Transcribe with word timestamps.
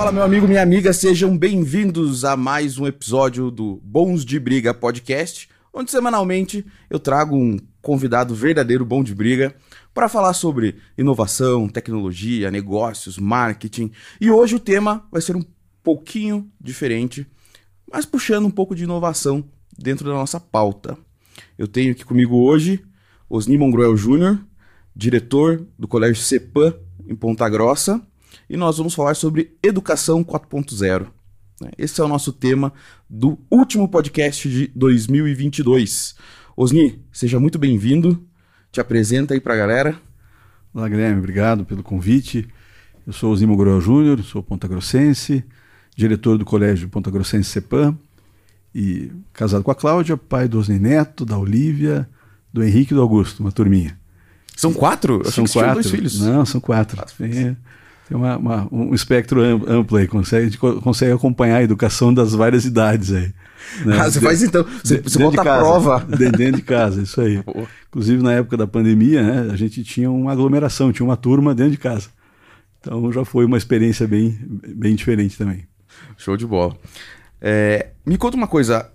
Fala, 0.00 0.12
meu 0.12 0.22
amigo, 0.22 0.48
minha 0.48 0.62
amiga, 0.62 0.94
sejam 0.94 1.36
bem-vindos 1.36 2.24
a 2.24 2.34
mais 2.34 2.78
um 2.78 2.86
episódio 2.86 3.50
do 3.50 3.82
Bons 3.84 4.24
de 4.24 4.40
Briga 4.40 4.72
podcast, 4.72 5.46
onde 5.74 5.90
semanalmente 5.90 6.64
eu 6.88 6.98
trago 6.98 7.36
um 7.36 7.58
convidado 7.82 8.34
verdadeiro 8.34 8.82
bom 8.82 9.04
de 9.04 9.14
briga 9.14 9.54
para 9.92 10.08
falar 10.08 10.32
sobre 10.32 10.76
inovação, 10.96 11.68
tecnologia, 11.68 12.50
negócios, 12.50 13.18
marketing. 13.18 13.92
E 14.18 14.30
hoje 14.30 14.54
o 14.54 14.58
tema 14.58 15.06
vai 15.12 15.20
ser 15.20 15.36
um 15.36 15.44
pouquinho 15.82 16.50
diferente, 16.58 17.26
mas 17.92 18.06
puxando 18.06 18.46
um 18.46 18.50
pouco 18.50 18.74
de 18.74 18.84
inovação 18.84 19.44
dentro 19.78 20.08
da 20.08 20.14
nossa 20.14 20.40
pauta. 20.40 20.96
Eu 21.58 21.68
tenho 21.68 21.92
aqui 21.92 22.06
comigo 22.06 22.36
hoje 22.36 22.82
Osni 23.28 23.58
Mongroel 23.58 23.94
Júnior, 23.98 24.40
diretor 24.96 25.66
do 25.78 25.86
Colégio 25.86 26.22
CEPAM 26.22 26.74
em 27.06 27.14
Ponta 27.14 27.46
Grossa, 27.50 28.00
e 28.50 28.56
nós 28.56 28.78
vamos 28.78 28.94
falar 28.94 29.14
sobre 29.14 29.56
educação 29.62 30.24
4.0. 30.24 31.06
Esse 31.78 32.00
é 32.00 32.04
o 32.04 32.08
nosso 32.08 32.32
tema 32.32 32.72
do 33.08 33.38
último 33.48 33.88
podcast 33.88 34.50
de 34.50 34.66
2022. 34.74 36.16
Osni, 36.56 37.00
seja 37.12 37.38
muito 37.38 37.60
bem-vindo. 37.60 38.20
Te 38.72 38.80
apresenta 38.80 39.34
aí 39.34 39.40
para 39.40 39.54
a 39.54 39.56
galera. 39.56 39.96
Olá, 40.74 40.88
Guilherme, 40.88 41.18
obrigado 41.18 41.64
pelo 41.64 41.84
convite. 41.84 42.48
Eu 43.06 43.12
sou 43.12 43.32
Osni 43.32 43.46
Mongroel 43.46 43.80
Júnior, 43.80 44.20
sou 44.24 44.42
ponta 44.42 44.66
grossense, 44.66 45.44
diretor 45.94 46.36
do 46.36 46.44
Colégio 46.44 46.88
Ponta 46.88 47.08
Grossense 47.08 47.50
CEPAM, 47.50 47.96
e 48.74 49.12
casado 49.32 49.62
com 49.62 49.70
a 49.70 49.76
Cláudia, 49.76 50.16
pai 50.16 50.48
do 50.48 50.58
Osni 50.58 50.80
Neto, 50.80 51.24
da 51.24 51.38
Olivia, 51.38 52.08
do 52.52 52.64
Henrique 52.64 52.94
e 52.94 52.96
do 52.96 53.00
Augusto, 53.00 53.40
uma 53.44 53.52
turminha. 53.52 53.96
São 54.56 54.72
quatro? 54.72 55.22
Eu 55.24 55.30
são 55.30 55.44
quatro. 55.46 55.74
dois 55.74 55.90
filhos. 55.90 56.20
Não, 56.20 56.44
são 56.44 56.60
quatro. 56.60 56.96
quatro 56.96 57.14
tem 58.10 58.16
uma, 58.16 58.36
uma, 58.36 58.68
um 58.72 58.92
espectro 58.92 59.40
amplo 59.40 59.96
aí, 59.96 60.08
consegue, 60.08 60.56
consegue 60.56 61.12
acompanhar 61.12 61.58
a 61.58 61.62
educação 61.62 62.12
das 62.12 62.32
várias 62.32 62.64
idades 62.64 63.12
aí. 63.12 63.32
Né? 63.86 64.00
Ah, 64.00 64.10
você 64.10 64.20
faz 64.20 64.42
então, 64.42 64.66
você, 64.82 65.00
você 65.00 65.16
bota 65.16 65.40
a 65.40 65.44
prova. 65.44 66.00
Dentro 66.36 66.56
de 66.56 66.62
casa, 66.62 67.02
isso 67.02 67.20
aí. 67.20 67.40
Pô. 67.40 67.68
Inclusive 67.88 68.20
na 68.20 68.32
época 68.32 68.56
da 68.56 68.66
pandemia, 68.66 69.22
né, 69.22 69.52
a 69.52 69.56
gente 69.56 69.84
tinha 69.84 70.10
uma 70.10 70.32
aglomeração, 70.32 70.92
tinha 70.92 71.06
uma 71.06 71.16
turma 71.16 71.54
dentro 71.54 71.70
de 71.70 71.78
casa. 71.78 72.08
Então 72.80 73.12
já 73.12 73.24
foi 73.24 73.44
uma 73.44 73.56
experiência 73.56 74.08
bem, 74.08 74.36
bem 74.74 74.96
diferente 74.96 75.38
também. 75.38 75.68
Show 76.16 76.36
de 76.36 76.44
bola. 76.44 76.76
É, 77.40 77.90
me 78.04 78.18
conta 78.18 78.36
uma 78.36 78.48
coisa, 78.48 78.90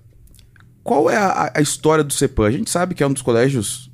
qual 0.84 1.10
é 1.10 1.16
a, 1.16 1.54
a, 1.56 1.62
história 1.62 2.04
do 2.04 2.12
CEPAM? 2.12 2.48
A 2.48 2.52
gente 2.52 2.70
sabe 2.70 2.94
que 2.94 3.02
é 3.02 3.08
um 3.08 3.14
dos 3.14 3.22
colégios 3.22 3.90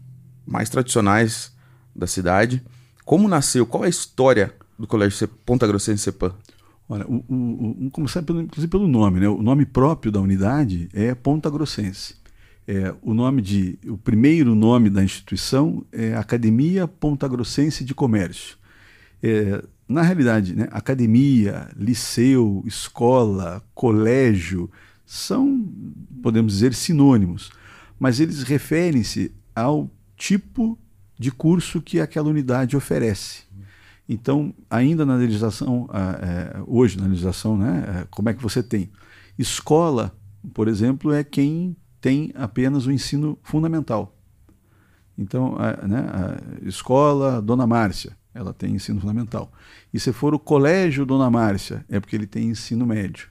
mais 0.48 0.68
tradicionais 0.68 1.52
da 1.96 2.08
cidade. 2.08 2.64
Como 3.06 3.28
nasceu? 3.28 3.68
Qual 3.68 3.84
é 3.84 3.88
a 3.88 3.90
história 3.90 4.52
do 4.82 4.88
Colégio 4.88 5.28
Ponta 5.46 5.68
Grossense 5.68 6.04
CEPAM? 6.04 6.34
Olha, 6.90 7.06
o, 7.08 7.24
o, 7.30 7.76
vamos 7.78 7.92
começar 7.92 8.24
pelo, 8.24 8.42
inclusive 8.42 8.70
pelo 8.70 8.88
nome, 8.88 9.20
né? 9.20 9.30
O 9.30 9.42
nome 9.42 9.66
próprio 9.66 10.12
da 10.12 10.20
unidade 10.20 10.90
é 10.92 11.14
Ponta 11.14 11.50
Grossense. 11.50 12.16
É, 12.68 12.94
o 13.02 13.14
nome 13.14 13.42
de, 13.42 13.78
o 13.88 13.98
primeiro 13.98 14.56
nome 14.56 14.90
da 14.90 15.04
instituição 15.04 15.86
é 15.92 16.16
Academia 16.16 16.88
Ponta 16.88 17.28
Grossense 17.28 17.84
de 17.86 17.94
Comércio. 17.94 18.58
É, 19.22 19.64
na 19.88 20.02
realidade, 20.02 20.56
né, 20.56 20.68
academia, 20.72 21.70
liceu, 21.76 22.64
escola, 22.66 23.64
colégio 23.76 24.70
são, 25.06 25.70
podemos 26.24 26.54
dizer, 26.54 26.74
sinônimos, 26.74 27.52
mas 28.00 28.20
eles 28.20 28.44
referem-se 28.44 29.32
ao 29.56 29.90
tipo 30.16 30.78
de 31.20 31.30
curso 31.30 31.82
que 31.82 32.00
aquela 32.00 32.30
unidade 32.30 32.76
oferece. 32.76 33.44
Então, 34.14 34.54
ainda 34.70 35.06
na 35.06 35.16
legislação, 35.16 35.88
é, 35.94 36.62
hoje 36.68 37.00
na 37.00 37.08
legislação, 37.08 37.58
né, 37.58 38.02
é, 38.02 38.08
como 38.12 38.28
é 38.28 38.34
que 38.34 38.44
você 38.44 38.62
tem? 38.62 38.92
Escola, 39.40 40.14
por 40.54 40.68
exemplo, 40.68 41.14
é 41.14 41.24
quem 41.24 41.78
tem 42.02 42.30
apenas 42.36 42.86
o 42.86 42.92
ensino 42.92 43.40
fundamental. 43.42 44.14
Então, 45.18 45.56
a, 45.58 45.88
né, 45.88 46.00
a 46.12 46.68
escola 46.68 47.42
Dona 47.42 47.66
Márcia, 47.66 48.18
ela 48.34 48.54
tem 48.54 48.76
ensino 48.76 49.00
fundamental. 49.00 49.50
E 49.94 50.00
se 50.00 50.12
for 50.12 50.34
o 50.34 50.40
colégio 50.40 51.06
Dona 51.06 51.32
Márcia, 51.32 51.86
é 51.88 51.98
porque 51.98 52.18
ele 52.18 52.28
tem 52.28 52.50
ensino 52.50 52.86
médio. 52.86 53.30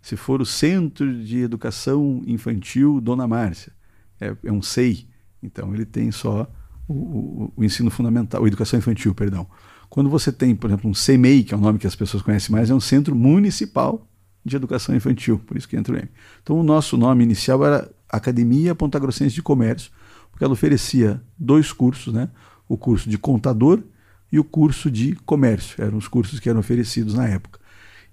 Se 0.00 0.16
for 0.16 0.40
o 0.40 0.46
Centro 0.46 1.24
de 1.24 1.40
Educação 1.40 2.22
Infantil 2.24 3.00
Dona 3.00 3.26
Márcia, 3.26 3.72
é, 4.20 4.36
é 4.44 4.52
um 4.52 4.62
SEI, 4.62 5.08
então 5.42 5.74
ele 5.74 5.84
tem 5.84 6.12
só 6.12 6.48
o, 6.86 6.92
o, 6.94 7.52
o 7.56 7.64
ensino 7.64 7.90
fundamental, 7.90 8.44
a 8.44 8.46
educação 8.46 8.78
infantil, 8.78 9.12
perdão. 9.12 9.48
Quando 9.94 10.10
você 10.10 10.32
tem, 10.32 10.56
por 10.56 10.68
exemplo, 10.68 10.90
um 10.90 10.92
CEMEI, 10.92 11.44
que 11.44 11.54
é 11.54 11.56
o 11.56 11.60
nome 11.60 11.78
que 11.78 11.86
as 11.86 11.94
pessoas 11.94 12.20
conhecem 12.20 12.50
mais, 12.50 12.68
é 12.68 12.74
um 12.74 12.80
Centro 12.80 13.14
Municipal 13.14 14.04
de 14.44 14.56
Educação 14.56 14.92
Infantil, 14.92 15.38
por 15.46 15.56
isso 15.56 15.68
que 15.68 15.76
entra 15.76 15.94
o 15.94 15.96
M. 15.96 16.08
Então 16.42 16.58
o 16.58 16.64
nosso 16.64 16.96
nome 16.96 17.22
inicial 17.22 17.64
era 17.64 17.88
Academia 18.08 18.74
Ponta 18.74 18.98
Grossense 18.98 19.36
de 19.36 19.40
Comércio, 19.40 19.92
porque 20.32 20.42
ela 20.42 20.52
oferecia 20.52 21.22
dois 21.38 21.72
cursos, 21.72 22.12
né? 22.12 22.28
o 22.68 22.76
curso 22.76 23.08
de 23.08 23.16
contador 23.16 23.84
e 24.32 24.40
o 24.40 24.42
curso 24.42 24.90
de 24.90 25.14
comércio. 25.24 25.80
Eram 25.80 25.96
os 25.96 26.08
cursos 26.08 26.40
que 26.40 26.48
eram 26.48 26.58
oferecidos 26.58 27.14
na 27.14 27.28
época. 27.28 27.60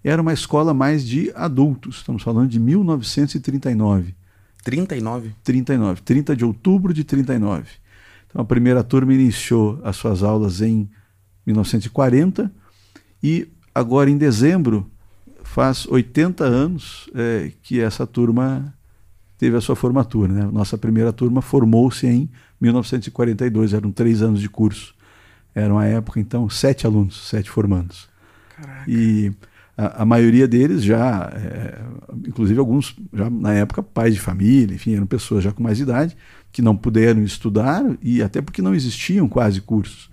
Era 0.04 0.22
uma 0.22 0.34
escola 0.34 0.76
mais 0.76 1.04
de 1.04 1.32
adultos, 1.34 1.96
estamos 1.96 2.22
falando 2.22 2.48
de 2.52 2.60
1939. 2.60 4.14
39? 4.64 5.36
39, 5.44 6.02
30 6.04 6.36
de 6.36 6.46
outubro 6.46 6.94
de 6.94 7.04
39. 7.04 7.64
Então 8.28 8.40
a 8.40 8.46
primeira 8.46 8.84
turma 8.84 9.16
iniciou 9.16 9.82
as 9.84 9.96
suas 9.96 10.22
aulas 10.22 10.62
em 10.62 10.88
1940, 11.52 12.52
e 13.22 13.48
agora 13.74 14.10
em 14.10 14.18
dezembro 14.18 14.90
faz 15.44 15.86
80 15.86 16.44
anos 16.44 17.10
é, 17.14 17.52
que 17.62 17.80
essa 17.80 18.08
turma 18.08 18.74
teve 19.38 19.58
a 19.58 19.62
sua 19.62 19.76
formatura. 19.76 20.32
Né? 20.32 20.50
Nossa 20.52 20.78
primeira 20.78 21.12
turma 21.12 21.42
formou-se 21.42 22.06
em 22.08 22.30
1942, 22.60 23.74
eram 23.74 23.92
três 23.92 24.22
anos 24.22 24.40
de 24.40 24.48
curso. 24.48 24.94
Era 25.54 25.74
uma 25.74 25.86
época, 25.86 26.20
então, 26.20 26.50
sete 26.50 26.86
alunos, 26.86 27.28
sete 27.28 27.50
formandos. 27.50 28.08
Caraca. 28.56 28.84
E 28.88 29.34
a, 29.76 30.04
a 30.04 30.06
maioria 30.06 30.48
deles 30.48 30.84
já, 30.84 31.32
é, 31.34 31.82
inclusive 32.28 32.60
alguns, 32.60 32.96
já 33.12 33.30
na 33.30 33.54
época, 33.54 33.82
pais 33.82 34.14
de 34.14 34.20
família, 34.20 34.76
enfim, 34.76 34.96
eram 34.96 35.08
pessoas 35.08 35.44
já 35.44 35.52
com 35.52 35.64
mais 35.64 35.80
idade, 35.80 36.16
que 36.52 36.62
não 36.62 36.78
puderam 36.78 37.24
estudar 37.24 37.84
e 38.02 38.22
até 38.22 38.42
porque 38.42 38.62
não 38.62 38.76
existiam 38.76 39.28
quase 39.28 39.60
cursos. 39.60 40.11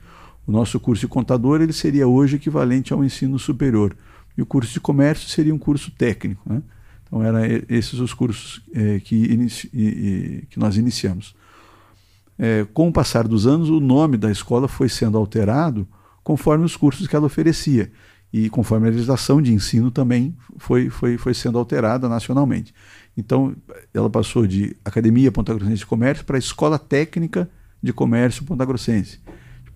O 0.48 0.50
nosso 0.50 0.80
curso 0.80 1.02
de 1.02 1.08
contador 1.08 1.60
ele 1.60 1.74
seria 1.74 2.08
hoje 2.08 2.36
equivalente 2.36 2.90
ao 2.90 3.04
ensino 3.04 3.38
superior. 3.38 3.94
E 4.34 4.40
o 4.40 4.46
curso 4.46 4.72
de 4.72 4.80
comércio 4.80 5.28
seria 5.28 5.54
um 5.54 5.58
curso 5.58 5.90
técnico. 5.90 6.40
Né? 6.50 6.62
Então, 7.06 7.22
eram 7.22 7.40
esses 7.68 8.00
os 8.00 8.14
cursos 8.14 8.62
é, 8.72 8.98
que, 8.98 9.46
que 10.48 10.58
nós 10.58 10.78
iniciamos. 10.78 11.36
É, 12.38 12.66
com 12.72 12.88
o 12.88 12.92
passar 12.92 13.28
dos 13.28 13.46
anos, 13.46 13.68
o 13.68 13.78
nome 13.78 14.16
da 14.16 14.30
escola 14.30 14.66
foi 14.66 14.88
sendo 14.88 15.18
alterado 15.18 15.86
conforme 16.24 16.64
os 16.64 16.74
cursos 16.74 17.06
que 17.06 17.14
ela 17.14 17.26
oferecia 17.26 17.92
e 18.32 18.48
conforme 18.48 18.88
a 18.88 18.90
legislação 18.90 19.42
de 19.42 19.52
ensino 19.52 19.90
também 19.90 20.34
foi, 20.56 20.88
foi, 20.88 21.18
foi 21.18 21.34
sendo 21.34 21.58
alterada 21.58 22.08
nacionalmente. 22.08 22.74
Então, 23.14 23.54
ela 23.92 24.08
passou 24.08 24.46
de 24.46 24.74
Academia 24.82 25.30
Ponta 25.30 25.52
Grossense 25.52 25.80
de 25.80 25.86
Comércio 25.86 26.24
para 26.24 26.38
Escola 26.38 26.78
Técnica 26.78 27.50
de 27.82 27.92
Comércio 27.92 28.44
Ponta 28.44 28.64
Grossense 28.64 29.18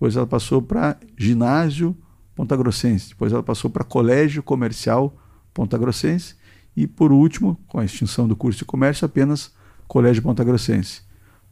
depois 0.03 0.17
ela 0.17 0.27
passou 0.27 0.61
para 0.61 0.97
ginásio 1.17 1.95
Ponta 2.35 2.57
Grossense, 2.57 3.09
depois 3.09 3.31
ela 3.31 3.41
passou 3.41 3.71
para 3.71 3.85
colégio 3.85 4.43
comercial 4.43 5.15
Ponta 5.53 5.77
Grossense 5.77 6.35
e 6.75 6.85
por 6.85 7.13
último, 7.13 7.57
com 7.67 7.79
a 7.79 7.85
extinção 7.85 8.27
do 8.27 8.35
curso 8.35 8.59
de 8.59 8.65
comércio, 8.65 9.05
apenas 9.05 9.53
colégio 9.87 10.21
Ponta 10.21 10.43
Grossense. 10.43 11.03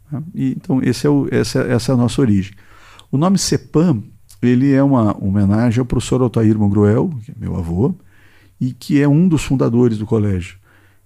Tá? 0.09 0.21
E, 0.35 0.51
então 0.51 0.83
esse 0.83 1.07
é 1.07 1.09
o, 1.09 1.29
essa, 1.31 1.61
essa 1.61 1.93
é 1.93 1.95
a 1.95 1.97
nossa 1.97 2.19
origem. 2.19 2.53
O 3.09 3.17
nome 3.17 3.37
CEPAM 3.37 4.03
ele 4.41 4.73
é 4.73 4.83
uma 4.83 5.15
homenagem 5.23 5.79
ao 5.79 5.85
professor 5.85 6.21
Altair 6.21 6.59
Mongruel, 6.59 7.09
que 7.23 7.31
é 7.31 7.35
meu 7.39 7.55
avô, 7.55 7.95
e 8.59 8.73
que 8.73 9.01
é 9.01 9.07
um 9.07 9.29
dos 9.29 9.45
fundadores 9.45 9.97
do 9.97 10.05
colégio. 10.05 10.57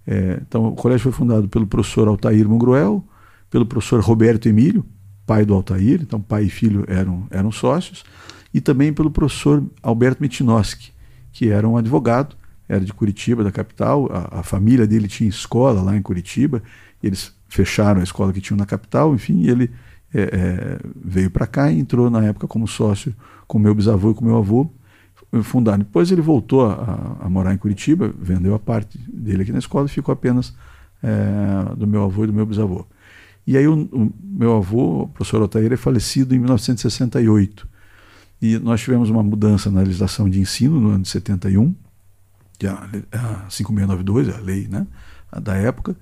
É, 0.07 0.39
então, 0.41 0.65
o 0.69 0.75
colégio 0.75 1.03
foi 1.03 1.11
fundado 1.11 1.47
pelo 1.47 1.67
professor 1.67 2.07
Altair 2.07 2.49
Mongruel, 2.49 3.05
pelo 3.51 3.67
professor 3.67 4.01
Roberto 4.01 4.47
Emílio, 4.47 4.83
pai 5.25 5.45
do 5.45 5.53
Altair, 5.53 6.01
então 6.01 6.21
pai 6.21 6.43
e 6.43 6.49
filho 6.49 6.85
eram, 6.87 7.27
eram 7.31 7.51
sócios, 7.51 8.03
e 8.53 8.61
também 8.61 8.93
pelo 8.93 9.11
professor 9.11 9.63
Alberto 9.81 10.21
Mitinoski, 10.21 10.91
que 11.31 11.49
era 11.49 11.67
um 11.67 11.77
advogado, 11.77 12.35
era 12.67 12.83
de 12.83 12.93
Curitiba, 12.93 13.43
da 13.43 13.51
capital, 13.51 14.09
a, 14.11 14.39
a 14.39 14.43
família 14.43 14.87
dele 14.87 15.07
tinha 15.07 15.29
escola 15.29 15.81
lá 15.81 15.95
em 15.95 16.01
Curitiba, 16.01 16.63
eles 17.03 17.33
fecharam 17.47 18.01
a 18.01 18.03
escola 18.03 18.33
que 18.33 18.41
tinham 18.41 18.57
na 18.57 18.65
capital, 18.65 19.13
enfim, 19.13 19.47
ele 19.47 19.71
é, 20.13 20.21
é, 20.21 20.79
veio 20.95 21.29
para 21.29 21.45
cá 21.45 21.71
e 21.71 21.79
entrou 21.79 22.09
na 22.09 22.23
época 22.23 22.47
como 22.47 22.67
sócio 22.67 23.13
com 23.47 23.59
meu 23.59 23.75
bisavô 23.75 24.11
e 24.11 24.13
com 24.13 24.25
meu 24.25 24.37
avô, 24.37 24.69
fundaram. 25.43 25.79
Depois 25.79 26.11
ele 26.11 26.21
voltou 26.21 26.65
a, 26.65 27.17
a, 27.21 27.29
morar 27.29 27.53
em 27.53 27.57
Curitiba, 27.57 28.13
vendeu 28.17 28.55
a 28.55 28.59
parte 28.59 28.97
dele 28.97 29.43
aqui 29.43 29.51
na 29.51 29.59
escola 29.59 29.85
e 29.87 29.89
ficou 29.89 30.13
apenas 30.13 30.53
é, 31.03 31.75
do 31.75 31.85
meu 31.85 32.03
avô 32.03 32.23
e 32.23 32.27
do 32.27 32.33
meu 32.33 32.45
bisavô. 32.45 32.85
E 33.47 33.57
aí 33.57 33.67
o, 33.67 33.73
o 33.91 34.13
meu 34.23 34.57
avô, 34.57 35.03
o 35.03 35.07
professor 35.07 35.41
Altair, 35.41 35.71
é 35.71 35.77
falecido 35.77 36.33
em 36.33 36.39
1968. 36.39 37.67
E 38.41 38.57
nós 38.59 38.81
tivemos 38.81 39.09
uma 39.09 39.23
mudança 39.23 39.71
na 39.71 39.81
legislação 39.81 40.29
de 40.29 40.39
ensino 40.39 40.79
no 40.79 40.89
ano 40.89 41.03
de 41.03 41.09
71. 41.09 41.73
que 42.57 42.67
é 42.67 42.69
a 42.69 43.45
5692, 43.49 44.29
a 44.29 44.39
lei 44.39 44.67
né, 44.67 44.85
da 45.41 45.55
época, 45.55 45.95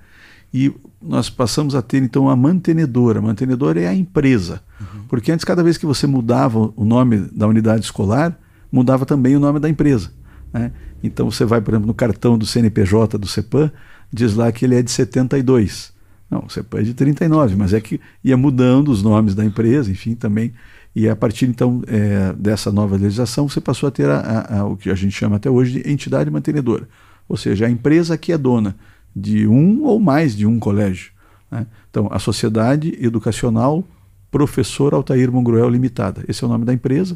e 0.54 0.74
nós 1.02 1.30
passamos 1.30 1.74
a 1.74 1.82
ter 1.82 2.02
então 2.02 2.30
a 2.30 2.36
mantenedora. 2.36 3.20
A 3.20 3.22
mantenedora 3.22 3.82
é 3.82 3.88
a 3.88 3.94
empresa, 3.94 4.62
uhum. 4.80 5.04
porque 5.08 5.32
antes, 5.32 5.44
cada 5.44 5.64
vez 5.64 5.78
que 5.78 5.86
você 5.86 6.06
mudava 6.06 6.72
o 6.76 6.86
nome 6.86 7.18
da 7.32 7.48
unidade 7.48 7.86
escolar, 7.86 8.38
mudava 8.72 9.06
também 9.06 9.36
o 9.36 9.40
nome 9.40 9.60
da 9.60 9.68
empresa. 9.70 10.12
Né? 10.52 10.72
Então 11.04 11.30
você 11.30 11.44
vai, 11.44 11.60
por 11.60 11.74
exemplo, 11.74 11.88
no 11.88 11.94
cartão 11.94 12.38
do 12.38 12.46
CNPJ 12.46 13.18
do 13.18 13.28
CEPAM, 13.28 13.72
diz 14.12 14.36
lá 14.36 14.52
que 14.52 14.66
ele 14.66 14.76
é 14.76 14.82
de 14.82 14.92
72. 14.92 15.93
Não, 16.34 16.50
CEPAM 16.50 16.80
é 16.80 16.84
de 16.84 16.96
39, 16.96 17.56
mas 17.56 17.74
é 17.74 17.80
que 17.80 18.02
ia 18.24 18.36
mudando 18.36 18.90
os 18.90 19.04
nomes 19.04 19.36
da 19.36 19.46
empresa, 19.46 19.92
enfim, 19.92 20.16
também. 20.16 20.52
E 20.96 21.08
a 21.08 21.16
partir 21.16 21.46
então 21.46 21.84
é, 21.86 22.34
dessa 22.34 22.72
nova 22.72 22.96
legislação, 22.96 23.48
você 23.48 23.62
passou 23.62 23.88
a 23.88 23.92
ter 23.92 24.10
a, 24.10 24.18
a, 24.18 24.60
a, 24.60 24.66
o 24.66 24.76
que 24.76 24.90
a 24.90 24.96
gente 24.96 25.12
chama 25.12 25.36
até 25.36 25.48
hoje 25.48 25.80
de 25.80 25.92
entidade 25.92 26.32
mantenedora. 26.32 26.90
Ou 27.30 27.38
seja, 27.38 27.68
a 27.68 27.70
empresa 27.70 28.18
que 28.18 28.32
é 28.32 28.38
dona 28.38 28.76
de 29.16 29.48
um 29.48 29.84
ou 29.84 30.00
mais 30.00 30.36
de 30.36 30.48
um 30.48 30.58
colégio. 30.58 31.12
Né? 31.52 31.68
Então, 31.92 32.10
a 32.12 32.18
Sociedade 32.18 32.98
Educacional 33.00 33.84
Professor 34.32 34.96
Altair 34.96 35.32
Mongruel 35.32 35.70
Limitada. 35.70 36.26
Esse 36.28 36.44
é 36.44 36.48
o 36.48 36.50
nome 36.50 36.66
da 36.66 36.74
empresa 36.74 37.16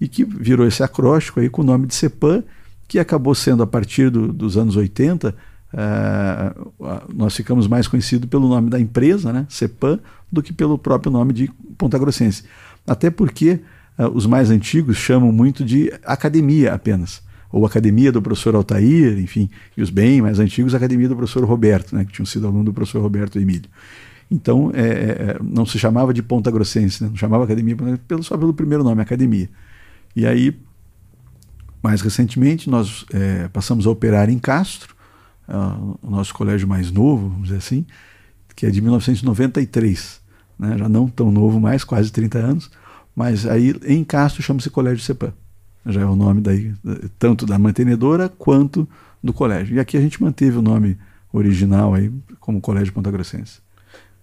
e 0.00 0.06
que 0.06 0.24
virou 0.24 0.64
esse 0.64 0.80
acróstico 0.80 1.40
aí 1.40 1.50
com 1.50 1.62
o 1.62 1.64
nome 1.64 1.88
de 1.88 1.94
CEPAM, 1.96 2.44
que 2.86 3.00
acabou 3.00 3.34
sendo, 3.34 3.64
a 3.64 3.66
partir 3.66 4.10
do, 4.10 4.32
dos 4.32 4.56
anos 4.56 4.76
80, 4.76 5.34
eh, 5.76 6.54
nós 7.12 7.34
ficamos 7.34 7.66
mais 7.66 7.88
conhecidos 7.88 8.28
pelo 8.28 8.48
nome 8.48 8.70
da 8.70 8.78
empresa, 8.78 9.32
né, 9.32 9.46
CEPAM, 9.48 9.98
do 10.30 10.42
que 10.42 10.52
pelo 10.52 10.78
próprio 10.78 11.10
nome 11.10 11.32
de 11.32 11.50
Ponta 11.76 11.98
Grossense. 11.98 12.44
Até 12.86 13.10
porque 13.10 13.60
uh, 13.98 14.08
os 14.14 14.26
mais 14.26 14.50
antigos 14.50 14.96
chamam 14.96 15.32
muito 15.32 15.64
de 15.64 15.92
academia 16.04 16.74
apenas 16.74 17.22
ou 17.50 17.64
Academia 17.64 18.10
do 18.10 18.20
Professor 18.20 18.56
Altair, 18.56 19.16
enfim, 19.16 19.48
e 19.76 19.82
os 19.82 19.88
bem 19.88 20.20
mais 20.20 20.40
antigos, 20.40 20.74
Academia 20.74 21.08
do 21.08 21.14
Professor 21.14 21.44
Roberto, 21.44 21.94
né, 21.94 22.04
que 22.04 22.12
tinham 22.12 22.26
sido 22.26 22.48
aluno 22.48 22.64
do 22.64 22.72
professor 22.72 23.00
Roberto 23.00 23.38
Emílio. 23.38 23.70
Então, 24.28 24.72
é, 24.74 24.80
é, 24.82 25.38
não 25.40 25.64
se 25.64 25.78
chamava 25.78 26.12
de 26.12 26.20
Ponta 26.20 26.50
Grossense, 26.50 27.04
né, 27.04 27.10
não 27.10 27.16
chamava 27.16 27.44
Academia 27.44 27.76
pelo, 28.08 28.24
só 28.24 28.36
pelo 28.36 28.52
primeiro 28.52 28.82
nome, 28.82 29.00
Academia. 29.00 29.48
E 30.16 30.26
aí, 30.26 30.56
mais 31.80 32.00
recentemente, 32.00 32.68
nós 32.68 33.06
é, 33.12 33.46
passamos 33.46 33.86
a 33.86 33.90
operar 33.90 34.28
em 34.28 34.38
Castro, 34.38 34.93
uh, 35.48 35.98
o 36.02 36.10
nosso 36.10 36.34
colégio 36.34 36.68
mais 36.68 36.90
novo, 36.90 37.28
vamos 37.28 37.48
dizer 37.48 37.58
assim, 37.58 37.86
que 38.54 38.66
é 38.66 38.70
de 38.70 38.80
1993, 38.80 40.20
né, 40.58 40.78
já 40.78 40.88
não 40.88 41.08
tão 41.08 41.30
novo 41.30 41.60
mais, 41.60 41.84
quase 41.84 42.12
30 42.12 42.38
anos, 42.38 42.70
mas 43.14 43.46
aí 43.46 43.74
em 43.86 44.04
Castro 44.04 44.42
chama-se 44.42 44.70
Colégio 44.70 45.04
CEPAM 45.04 45.32
já 45.86 46.00
é 46.00 46.06
o 46.06 46.16
nome 46.16 46.40
daí, 46.40 46.72
tanto 47.18 47.44
da 47.44 47.58
mantenedora 47.58 48.28
quanto 48.28 48.88
do 49.22 49.32
colégio. 49.32 49.76
E 49.76 49.80
aqui 49.80 49.96
a 49.96 50.00
gente 50.00 50.22
manteve 50.22 50.56
o 50.56 50.62
nome 50.62 50.96
original 51.32 51.94
aí 51.94 52.10
como 52.40 52.60
Colégio 52.60 52.92
Ponta 52.92 53.10
Grossense. 53.10 53.58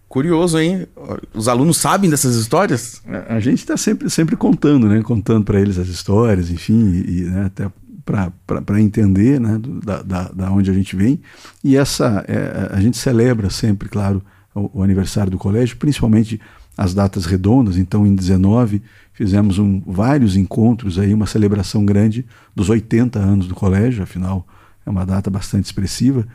Curioso, 0.07 0.59
hein? 0.59 0.87
Os 1.33 1.47
alunos 1.47 1.77
sabem 1.77 2.09
dessas 2.09 2.35
histórias? 2.35 3.01
A, 3.07 3.35
a 3.35 3.39
gente 3.39 3.59
está 3.59 3.77
sempre, 3.77 4.09
sempre 4.09 4.35
contando, 4.35 4.87
né? 4.87 5.01
Contando 5.01 5.45
para 5.45 5.59
eles 5.59 5.77
as 5.77 5.87
histórias, 5.87 6.49
enfim, 6.49 7.03
e, 7.07 7.21
né? 7.23 7.45
até 7.45 7.71
para 8.05 8.81
entender 8.81 9.39
né? 9.39 9.59
da, 9.83 10.01
da, 10.01 10.23
da, 10.29 10.51
onde 10.51 10.69
a 10.69 10.73
gente 10.73 10.95
vem. 10.95 11.21
E 11.63 11.75
essa 11.77 12.23
é, 12.27 12.69
a 12.71 12.81
gente 12.81 12.97
celebra 12.97 13.49
sempre, 13.49 13.89
claro, 13.89 14.21
o, 14.53 14.79
o 14.79 14.83
aniversário 14.83 15.31
do 15.31 15.37
colégio, 15.37 15.77
principalmente 15.77 16.39
as 16.77 16.93
datas 16.93 17.25
redondas. 17.25 17.77
Então, 17.77 18.05
em 18.05 18.15
19 18.15 18.81
fizemos 19.13 19.59
um, 19.59 19.81
vários 19.85 20.35
encontros 20.35 20.97
aí, 20.97 21.13
uma 21.13 21.27
celebração 21.27 21.85
grande 21.85 22.25
dos 22.55 22.69
80 22.69 23.19
anos 23.19 23.47
do 23.47 23.53
colégio, 23.53 24.03
afinal 24.03 24.47
é 24.85 24.89
uma 24.89 25.05
data 25.05 25.29
bastante 25.29 25.65
expressiva. 25.65 26.25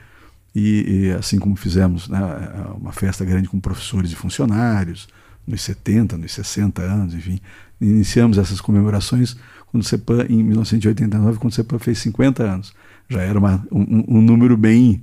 E, 0.55 1.09
e 1.09 1.11
assim 1.13 1.39
como 1.39 1.55
fizemos 1.55 2.09
né, 2.09 2.19
uma 2.81 2.93
festa 2.93 3.25
grande 3.25 3.49
com 3.49 3.61
professores 3.61 4.11
e 4.13 4.15
funcionários, 4.15 5.07
nos 5.47 5.61
70, 5.63 6.17
nos 6.17 6.33
60 6.33 6.83
anos, 6.83 7.15
enfim, 7.15 7.41
iniciamos 7.81 8.39
essas 8.39 8.61
comemorações 8.61 9.37
quando 9.77 9.83
o 9.83 9.85
CEPAM, 9.85 10.27
em 10.29 10.43
1989, 10.43 11.39
quando 11.39 11.53
o 11.53 11.55
CEPAM 11.55 11.79
fez 11.79 11.99
50 11.99 12.43
anos. 12.43 12.73
Já 13.09 13.21
era 13.21 13.39
uma, 13.39 13.65
um, 13.71 14.19
um, 14.19 14.23
número 14.23 14.57
bem, 14.57 15.03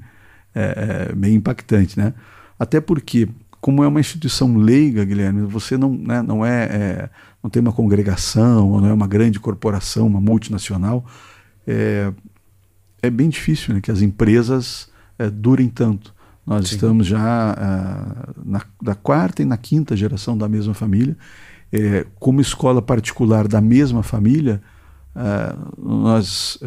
é, 0.53 1.09
é, 1.11 1.15
bem 1.15 1.35
impactante, 1.35 1.97
né? 1.97 2.13
Até 2.57 2.81
porque 2.81 3.29
como 3.61 3.83
é 3.83 3.87
uma 3.87 3.99
instituição 3.99 4.57
leiga, 4.57 5.05
Guilherme, 5.05 5.43
você 5.43 5.77
não, 5.77 5.93
né, 5.93 6.21
não 6.21 6.45
é, 6.45 6.63
é, 6.63 7.09
não 7.41 7.49
tem 7.49 7.61
uma 7.61 7.71
congregação, 7.71 8.81
não 8.81 8.89
é 8.89 8.93
uma 8.93 9.07
grande 9.07 9.39
corporação, 9.39 10.07
uma 10.07 10.19
multinacional, 10.19 11.05
é, 11.65 12.11
é 13.01 13.09
bem 13.09 13.29
difícil 13.29 13.73
né, 13.73 13.79
que 13.79 13.91
as 13.91 14.01
empresas 14.01 14.89
é, 15.17 15.29
durem 15.29 15.69
tanto. 15.69 16.13
Nós 16.45 16.67
Sim. 16.67 16.75
estamos 16.75 17.07
já 17.07 17.55
é, 17.57 18.41
na, 18.43 18.61
da 18.81 18.95
quarta 18.95 19.41
e 19.41 19.45
na 19.45 19.55
quinta 19.55 19.95
geração 19.95 20.37
da 20.37 20.49
mesma 20.49 20.73
família. 20.73 21.15
É, 21.75 22.05
como 22.19 22.39
escola 22.39 22.81
particular 22.81 23.47
da 23.47 23.59
mesma 23.59 24.03
família, 24.03 24.61
é, 25.15 25.55
nós 25.77 26.59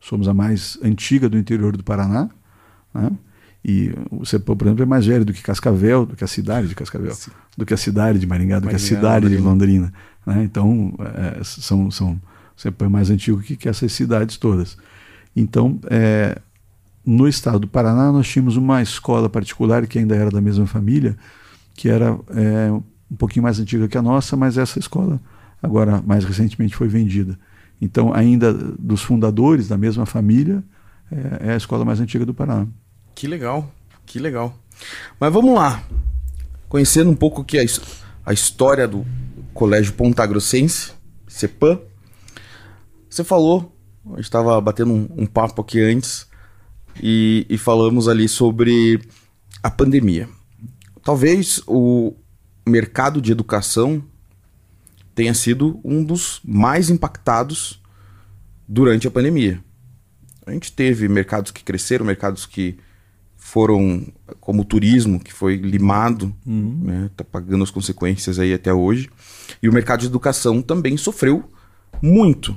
somos 0.00 0.28
a 0.28 0.34
mais 0.34 0.78
antiga 0.82 1.28
do 1.28 1.36
interior 1.36 1.76
do 1.76 1.82
Paraná. 1.82 2.30
Né? 2.94 3.10
E 3.64 3.92
o 4.10 4.24
CEPAM, 4.24 4.56
por 4.56 4.66
exemplo, 4.66 4.82
é 4.82 4.86
mais 4.86 5.06
velho 5.06 5.24
do 5.24 5.32
que 5.32 5.42
Cascavel, 5.42 6.06
do 6.06 6.16
que 6.16 6.24
a 6.24 6.26
cidade 6.26 6.68
de 6.68 6.74
Cascavel, 6.74 7.14
Sim. 7.14 7.30
do 7.56 7.66
que 7.66 7.74
a 7.74 7.76
cidade 7.76 8.18
de 8.18 8.26
Maringá, 8.26 8.58
do 8.58 8.64
Maringá, 8.64 8.78
que 8.78 8.84
a 8.84 8.88
cidade 8.96 9.26
Londrina. 9.26 9.36
de 9.36 9.46
Londrina. 9.46 9.92
Né? 10.26 10.44
Então, 10.44 10.94
é, 10.98 11.44
são, 11.44 11.90
são, 11.90 12.12
o 12.56 12.60
CEPAM 12.60 12.86
é 12.86 12.88
mais 12.88 13.10
antigo 13.10 13.40
que, 13.40 13.56
que 13.56 13.68
essas 13.68 13.92
cidades 13.92 14.38
todas. 14.38 14.78
Então, 15.36 15.78
é, 15.90 16.40
no 17.04 17.28
estado 17.28 17.60
do 17.60 17.68
Paraná, 17.68 18.10
nós 18.10 18.28
tínhamos 18.28 18.56
uma 18.56 18.80
escola 18.80 19.28
particular 19.28 19.86
que 19.86 19.98
ainda 19.98 20.16
era 20.16 20.30
da 20.30 20.40
mesma 20.40 20.66
família, 20.66 21.16
que 21.74 21.88
era 21.88 22.18
é, 22.30 22.72
um 23.10 23.16
pouquinho 23.16 23.42
mais 23.42 23.58
antiga 23.58 23.88
que 23.88 23.98
a 23.98 24.02
nossa, 24.02 24.36
mas 24.36 24.56
essa 24.56 24.78
escola, 24.78 25.20
agora 25.62 26.02
mais 26.06 26.24
recentemente, 26.24 26.76
foi 26.76 26.88
vendida. 26.88 27.38
Então, 27.80 28.12
ainda 28.12 28.52
dos 28.52 29.02
fundadores 29.02 29.68
da 29.68 29.76
mesma 29.76 30.06
família, 30.06 30.62
é, 31.10 31.48
é 31.48 31.52
a 31.54 31.56
escola 31.56 31.84
mais 31.84 31.98
antiga 31.98 32.24
do 32.24 32.34
Paraná. 32.34 32.66
Que 33.14 33.26
legal, 33.26 33.70
que 34.06 34.18
legal. 34.18 34.56
Mas 35.18 35.32
vamos 35.32 35.54
lá. 35.54 35.82
Conhecendo 36.68 37.10
um 37.10 37.16
pouco 37.16 37.42
aqui 37.42 37.58
a, 37.58 37.64
a 38.24 38.32
história 38.32 38.86
do 38.86 39.04
Colégio 39.52 39.92
Ponta 39.94 40.24
Grossense, 40.24 40.92
CEPAM. 41.26 41.80
Você 43.08 43.24
falou, 43.24 43.74
a 44.06 44.16
gente 44.16 44.24
estava 44.24 44.60
batendo 44.60 44.92
um, 44.92 45.08
um, 45.16 45.26
papo 45.26 45.62
aqui 45.62 45.80
antes 45.80 46.26
e, 47.02 47.46
e 47.48 47.58
falamos 47.58 48.08
ali 48.08 48.28
sobre 48.28 49.00
a 49.62 49.70
pandemia. 49.70 50.28
Talvez 51.02 51.60
o 51.66 52.14
mercado 52.70 53.20
de 53.20 53.32
educação 53.32 54.02
tenha 55.14 55.34
sido 55.34 55.80
um 55.84 56.02
dos 56.02 56.40
mais 56.44 56.88
impactados 56.88 57.82
durante 58.66 59.06
a 59.06 59.10
pandemia. 59.10 59.62
A 60.46 60.52
gente 60.52 60.72
teve 60.72 61.08
mercados 61.08 61.50
que 61.50 61.62
cresceram, 61.62 62.04
mercados 62.04 62.46
que 62.46 62.78
foram 63.36 64.06
como 64.40 64.62
o 64.62 64.64
turismo 64.64 65.18
que 65.18 65.32
foi 65.32 65.56
limado, 65.56 66.34
uhum. 66.46 66.80
né, 66.84 67.10
tá 67.16 67.24
pagando 67.24 67.64
as 67.64 67.70
consequências 67.70 68.38
aí 68.38 68.52
até 68.52 68.72
hoje. 68.72 69.10
E 69.62 69.68
o 69.68 69.72
mercado 69.72 70.00
de 70.00 70.06
educação 70.06 70.62
também 70.62 70.96
sofreu 70.96 71.50
muito. 72.02 72.56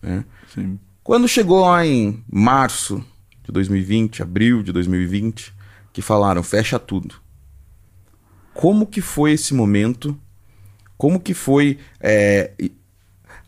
Né? 0.00 0.24
Quando 1.02 1.28
chegou 1.28 1.60
lá 1.60 1.84
em 1.86 2.22
março 2.30 3.04
de 3.44 3.52
2020, 3.52 4.22
abril 4.22 4.62
de 4.62 4.72
2020, 4.72 5.52
que 5.92 6.00
falaram 6.00 6.42
fecha 6.42 6.78
tudo. 6.78 7.16
Como 8.54 8.86
que 8.86 9.00
foi 9.00 9.32
esse 9.32 9.54
momento? 9.54 10.18
Como 10.96 11.18
que 11.18 11.34
foi 11.34 11.78
é, 12.00 12.52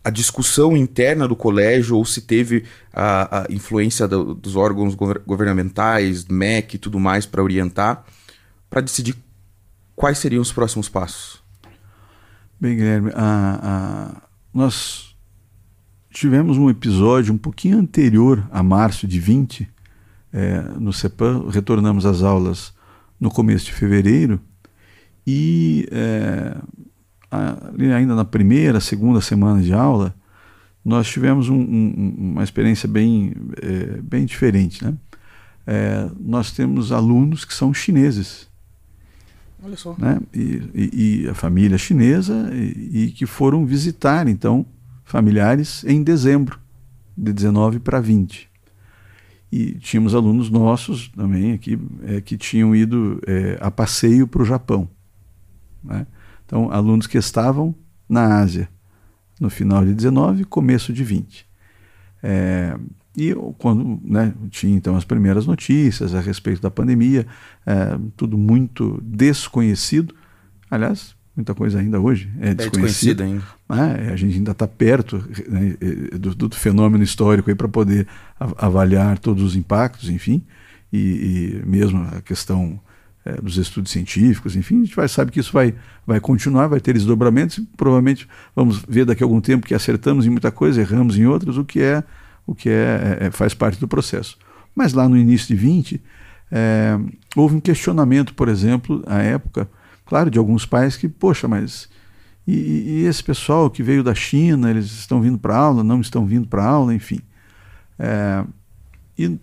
a 0.03 0.09
discussão 0.09 0.77
interna 0.77 1.27
do 1.27 1.35
colégio 1.35 1.97
ou 1.97 2.05
se 2.05 2.21
teve 2.21 2.63
a, 2.93 3.41
a 3.41 3.45
influência 3.49 4.07
do, 4.07 4.35
dos 4.35 4.55
órgãos 4.55 4.93
governamentais, 4.93 6.25
MEC 6.25 6.75
e 6.75 6.77
tudo 6.77 6.99
mais 6.99 7.25
para 7.25 7.41
orientar, 7.41 8.03
para 8.69 8.81
decidir 8.81 9.15
quais 9.95 10.19
seriam 10.19 10.41
os 10.41 10.51
próximos 10.51 10.89
passos? 10.89 11.43
Bem, 12.59 12.75
Guilherme, 12.75 13.11
a, 13.15 13.59
a, 13.63 14.21
nós 14.53 15.15
tivemos 16.11 16.57
um 16.57 16.69
episódio 16.69 17.33
um 17.33 17.37
pouquinho 17.37 17.79
anterior 17.79 18.47
a 18.51 18.61
março 18.61 19.07
de 19.07 19.19
20, 19.19 19.67
é, 20.31 20.61
no 20.79 20.93
CEPAM, 20.93 21.49
retornamos 21.49 22.05
às 22.05 22.21
aulas 22.21 22.73
no 23.19 23.31
começo 23.31 23.65
de 23.65 23.73
fevereiro 23.73 24.39
e 25.25 25.87
é, 25.91 26.55
ainda 27.95 28.15
na 28.15 28.25
primeira, 28.25 28.79
segunda 28.79 29.21
semana 29.21 29.61
de 29.61 29.73
aula, 29.73 30.15
nós 30.83 31.07
tivemos 31.07 31.49
um, 31.49 31.59
um, 31.59 32.15
uma 32.17 32.43
experiência 32.43 32.87
bem, 32.87 33.33
é, 33.61 34.01
bem 34.01 34.25
diferente. 34.25 34.83
Né? 34.85 34.93
É, 35.65 36.09
nós 36.19 36.51
temos 36.51 36.91
alunos 36.91 37.43
que 37.43 37.53
são 37.53 37.73
chineses. 37.73 38.47
Olha 39.63 39.75
só. 39.75 39.95
Né? 39.97 40.19
E, 40.31 40.61
e, 40.75 41.23
e 41.23 41.27
a 41.27 41.33
família 41.33 41.77
chinesa 41.77 42.51
e, 42.53 43.05
e, 43.05 43.11
que 43.11 43.25
foram 43.25 43.65
visitar, 43.65 44.27
então, 44.27 44.63
familiares 45.03 45.83
em 45.85 46.03
dezembro, 46.03 46.59
de 47.17 47.33
19 47.33 47.79
para 47.79 47.99
20. 47.99 48.47
E 49.51 49.71
tínhamos 49.75 50.13
alunos 50.13 50.51
nossos 50.51 51.07
também 51.09 51.53
aqui 51.53 51.79
é, 52.03 52.21
que 52.21 52.37
tinham 52.37 52.75
ido 52.75 53.19
é, 53.25 53.57
a 53.59 53.71
passeio 53.71 54.27
para 54.27 54.43
o 54.43 54.45
Japão. 54.45 54.87
Né? 55.85 56.05
Então, 56.45 56.71
alunos 56.71 57.07
que 57.07 57.17
estavam 57.17 57.73
na 58.07 58.39
Ásia 58.39 58.69
no 59.39 59.49
final 59.49 59.85
de 59.85 59.93
19 59.93 60.45
começo 60.45 60.93
de 60.93 61.03
20. 61.03 61.45
É, 62.23 62.77
e 63.17 63.33
quando 63.57 63.99
né, 64.03 64.33
tinha 64.49 64.75
então 64.75 64.95
as 64.95 65.05
primeiras 65.05 65.45
notícias 65.45 66.13
a 66.13 66.19
respeito 66.19 66.61
da 66.61 66.69
pandemia, 66.69 67.25
é, 67.65 67.97
tudo 68.15 68.37
muito 68.37 68.99
desconhecido. 69.03 70.13
Aliás, 70.69 71.15
muita 71.35 71.53
coisa 71.53 71.79
ainda 71.79 71.99
hoje 71.99 72.31
é, 72.39 72.49
é 72.49 72.53
desconhecida. 72.53 73.23
ainda. 73.23 73.43
Né, 73.69 74.09
a 74.11 74.15
gente 74.15 74.37
ainda 74.37 74.51
está 74.51 74.67
perto 74.67 75.17
né, 75.49 75.75
do, 76.19 76.35
do, 76.35 76.55
fenômeno 76.55 77.03
histórico 77.03 77.53
para 77.55 77.67
poder 77.67 78.07
avaliar 78.39 79.17
todos 79.19 79.43
os 79.43 79.55
impactos, 79.55 80.09
enfim, 80.09 80.43
e, 80.91 81.61
e 81.63 81.65
mesmo 81.65 82.01
a 82.11 82.21
questão 82.21 82.79
é, 83.25 83.41
dos 83.41 83.57
estudos 83.57 83.91
científicos, 83.91 84.55
enfim, 84.55 84.81
a 84.81 84.85
gente 84.85 84.95
vai, 84.95 85.07
sabe 85.07 85.31
que 85.31 85.39
isso 85.39 85.51
vai, 85.51 85.73
vai 86.05 86.19
continuar, 86.19 86.67
vai 86.67 86.79
ter 86.79 86.93
desdobramentos, 86.93 87.57
e 87.57 87.61
provavelmente 87.75 88.27
vamos 88.55 88.83
ver 88.87 89.03
daqui 89.03 89.23
a 89.23 89.25
algum 89.25 89.41
tempo 89.41 89.65
que 89.65 89.73
acertamos 89.73 90.25
em 90.25 90.29
muita 90.29 90.51
coisa, 90.51 90.79
erramos 90.79 91.17
em 91.17 91.25
outras, 91.25 91.57
o 91.57 91.65
que 91.65 91.81
é 91.81 92.03
o 92.47 92.53
que 92.53 92.69
é, 92.69 93.17
é, 93.21 93.31
faz 93.31 93.55
parte 93.55 93.79
do 93.79 93.87
processo. 93.87 94.37
Mas 94.75 94.93
lá 94.93 95.09
no 95.09 95.17
início 95.17 95.47
de 95.47 95.55
20, 95.55 96.01
é, 96.51 96.99
houve 97.35 97.55
um 97.55 97.59
questionamento, 97.59 98.35
por 98.35 98.47
exemplo, 98.47 99.03
à 99.07 99.21
época, 99.23 99.67
claro, 100.05 100.29
de 100.29 100.37
alguns 100.37 100.63
pais 100.63 100.95
que, 100.95 101.09
poxa, 101.09 101.47
mas 101.47 101.89
e, 102.47 102.53
e 102.53 103.05
esse 103.05 103.23
pessoal 103.23 103.69
que 103.69 103.81
veio 103.81 104.03
da 104.03 104.13
China, 104.13 104.69
eles 104.69 104.85
estão 104.85 105.19
vindo 105.19 105.39
para 105.39 105.57
aula, 105.57 105.83
não 105.83 106.01
estão 106.01 106.25
vindo 106.25 106.47
para 106.47 106.63
aula, 106.63 106.93
enfim. 106.93 107.19
É, 107.97 108.45
e 109.17 109.39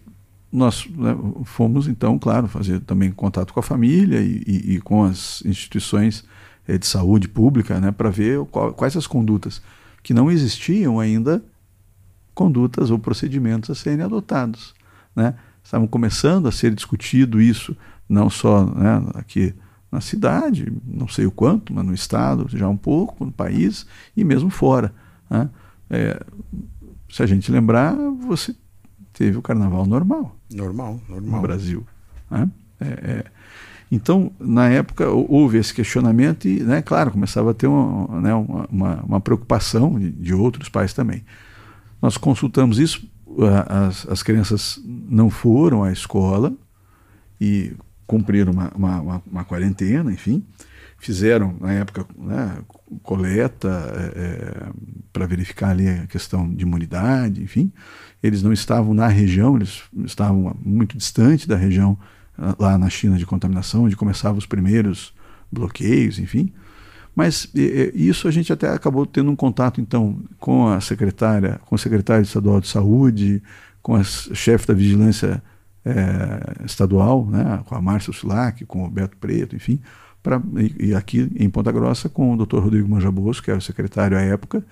nós 0.52 0.86
né, 0.86 1.16
fomos, 1.44 1.88
então, 1.88 2.18
claro, 2.18 2.46
fazer 2.46 2.80
também 2.80 3.10
contato 3.10 3.54
com 3.54 3.60
a 3.60 3.62
família 3.62 4.20
e, 4.20 4.42
e, 4.46 4.74
e 4.74 4.80
com 4.80 5.02
as 5.02 5.42
instituições 5.46 6.24
é, 6.68 6.76
de 6.76 6.86
saúde 6.86 7.26
pública, 7.26 7.80
né, 7.80 7.90
para 7.90 8.10
ver 8.10 8.44
qual, 8.46 8.72
quais 8.74 8.96
as 8.96 9.06
condutas 9.06 9.62
que 10.02 10.12
não 10.12 10.30
existiam 10.30 11.00
ainda 11.00 11.42
condutas 12.34 12.90
ou 12.90 12.98
procedimentos 12.98 13.70
a 13.70 13.74
serem 13.74 14.04
adotados. 14.04 14.74
Né? 15.16 15.34
Estavam 15.64 15.86
começando 15.86 16.48
a 16.48 16.52
ser 16.52 16.74
discutido 16.74 17.40
isso, 17.40 17.76
não 18.08 18.28
só 18.28 18.64
né, 18.64 19.02
aqui 19.14 19.54
na 19.90 20.00
cidade, 20.00 20.72
não 20.86 21.06
sei 21.06 21.26
o 21.26 21.30
quanto, 21.30 21.72
mas 21.72 21.84
no 21.84 21.94
estado 21.94 22.46
já 22.48 22.68
um 22.68 22.76
pouco, 22.76 23.24
no 23.24 23.32
país 23.32 23.86
e 24.16 24.24
mesmo 24.24 24.50
fora. 24.50 24.92
Né? 25.30 25.48
É, 25.90 26.20
se 27.10 27.22
a 27.22 27.26
gente 27.26 27.52
lembrar, 27.52 27.94
você 27.94 28.54
teve 29.12 29.36
o 29.36 29.42
carnaval 29.42 29.86
normal. 29.86 30.36
Normal, 30.52 31.00
normal. 31.08 31.36
No 31.36 31.42
Brasil. 31.42 31.86
Né? 32.30 32.48
É, 32.80 32.86
é, 32.86 33.24
então, 33.90 34.32
na 34.40 34.70
época, 34.70 35.08
houve 35.10 35.58
esse 35.58 35.74
questionamento 35.74 36.48
e, 36.48 36.60
né, 36.60 36.80
claro, 36.80 37.10
começava 37.10 37.50
a 37.50 37.54
ter 37.54 37.66
uma, 37.66 38.20
né, 38.22 38.34
uma, 38.34 39.02
uma, 39.02 39.20
preocupação 39.20 39.98
de, 39.98 40.10
de 40.10 40.32
outros 40.32 40.70
pais 40.70 40.94
também. 40.94 41.22
Nós 42.00 42.16
consultamos 42.16 42.78
isso, 42.78 43.06
as, 43.68 44.08
as 44.08 44.22
crianças 44.22 44.80
não 44.84 45.28
foram 45.28 45.84
à 45.84 45.92
escola 45.92 46.54
e 47.38 47.76
cumpriram 48.06 48.52
uma, 48.52 48.72
uma, 48.74 49.00
uma, 49.00 49.22
uma 49.30 49.44
quarentena, 49.44 50.10
enfim. 50.10 50.42
Fizeram, 50.96 51.54
na 51.60 51.72
época, 51.72 52.06
né, 52.16 52.58
coleta 53.02 53.68
é, 53.94 54.20
é 54.20 54.72
para 55.12 55.26
verificar 55.26 55.68
ali 55.68 55.88
a 55.88 56.06
questão 56.06 56.48
de 56.48 56.62
imunidade, 56.62 57.42
enfim. 57.42 57.70
Eles 58.22 58.42
não 58.42 58.52
estavam 58.52 58.94
na 58.94 59.08
região, 59.08 59.56
eles 59.56 59.82
estavam 60.04 60.56
muito 60.64 60.96
distante 60.96 61.48
da 61.48 61.56
região 61.56 61.98
lá 62.58 62.78
na 62.78 62.88
China 62.88 63.18
de 63.18 63.26
contaminação, 63.26 63.84
onde 63.84 63.96
começavam 63.96 64.38
os 64.38 64.46
primeiros 64.46 65.12
bloqueios, 65.50 66.18
enfim. 66.18 66.52
Mas 67.14 67.50
isso 67.94 68.26
a 68.26 68.30
gente 68.30 68.52
até 68.52 68.70
acabou 68.70 69.04
tendo 69.04 69.30
um 69.30 69.36
contato, 69.36 69.80
então, 69.80 70.18
com 70.38 70.66
a 70.68 70.80
secretária, 70.80 71.60
com 71.66 71.74
o 71.74 71.78
secretário 71.78 72.22
estadual 72.22 72.60
de 72.60 72.68
saúde, 72.68 73.42
com 73.82 73.94
a 73.94 74.02
chefe 74.02 74.66
da 74.66 74.72
vigilância 74.72 75.42
é, 75.84 76.64
estadual, 76.64 77.26
né, 77.26 77.60
com 77.66 77.74
a 77.74 77.82
Márcia 77.82 78.12
Silac, 78.12 78.64
com 78.64 78.84
o 78.84 78.90
Beto 78.90 79.16
Preto, 79.18 79.54
enfim, 79.54 79.80
pra, 80.22 80.40
e, 80.56 80.88
e, 80.88 80.94
aqui 80.94 81.30
em 81.36 81.50
Ponta 81.50 81.70
Grossa 81.70 82.08
com 82.08 82.32
o 82.32 82.46
Dr. 82.46 82.58
Rodrigo 82.58 82.88
Manjabosco, 82.88 83.44
que 83.44 83.50
era 83.50 83.58
o 83.58 83.62
secretário 83.62 84.16
à 84.16 84.20
época, 84.20 84.64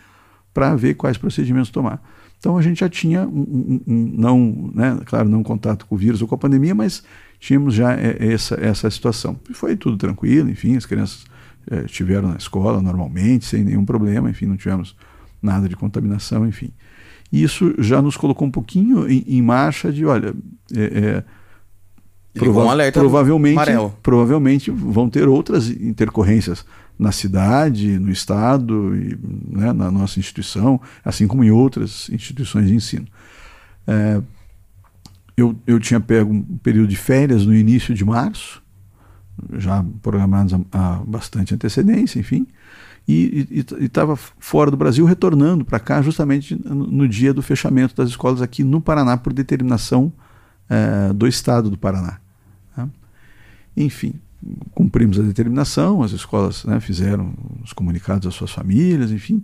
para 0.54 0.74
ver 0.76 0.94
quais 0.94 1.18
procedimentos 1.18 1.70
tomar. 1.70 2.02
Então 2.40 2.56
a 2.56 2.62
gente 2.62 2.80
já 2.80 2.88
tinha, 2.88 3.28
um, 3.28 3.40
um, 3.40 3.80
um, 3.86 4.12
não, 4.16 4.70
né, 4.74 4.98
claro, 5.04 5.28
não 5.28 5.42
contato 5.42 5.86
com 5.86 5.94
o 5.94 5.98
vírus 5.98 6.22
ou 6.22 6.26
com 6.26 6.34
a 6.34 6.38
pandemia, 6.38 6.74
mas 6.74 7.04
tínhamos 7.38 7.74
já 7.74 7.92
é, 7.92 8.16
essa, 8.18 8.54
essa 8.54 8.90
situação. 8.90 9.38
E 9.48 9.52
foi 9.52 9.76
tudo 9.76 9.98
tranquilo, 9.98 10.48
enfim, 10.48 10.74
as 10.74 10.86
crianças 10.86 11.24
é, 11.70 11.84
estiveram 11.84 12.30
na 12.30 12.36
escola 12.36 12.80
normalmente, 12.80 13.44
sem 13.44 13.62
nenhum 13.62 13.84
problema, 13.84 14.30
enfim, 14.30 14.46
não 14.46 14.56
tivemos 14.56 14.96
nada 15.42 15.68
de 15.68 15.76
contaminação, 15.76 16.46
enfim. 16.48 16.72
E 17.30 17.42
isso 17.42 17.74
já 17.78 18.00
nos 18.00 18.16
colocou 18.16 18.48
um 18.48 18.50
pouquinho 18.50 19.06
em, 19.08 19.22
em 19.28 19.42
marcha 19.42 19.92
de, 19.92 20.06
olha, 20.06 20.34
é, 20.74 20.82
é, 20.82 21.24
prova 22.32 22.64
um 22.64 22.90
provavelmente, 22.92 23.54
provavelmente 24.02 24.70
vão 24.70 25.10
ter 25.10 25.28
outras 25.28 25.68
intercorrências 25.68 26.64
na 27.00 27.12
cidade, 27.12 27.98
no 27.98 28.10
estado, 28.10 28.94
e, 28.94 29.18
né, 29.48 29.72
na 29.72 29.90
nossa 29.90 30.20
instituição, 30.20 30.78
assim 31.02 31.26
como 31.26 31.42
em 31.42 31.50
outras 31.50 32.10
instituições 32.10 32.68
de 32.68 32.74
ensino. 32.74 33.06
É, 33.86 34.20
eu, 35.34 35.56
eu 35.66 35.80
tinha 35.80 35.98
pego 35.98 36.30
um 36.30 36.42
período 36.58 36.88
de 36.88 36.96
férias 36.96 37.46
no 37.46 37.54
início 37.54 37.94
de 37.94 38.04
março, 38.04 38.62
já 39.54 39.82
programados 40.02 40.52
há, 40.70 41.00
bastante 41.06 41.54
antecedência, 41.54 42.20
enfim, 42.20 42.46
e 43.08 43.64
estava 43.80 44.14
fora 44.14 44.70
do 44.70 44.76
Brasil, 44.76 45.06
retornando 45.06 45.64
para 45.64 45.80
cá 45.80 46.02
justamente 46.02 46.54
no, 46.62 46.86
no, 46.86 47.08
dia 47.08 47.32
do 47.32 47.42
fechamento 47.42 47.96
das 47.96 48.10
escolas 48.10 48.42
aqui 48.42 48.62
no 48.62 48.78
Paraná, 48.80 49.16
por 49.16 49.32
determinação 49.32 50.12
é, 50.68 51.12
do 51.14 51.26
Estado 51.26 51.70
do 51.70 51.78
Paraná. 51.78 52.18
Né? 52.76 52.88
Enfim, 53.74 54.20
cumprimos 54.74 55.18
a 55.18 55.22
determinação, 55.22 56.02
as 56.02 56.12
escolas 56.12 56.64
né, 56.64 56.80
fizeram 56.80 57.34
os 57.62 57.72
comunicados 57.72 58.26
às 58.26 58.34
suas 58.34 58.50
famílias, 58.50 59.10
enfim, 59.10 59.42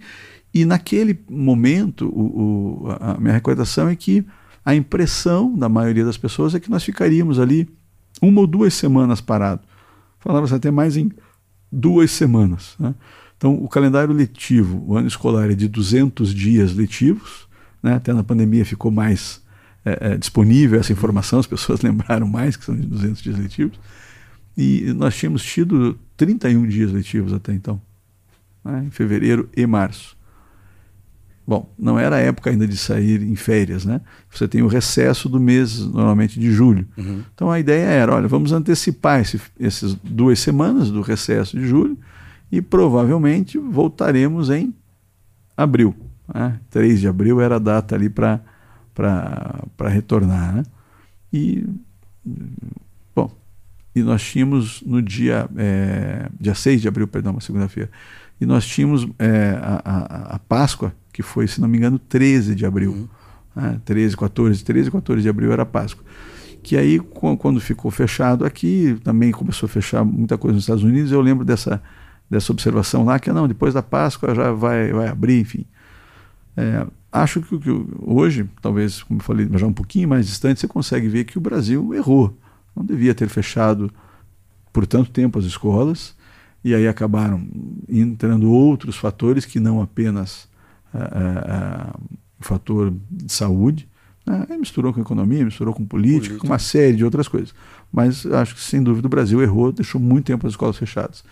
e 0.52 0.64
naquele 0.64 1.18
momento 1.28 2.08
o, 2.08 2.84
o, 2.84 2.96
a 2.98 3.18
minha 3.18 3.34
recordação 3.34 3.88
é 3.88 3.96
que 3.96 4.24
a 4.64 4.74
impressão 4.74 5.56
da 5.56 5.68
maioria 5.68 6.04
das 6.04 6.16
pessoas 6.16 6.54
é 6.54 6.60
que 6.60 6.70
nós 6.70 6.82
ficaríamos 6.82 7.38
ali 7.38 7.68
uma 8.22 8.40
ou 8.40 8.46
duas 8.46 8.74
semanas 8.74 9.20
parados 9.20 9.66
falava-se 10.26 10.54
até 10.54 10.70
mais 10.72 10.96
em 10.96 11.10
duas 11.70 12.10
semanas. 12.10 12.74
Né? 12.78 12.94
Então, 13.36 13.54
o 13.54 13.68
calendário 13.68 14.12
letivo, 14.12 14.84
o 14.86 14.96
ano 14.96 15.06
escolar 15.06 15.50
é 15.50 15.54
de 15.54 15.68
200 15.68 16.34
dias 16.34 16.74
letivos, 16.74 17.46
né? 17.82 17.94
até 17.94 18.12
na 18.12 18.24
pandemia 18.24 18.64
ficou 18.64 18.90
mais 18.90 19.40
é, 19.84 20.12
é, 20.12 20.16
disponível 20.16 20.80
essa 20.80 20.92
informação, 20.92 21.38
as 21.38 21.46
pessoas 21.46 21.80
lembraram 21.82 22.26
mais 22.26 22.56
que 22.56 22.64
são 22.64 22.74
de 22.74 22.86
200 22.86 23.22
dias 23.22 23.38
letivos. 23.38 23.78
E 24.56 24.92
nós 24.94 25.16
tínhamos 25.16 25.42
tido 25.42 25.98
31 26.16 26.66
dias 26.66 26.90
letivos 26.90 27.32
até 27.32 27.52
então, 27.52 27.80
né? 28.64 28.84
em 28.86 28.90
fevereiro 28.90 29.48
e 29.56 29.66
março. 29.66 30.16
Bom, 31.46 31.72
não 31.78 31.96
era 31.96 32.16
a 32.16 32.18
época 32.18 32.50
ainda 32.50 32.66
de 32.66 32.76
sair 32.76 33.22
em 33.22 33.36
férias, 33.36 33.84
né? 33.84 34.00
Você 34.28 34.48
tem 34.48 34.62
o 34.62 34.66
recesso 34.66 35.28
do 35.28 35.38
mês, 35.38 35.78
normalmente 35.78 36.40
de 36.40 36.50
julho. 36.50 36.84
Uhum. 36.98 37.22
Então 37.32 37.50
a 37.52 37.60
ideia 37.60 37.84
era, 37.84 38.12
olha, 38.12 38.26
vamos 38.26 38.50
antecipar 38.50 39.20
esse, 39.20 39.40
essas 39.60 39.94
duas 39.94 40.40
semanas 40.40 40.90
do 40.90 41.02
recesso 41.02 41.56
de 41.56 41.64
julho 41.64 41.96
e 42.50 42.60
provavelmente 42.60 43.58
voltaremos 43.58 44.50
em 44.50 44.74
abril. 45.56 45.94
Né? 46.34 46.58
3 46.70 47.00
de 47.00 47.06
abril 47.06 47.40
era 47.40 47.56
a 47.56 47.60
data 47.60 47.94
ali 47.94 48.08
para 48.08 48.40
retornar. 49.88 50.56
Né? 50.56 50.62
E, 51.32 51.64
e 53.96 54.02
nós 54.02 54.22
tínhamos 54.22 54.82
no 54.82 55.00
dia, 55.00 55.48
é, 55.56 56.28
dia 56.38 56.54
6 56.54 56.82
de 56.82 56.86
abril, 56.86 57.08
perdão, 57.08 57.32
uma 57.32 57.40
segunda-feira, 57.40 57.90
e 58.38 58.44
nós 58.44 58.66
tínhamos 58.66 59.08
é, 59.18 59.58
a, 59.58 59.80
a, 59.84 60.36
a 60.36 60.38
Páscoa 60.38 60.92
que 61.16 61.22
foi, 61.22 61.48
se 61.48 61.62
não 61.62 61.66
me 61.66 61.78
engano, 61.78 61.98
13 61.98 62.54
de 62.54 62.66
abril. 62.66 62.92
Uhum. 62.92 63.08
Né? 63.56 63.80
13, 63.86 64.14
14, 64.14 64.62
13, 64.62 64.90
14 64.90 65.22
de 65.22 65.28
abril 65.30 65.50
era 65.50 65.64
Páscoa. 65.64 66.04
Que 66.62 66.76
aí, 66.76 66.98
quando 66.98 67.58
ficou 67.58 67.90
fechado 67.90 68.44
aqui, 68.44 68.98
também 69.02 69.32
começou 69.32 69.66
a 69.66 69.70
fechar 69.70 70.04
muita 70.04 70.36
coisa 70.36 70.56
nos 70.56 70.64
Estados 70.64 70.84
Unidos. 70.84 71.10
Eu 71.10 71.22
lembro 71.22 71.42
dessa, 71.42 71.82
dessa 72.28 72.52
observação 72.52 73.02
lá, 73.02 73.18
que 73.18 73.32
não, 73.32 73.48
depois 73.48 73.72
da 73.72 73.82
Páscoa 73.82 74.34
já 74.34 74.52
vai, 74.52 74.92
vai 74.92 75.08
abrir, 75.08 75.40
enfim. 75.40 75.64
É, 76.54 76.86
acho 77.10 77.40
que, 77.40 77.58
que, 77.58 77.70
hoje, 78.02 78.46
talvez, 78.60 79.02
como 79.02 79.20
eu 79.20 79.24
falei, 79.24 79.48
já 79.54 79.66
um 79.66 79.72
pouquinho 79.72 80.06
mais 80.06 80.26
distante, 80.26 80.60
você 80.60 80.68
consegue 80.68 81.08
ver 81.08 81.24
que 81.24 81.38
o 81.38 81.40
Brasil 81.40 81.94
errou. 81.94 82.36
Não 82.76 82.84
devia 82.84 83.14
ter 83.14 83.28
fechado 83.28 83.90
por 84.72 84.86
tanto 84.86 85.10
tempo 85.10 85.38
as 85.38 85.46
escolas, 85.46 86.14
e 86.62 86.74
aí 86.74 86.86
acabaram 86.86 87.48
entrando 87.88 88.50
outros 88.50 88.96
fatores 88.96 89.46
que 89.46 89.58
não 89.58 89.80
apenas 89.80 90.48
o 92.38 92.44
fator 92.44 92.92
de 93.10 93.32
saúde, 93.32 93.88
Né? 94.26 94.44
Misturou 94.58 94.92
com 94.92 95.00
economia, 95.00 95.44
misturou 95.44 95.72
com 95.72 95.86
política, 95.86 96.18
política, 96.18 96.38
com 96.40 96.48
uma 96.48 96.58
série 96.58 96.96
de 96.96 97.04
outras 97.04 97.28
coisas. 97.28 97.54
Mas 97.92 98.26
acho 98.26 98.56
que, 98.56 98.60
sem 98.60 98.82
dúvida, 98.82 99.06
o 99.06 99.10
Brasil 99.10 99.40
errou, 99.40 99.70
deixou 99.70 100.00
muito 100.00 100.26
tempo 100.26 100.46
as 100.46 100.52
escolas 100.52 100.76
fechadas. 100.76 101.22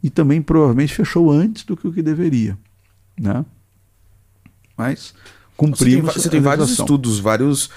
E 0.00 0.08
também, 0.08 0.40
provavelmente, 0.40 0.94
fechou 0.94 1.30
antes 1.30 1.64
do 1.64 1.76
que 1.76 1.88
o 1.88 1.92
que 1.92 2.00
deveria. 2.00 2.56
Né? 3.18 3.44
Mas 4.76 5.12
cumprimos. 5.56 6.14
Você 6.14 6.14
tem, 6.14 6.22
você 6.22 6.30
tem 6.30 6.40
vários 6.40 6.70
estudos, 6.70 7.18
vários 7.18 7.68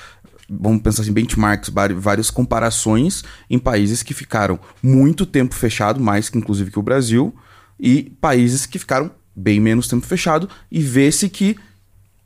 vamos 0.59 0.81
pensar 0.81 1.03
assim, 1.03 1.13
benchmarks, 1.13 1.71
várias 1.95 2.29
comparações 2.29 3.23
em 3.49 3.57
países 3.57 4.03
que 4.03 4.13
ficaram 4.13 4.59
muito 4.83 5.25
tempo 5.25 5.55
fechado, 5.55 6.01
mais 6.01 6.29
que 6.29 6.37
inclusive 6.37 6.71
que 6.71 6.79
o 6.79 6.83
Brasil, 6.83 7.33
e 7.79 8.11
países 8.19 8.65
que 8.65 8.77
ficaram 8.77 9.09
bem 9.33 9.59
menos 9.59 9.87
tempo 9.87 10.05
fechado, 10.05 10.49
e 10.69 10.81
vê-se 10.81 11.29
que 11.29 11.55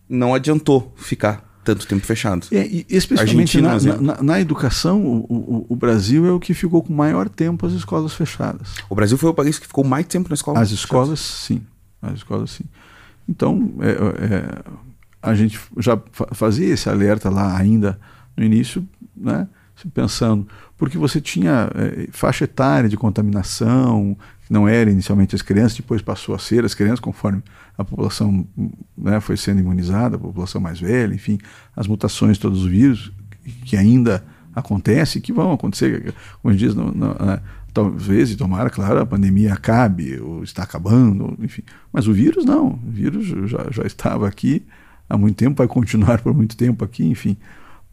não 0.10 0.34
adiantou 0.34 0.94
ficar 0.98 1.46
tanto 1.64 1.88
tempo 1.88 2.06
fechado. 2.06 2.48
É, 2.52 2.66
e 2.66 2.86
especialmente 2.90 3.60
na, 3.60 3.80
na, 3.80 4.24
na, 4.24 4.40
educação, 4.40 5.04
o, 5.04 5.26
o, 5.28 5.66
o, 5.70 5.76
Brasil 5.76 6.26
é 6.26 6.32
o 6.32 6.40
que 6.40 6.54
ficou 6.54 6.84
com 6.84 6.94
maior 6.94 7.28
tempo 7.28 7.66
as 7.66 7.74
escolas 7.74 8.14
fechadas. 8.14 8.76
O 8.88 8.96
Brasil 8.96 9.18
foi 9.18 9.30
o 9.30 9.34
país 9.34 9.58
que 9.58 9.66
ficou 9.66 9.84
mais 9.84 10.06
tempo 10.06 10.30
na 10.30 10.36
escola 10.36 10.60
As 10.60 10.72
escolas, 10.72 11.20
sim. 11.20 11.62
As 12.02 12.14
escolas, 12.14 12.52
sim. 12.52 12.66
Então, 13.28 13.74
é, 13.80 13.90
é, 14.26 14.64
a 15.24 15.34
gente 15.34 15.60
já 15.78 16.00
fazia 16.34 16.72
esse 16.72 16.88
alerta 16.88 17.32
lá 17.32 17.58
ainda 17.58 18.00
no 18.36 18.44
início, 18.44 18.88
né, 19.16 19.48
pensando, 19.94 20.48
porque 20.78 20.98
você 20.98 21.20
tinha 21.20 21.70
é, 21.76 22.08
faixa 22.12 22.46
etária 22.46 22.90
de 22.90 22.98
contaminação, 22.98 24.16
que 24.46 24.54
não 24.54 24.68
era 24.68 24.90
inicialmente 24.90 25.36
as 25.36 25.42
crianças, 25.42 25.78
depois 25.78 26.02
passou 26.02 26.34
a 26.36 26.40
ser 26.40 26.64
as 26.64 26.74
crianças, 26.74 27.00
conforme 27.00 27.44
a 27.78 27.84
população 27.84 28.48
né, 28.98 29.20
foi 29.20 29.36
sendo 29.38 29.60
imunizada, 29.60 30.16
a 30.16 30.20
população 30.20 30.62
mais 30.62 30.80
velha, 30.80 31.14
enfim, 31.14 31.38
as 31.76 31.88
mutações, 31.88 32.38
todos 32.38 32.64
os 32.64 32.70
vírus 32.70 33.12
que 33.66 33.76
ainda 33.76 34.24
acontecem, 34.56 35.22
que 35.22 35.34
vão 35.34 35.52
acontecer, 35.52 36.14
como 36.42 36.56
diz, 36.56 36.74
no, 36.74 36.92
no, 36.92 37.14
né, 37.14 37.42
talvez, 37.74 38.32
e 38.32 38.38
tomara, 38.38 38.70
claro, 38.70 39.00
a 39.02 39.06
pandemia 39.06 39.54
acabe, 39.54 40.20
ou 40.20 40.44
está 40.44 40.64
acabando, 40.64 41.38
enfim. 41.42 41.62
Mas 41.92 42.08
o 42.08 42.14
vírus 42.14 42.46
não, 42.46 42.68
o 42.68 42.92
vírus 42.92 43.26
já, 43.50 43.68
já 43.70 43.84
estava 43.84 44.28
aqui 44.28 44.66
há 45.10 45.18
muito 45.18 45.36
tempo, 45.36 45.58
vai 45.58 45.68
continuar 45.68 46.22
por 46.22 46.34
muito 46.34 46.56
tempo 46.56 46.86
aqui, 46.86 47.06
enfim 47.06 47.38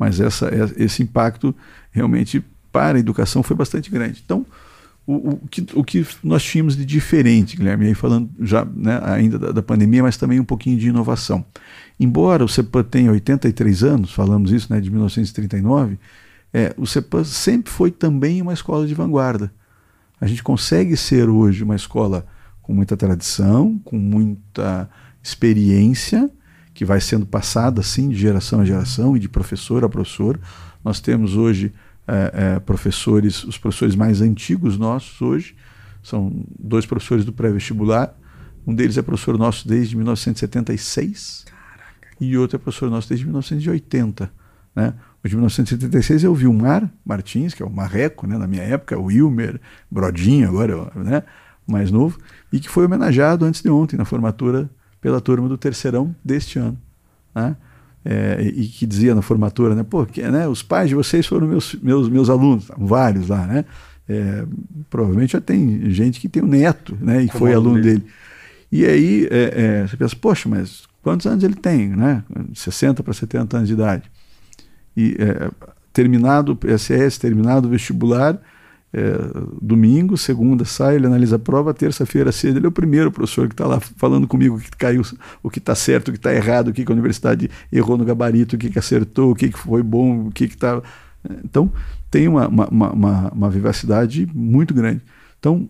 mas 0.02 0.18
essa, 0.18 0.48
é, 0.48 0.82
esse 0.84 1.00
impacto 1.00 1.54
realmente 1.92 2.44
para 2.72 2.98
a 2.98 3.00
educação 3.00 3.40
foi 3.40 3.56
bastante 3.56 3.88
grande. 3.88 4.20
Então, 4.24 4.44
o, 5.06 5.34
o, 5.34 5.48
que, 5.48 5.64
o 5.74 5.84
que 5.84 6.04
nós 6.24 6.42
tínhamos 6.42 6.76
de 6.76 6.84
diferente, 6.84 7.56
Guilherme, 7.56 7.86
aí 7.86 7.94
falando 7.94 8.28
já 8.40 8.64
né, 8.64 9.00
ainda 9.04 9.38
da, 9.38 9.52
da, 9.52 9.62
pandemia, 9.62 10.02
mas 10.02 10.16
também 10.16 10.40
um 10.40 10.44
pouquinho 10.44 10.76
de 10.76 10.88
inovação. 10.88 11.44
Embora 12.00 12.44
o 12.44 12.48
CEPAM 12.48 12.82
tenha 12.82 13.12
83 13.12 13.84
anos, 13.84 14.12
falamos 14.12 14.50
isso 14.50 14.72
né, 14.72 14.80
de 14.80 14.90
1939, 14.90 16.00
é, 16.52 16.74
o 16.76 16.84
CEPAM 16.84 17.22
sempre 17.22 17.72
foi 17.72 17.92
também 17.92 18.42
uma 18.42 18.52
escola 18.52 18.84
de 18.84 18.94
vanguarda. 18.94 19.52
A 20.20 20.26
gente 20.26 20.42
consegue 20.42 20.96
ser 20.96 21.28
hoje 21.28 21.62
uma 21.62 21.76
escola 21.76 22.26
com 22.60 22.74
muita 22.74 22.96
tradição, 22.96 23.80
com 23.84 23.98
muita 23.98 24.90
experiência, 25.22 26.28
que 26.74 26.84
vai 26.84 27.00
sendo 27.00 27.26
passada 27.26 27.80
assim 27.80 28.08
de 28.08 28.16
geração 28.16 28.60
a 28.60 28.64
geração 28.64 29.16
e 29.16 29.20
de 29.20 29.28
professor 29.28 29.84
a 29.84 29.88
professor. 29.88 30.38
Nós 30.84 31.00
temos 31.00 31.36
hoje 31.36 31.72
é, 32.06 32.54
é, 32.54 32.58
professores, 32.60 33.44
os 33.44 33.58
professores 33.58 33.94
mais 33.94 34.20
antigos 34.20 34.78
nossos 34.78 35.20
hoje, 35.20 35.54
são 36.02 36.44
dois 36.58 36.84
professores 36.84 37.24
do 37.24 37.32
pré-vestibular. 37.32 38.14
Um 38.66 38.74
deles 38.74 38.96
é 38.96 39.02
professor 39.02 39.38
nosso 39.38 39.66
desde 39.66 39.96
1976 39.96 41.44
Caraca. 41.46 42.16
e 42.20 42.36
outro 42.36 42.56
é 42.56 42.58
professor 42.58 42.90
nosso 42.90 43.08
desde 43.08 43.24
1980. 43.24 44.30
Né? 44.74 44.94
O 45.22 45.28
de 45.28 45.34
1976 45.36 46.24
é 46.24 46.28
o 46.28 46.34
Vilmar 46.34 46.90
Martins, 47.04 47.54
que 47.54 47.62
é 47.62 47.66
o 47.66 47.70
Marreco, 47.70 48.26
né? 48.26 48.36
na 48.36 48.46
minha 48.46 48.62
época, 48.62 48.98
o 48.98 49.04
Wilmer, 49.04 49.60
Brodinho, 49.90 50.48
agora 50.48 50.90
né? 50.96 51.22
mais 51.66 51.90
novo, 51.90 52.18
e 52.52 52.58
que 52.58 52.68
foi 52.68 52.86
homenageado 52.86 53.44
antes 53.44 53.62
de 53.62 53.70
ontem, 53.70 53.96
na 53.96 54.04
formatura 54.04 54.68
pela 55.02 55.20
turma 55.20 55.48
do 55.48 55.58
terceirão 55.58 56.14
deste 56.24 56.58
ano. 56.58 56.78
Né? 57.34 57.56
É, 58.04 58.40
e 58.42 58.66
que 58.66 58.86
dizia 58.86 59.14
na 59.14 59.22
formatura, 59.22 59.74
né? 59.74 59.82
Pô, 59.82 60.06
que, 60.06 60.22
né, 60.22 60.48
os 60.48 60.62
pais 60.62 60.88
de 60.88 60.94
vocês 60.94 61.26
foram 61.26 61.46
meus, 61.46 61.74
meus, 61.74 62.08
meus 62.08 62.30
alunos, 62.30 62.70
vários 62.78 63.28
lá, 63.28 63.46
né? 63.46 63.64
É, 64.08 64.44
provavelmente 64.90 65.32
já 65.32 65.40
tem 65.40 65.90
gente 65.90 66.18
que 66.18 66.28
tem 66.28 66.42
um 66.42 66.46
neto, 66.46 66.96
né? 67.00 67.22
E 67.22 67.28
Como 67.28 67.38
foi 67.38 67.54
aluno 67.54 67.80
dele. 67.80 67.98
dele. 67.98 68.06
E 68.72 68.86
aí 68.86 69.28
é, 69.30 69.82
é, 69.82 69.86
você 69.86 69.96
pensa, 69.96 70.16
poxa, 70.16 70.48
mas 70.48 70.84
quantos 71.02 71.26
anos 71.26 71.44
ele 71.44 71.54
tem, 71.54 71.90
né? 71.90 72.24
60 72.54 73.02
para 73.02 73.12
70 73.12 73.56
anos 73.56 73.68
de 73.68 73.74
idade. 73.74 74.10
E 74.96 75.16
é, 75.18 75.50
terminado 75.92 76.52
o 76.52 76.56
PSS, 76.56 77.20
terminado 77.20 77.68
o 77.68 77.70
vestibular, 77.70 78.40
é, 78.94 79.14
domingo, 79.60 80.18
segunda 80.18 80.64
sai, 80.64 80.96
ele 80.96 81.06
analisa 81.06 81.36
a 81.36 81.38
prova, 81.38 81.72
terça-feira 81.72 82.30
cedo 82.30 82.58
ele 82.58 82.66
é 82.66 82.68
o 82.68 82.72
primeiro 82.72 83.10
professor 83.10 83.48
que 83.48 83.54
está 83.54 83.66
lá 83.66 83.80
falando 83.80 84.28
comigo 84.28 84.56
o 84.56 84.60
que 84.60 84.70
caiu, 84.76 85.02
o 85.42 85.48
que 85.48 85.58
está 85.58 85.74
certo, 85.74 86.08
o 86.08 86.12
que 86.12 86.18
está 86.18 86.34
errado, 86.34 86.68
o 86.68 86.72
que, 86.72 86.84
que, 86.84 86.92
a 86.92 86.94
universidade 86.94 87.50
errou 87.72 87.96
no 87.96 88.04
gabarito, 88.04 88.54
o 88.54 88.58
que, 88.58 88.68
que 88.68 88.78
acertou, 88.78 89.32
o 89.32 89.34
que, 89.34 89.48
que 89.48 89.58
foi 89.58 89.82
bom, 89.82 90.26
o 90.26 90.30
que 90.30 90.44
está. 90.44 90.82
Então, 91.42 91.72
tem 92.10 92.28
uma, 92.28 92.46
uma, 92.48 92.68
uma, 92.68 93.32
uma, 93.32 93.50
vivacidade 93.50 94.28
muito 94.34 94.74
grande. 94.74 95.00
Então, 95.38 95.68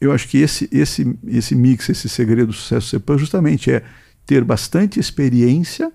eu 0.00 0.10
acho 0.10 0.26
que 0.28 0.38
esse, 0.38 0.68
esse, 0.72 1.16
esse 1.28 1.54
mix, 1.54 1.88
esse 1.88 2.08
segredo 2.08 2.48
do 2.48 2.52
sucesso 2.52 2.86
do 2.86 2.90
CEPAM, 2.90 3.18
justamente 3.18 3.70
é 3.70 3.84
ter 4.26 4.42
bastante 4.42 4.98
experiência 4.98 5.92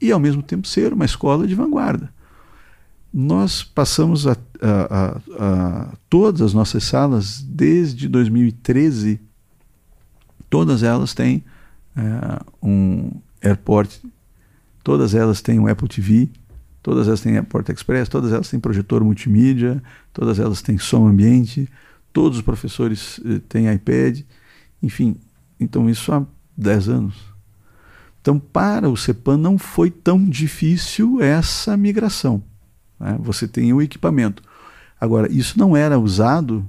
e, 0.00 0.10
ao 0.10 0.18
mesmo 0.18 0.42
tempo, 0.42 0.66
ser 0.66 0.94
uma 0.94 1.04
escola 1.04 1.46
de 1.46 1.54
vanguarda. 1.54 2.10
Nós 3.12 3.62
passamos 3.62 4.26
a, 4.26 4.36
a, 4.60 5.20
a, 5.38 5.92
todas 6.10 6.42
as 6.42 6.52
nossas 6.52 6.84
salas 6.84 7.40
desde 7.42 8.08
2013, 8.08 9.20
todas 10.50 10.82
elas 10.82 11.14
têm 11.14 11.42
é, 11.96 12.40
um 12.62 13.10
airport, 13.42 13.98
todas 14.84 15.14
elas 15.14 15.40
têm 15.40 15.58
um 15.58 15.66
Apple 15.66 15.88
TV, 15.88 16.28
todas 16.82 17.08
elas 17.08 17.20
têm 17.20 17.36
Airport 17.36 17.68
Express, 17.70 18.08
todas 18.08 18.32
elas 18.32 18.48
têm 18.48 18.60
projetor 18.60 19.02
multimídia, 19.02 19.82
todas 20.12 20.38
elas 20.38 20.62
têm 20.62 20.78
som 20.78 21.06
ambiente, 21.06 21.68
todos 22.12 22.38
os 22.38 22.44
professores 22.44 23.20
eh, 23.24 23.40
têm 23.48 23.72
iPad, 23.72 24.20
enfim, 24.82 25.16
então 25.58 25.88
isso 25.88 26.12
há 26.12 26.24
10 26.56 26.88
anos. 26.88 27.14
Então, 28.20 28.38
para 28.38 28.88
o 28.88 28.96
CEPAN 28.96 29.38
não 29.38 29.56
foi 29.56 29.90
tão 29.90 30.24
difícil 30.24 31.22
essa 31.22 31.76
migração. 31.76 32.42
Né? 32.98 33.16
Você 33.20 33.46
tem 33.46 33.72
o 33.72 33.82
equipamento. 33.82 34.42
Agora, 35.00 35.30
isso 35.30 35.58
não 35.58 35.76
era 35.76 35.98
usado 35.98 36.66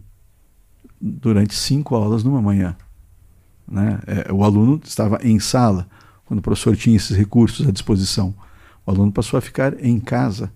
durante 1.00 1.56
cinco 1.56 1.96
aulas 1.96 2.24
numa 2.24 2.42
manhã. 2.42 2.76
Né? 3.68 4.00
É, 4.06 4.32
o 4.32 4.44
aluno 4.44 4.80
estava 4.84 5.20
em 5.24 5.40
sala, 5.40 5.88
quando 6.26 6.40
o 6.40 6.44
professor 6.44 6.76
tinha 6.76 6.96
esses 6.96 7.16
recursos 7.16 7.68
à 7.68 7.72
disposição. 7.72 8.34
O 8.86 8.92
aluno 8.92 9.12
passou 9.12 9.38
a 9.38 9.42
ficar 9.42 9.84
em 9.84 10.00
casa. 10.00 10.52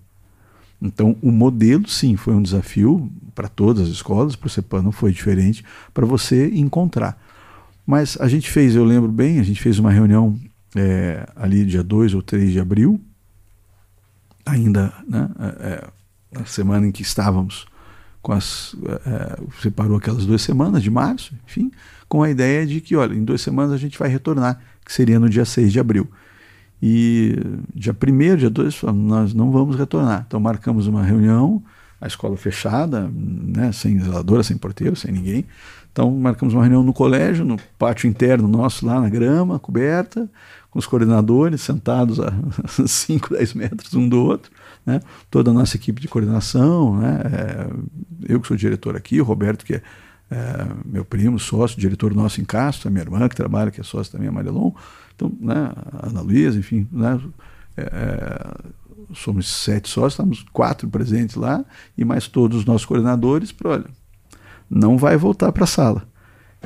Então, 0.80 1.16
o 1.22 1.32
modelo, 1.32 1.88
sim, 1.88 2.16
foi 2.16 2.34
um 2.34 2.42
desafio 2.42 3.10
para 3.34 3.48
todas 3.48 3.84
as 3.84 3.88
escolas, 3.88 4.36
para 4.36 4.46
o 4.46 4.50
CEPAN 4.50 4.82
não 4.82 4.92
foi 4.92 5.12
diferente, 5.12 5.64
para 5.92 6.06
você 6.06 6.48
encontrar. 6.54 7.18
Mas 7.86 8.16
a 8.20 8.28
gente 8.28 8.50
fez, 8.50 8.76
eu 8.76 8.84
lembro 8.84 9.10
bem, 9.10 9.40
a 9.40 9.42
gente 9.42 9.60
fez 9.60 9.78
uma 9.78 9.90
reunião 9.90 10.38
é, 10.76 11.26
ali 11.36 11.64
dia 11.64 11.82
2 11.82 12.14
ou 12.14 12.22
3 12.22 12.52
de 12.52 12.60
abril, 12.60 13.00
ainda 14.44 14.92
né, 15.08 15.28
é, 15.38 15.66
é, 15.66 15.88
na 16.32 16.44
semana 16.44 16.86
em 16.86 16.92
que 16.92 17.02
estávamos 17.02 17.66
com 18.20 18.32
as 18.32 18.74
é, 19.06 19.38
separou 19.60 19.96
aquelas 19.96 20.24
duas 20.24 20.42
semanas 20.42 20.82
de 20.82 20.90
março, 20.90 21.34
enfim, 21.46 21.70
com 22.08 22.22
a 22.22 22.30
ideia 22.30 22.66
de 22.66 22.80
que, 22.80 22.96
olha, 22.96 23.14
em 23.14 23.24
duas 23.24 23.40
semanas 23.40 23.72
a 23.72 23.76
gente 23.76 23.98
vai 23.98 24.08
retornar, 24.08 24.60
que 24.84 24.92
seria 24.92 25.18
no 25.18 25.28
dia 25.28 25.44
6 25.44 25.72
de 25.72 25.80
abril. 25.80 26.08
E 26.82 27.36
dia 27.74 27.94
1 27.94 28.36
dia 28.36 28.50
2, 28.50 28.82
nós 28.94 29.32
não 29.32 29.50
vamos 29.50 29.76
retornar. 29.76 30.24
Então 30.26 30.38
marcamos 30.38 30.86
uma 30.86 31.02
reunião, 31.02 31.62
a 32.00 32.06
escola 32.06 32.36
fechada, 32.36 33.10
né, 33.10 33.72
sem 33.72 33.98
zeladora, 33.98 34.42
sem 34.42 34.56
porteiro, 34.56 34.94
sem 34.94 35.10
ninguém. 35.10 35.46
Então 35.94 36.10
marcamos 36.10 36.52
uma 36.54 36.62
reunião 36.62 36.82
no 36.82 36.92
colégio, 36.92 37.44
no 37.44 37.56
pátio 37.78 38.08
interno 38.08 38.48
nosso, 38.48 38.84
lá 38.84 39.00
na 39.00 39.08
grama, 39.08 39.60
coberta, 39.60 40.28
com 40.68 40.80
os 40.80 40.86
coordenadores 40.86 41.60
sentados 41.60 42.18
a 42.18 42.32
5, 42.84 43.32
10 43.32 43.54
metros 43.54 43.94
um 43.94 44.08
do 44.08 44.20
outro, 44.20 44.50
né? 44.84 45.00
toda 45.30 45.52
a 45.52 45.54
nossa 45.54 45.76
equipe 45.76 46.02
de 46.02 46.08
coordenação, 46.08 46.98
né? 46.98 47.20
É, 47.32 48.32
eu 48.32 48.40
que 48.40 48.48
sou 48.48 48.56
diretor 48.56 48.96
aqui, 48.96 49.20
o 49.20 49.24
Roberto, 49.24 49.64
que 49.64 49.74
é, 49.74 49.82
é, 50.32 50.66
meu 50.84 51.04
primo, 51.04 51.38
sócio, 51.38 51.78
diretor 51.78 52.12
nosso 52.12 52.40
em 52.40 52.44
Castro, 52.44 52.88
a 52.88 52.90
minha 52.90 53.04
irmã 53.04 53.28
que 53.28 53.36
trabalha, 53.36 53.70
que 53.70 53.80
é 53.80 53.84
sócio 53.84 54.10
também, 54.10 54.26
a 54.26 54.32
Marilon, 54.32 54.72
então, 55.14 55.32
né? 55.40 55.70
a 55.92 56.08
Ana 56.08 56.22
Luísa, 56.22 56.58
enfim, 56.58 56.88
né? 56.90 57.20
É, 57.76 57.82
é, 57.82 58.54
somos 59.14 59.46
sete 59.46 59.88
sócios, 59.88 60.14
estamos 60.14 60.44
quatro 60.52 60.88
presentes 60.88 61.36
lá, 61.36 61.64
e 61.96 62.04
mais 62.04 62.26
todos 62.26 62.58
os 62.58 62.64
nossos 62.64 62.84
coordenadores, 62.84 63.52
para 63.52 63.70
olha, 63.70 63.86
não 64.68 64.96
vai 64.96 65.16
voltar 65.16 65.52
para 65.52 65.64
a 65.64 65.68
sala. 65.68 66.06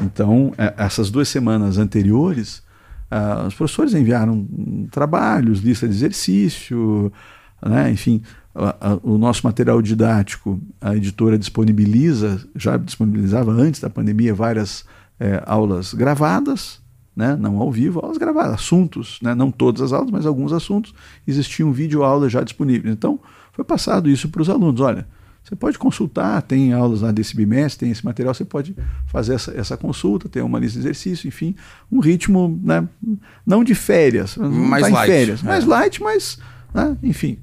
Então, 0.01 0.53
é, 0.57 0.75
essas 0.77 1.11
duas 1.11 1.29
semanas 1.29 1.79
anteriores, 1.79 2.63
Uh, 3.11 3.47
os 3.47 3.55
professores 3.55 3.95
enviaram 3.95 4.47
trabalhos, 4.91 5.61
lista 5.61 5.89
de 5.89 5.95
exercício, 5.95 7.11
né? 7.65 7.91
enfim, 7.91 8.23
a, 8.55 8.93
a, 8.93 8.99
o 9.03 9.17
nosso 9.17 9.47
material 9.47 9.81
didático, 9.81 10.61
a 10.79 10.95
editora 10.95 11.39
disponibiliza, 11.39 12.47
já 12.55 12.77
disponibilizava 12.77 13.51
antes 13.51 13.81
da 13.81 13.89
pandemia 13.89 14.35
várias 14.35 14.85
é, 15.19 15.43
aulas 15.47 15.95
gravadas, 15.95 16.81
né? 17.17 17.35
não 17.35 17.59
ao 17.59 17.73
vivo, 17.73 18.01
aulas 18.01 18.19
gravadas, 18.19 18.55
assuntos, 18.55 19.19
né? 19.23 19.35
não 19.35 19.51
todas 19.51 19.81
as 19.81 19.93
aulas, 19.93 20.11
mas 20.11 20.27
alguns 20.27 20.53
assuntos, 20.53 20.95
existiam 21.27 21.73
vídeo 21.73 22.03
aulas 22.03 22.31
já 22.31 22.43
disponíveis. 22.43 22.93
Então, 22.93 23.19
foi 23.53 23.65
passado 23.65 24.11
isso 24.11 24.29
para 24.29 24.43
os 24.43 24.51
alunos, 24.51 24.83
olha, 24.83 25.07
você 25.49 25.57
pode 25.57 25.79
consultar, 25.79 26.43
tem 26.43 26.75
aulas 26.75 27.01
lá 27.01 27.11
desse 27.11 27.35
bimestre, 27.35 27.87
tem 27.87 27.91
esse 27.91 28.05
material, 28.05 28.35
você 28.35 28.45
pode 28.45 28.77
fazer 29.07 29.33
essa, 29.35 29.51
essa 29.53 29.77
consulta, 29.79 30.29
tem 30.29 30.43
uma 30.43 30.59
lista 30.59 30.79
de 30.79 30.85
exercício, 30.85 31.27
enfim, 31.27 31.57
um 31.91 32.01
ritmo, 32.01 32.61
né, 32.63 32.87
não 33.47 33.65
de 33.65 33.75
férias, 33.75 34.37
mais 34.37 34.83
tá 34.83 34.93
light, 34.93 35.11
férias, 35.11 35.43
é. 35.43 35.47
mais 35.47 35.65
light, 35.65 36.03
mas, 36.03 36.39
né, 36.75 36.95
enfim. 37.03 37.39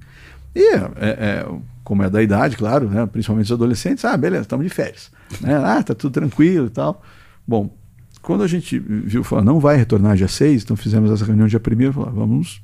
E 0.53 0.75
é, 0.75 0.91
é, 1.01 1.47
como 1.83 2.03
é 2.03 2.09
da 2.09 2.21
idade, 2.21 2.55
claro, 2.55 2.87
né, 2.87 3.07
principalmente 3.07 3.45
os 3.45 3.51
adolescentes, 3.51 4.05
ah, 4.05 4.15
beleza, 4.15 4.43
estamos 4.43 4.63
de 4.63 4.71
férias, 4.71 5.09
né, 5.41 5.55
ah, 5.55 5.81
tá 5.81 5.95
tudo 5.95 6.13
tranquilo 6.13 6.67
e 6.67 6.69
tal. 6.69 7.01
Bom, 7.47 7.75
quando 8.21 8.43
a 8.43 8.47
gente 8.47 8.77
viu, 8.77 9.23
falar, 9.23 9.43
não 9.43 9.59
vai 9.59 9.77
retornar 9.77 10.15
dia 10.15 10.27
6, 10.27 10.61
então 10.61 10.77
fizemos 10.77 11.09
essa 11.09 11.25
reunião 11.25 11.47
dia 11.47 11.59
1 11.59 11.91
falar, 11.91 12.11
vamos 12.11 12.61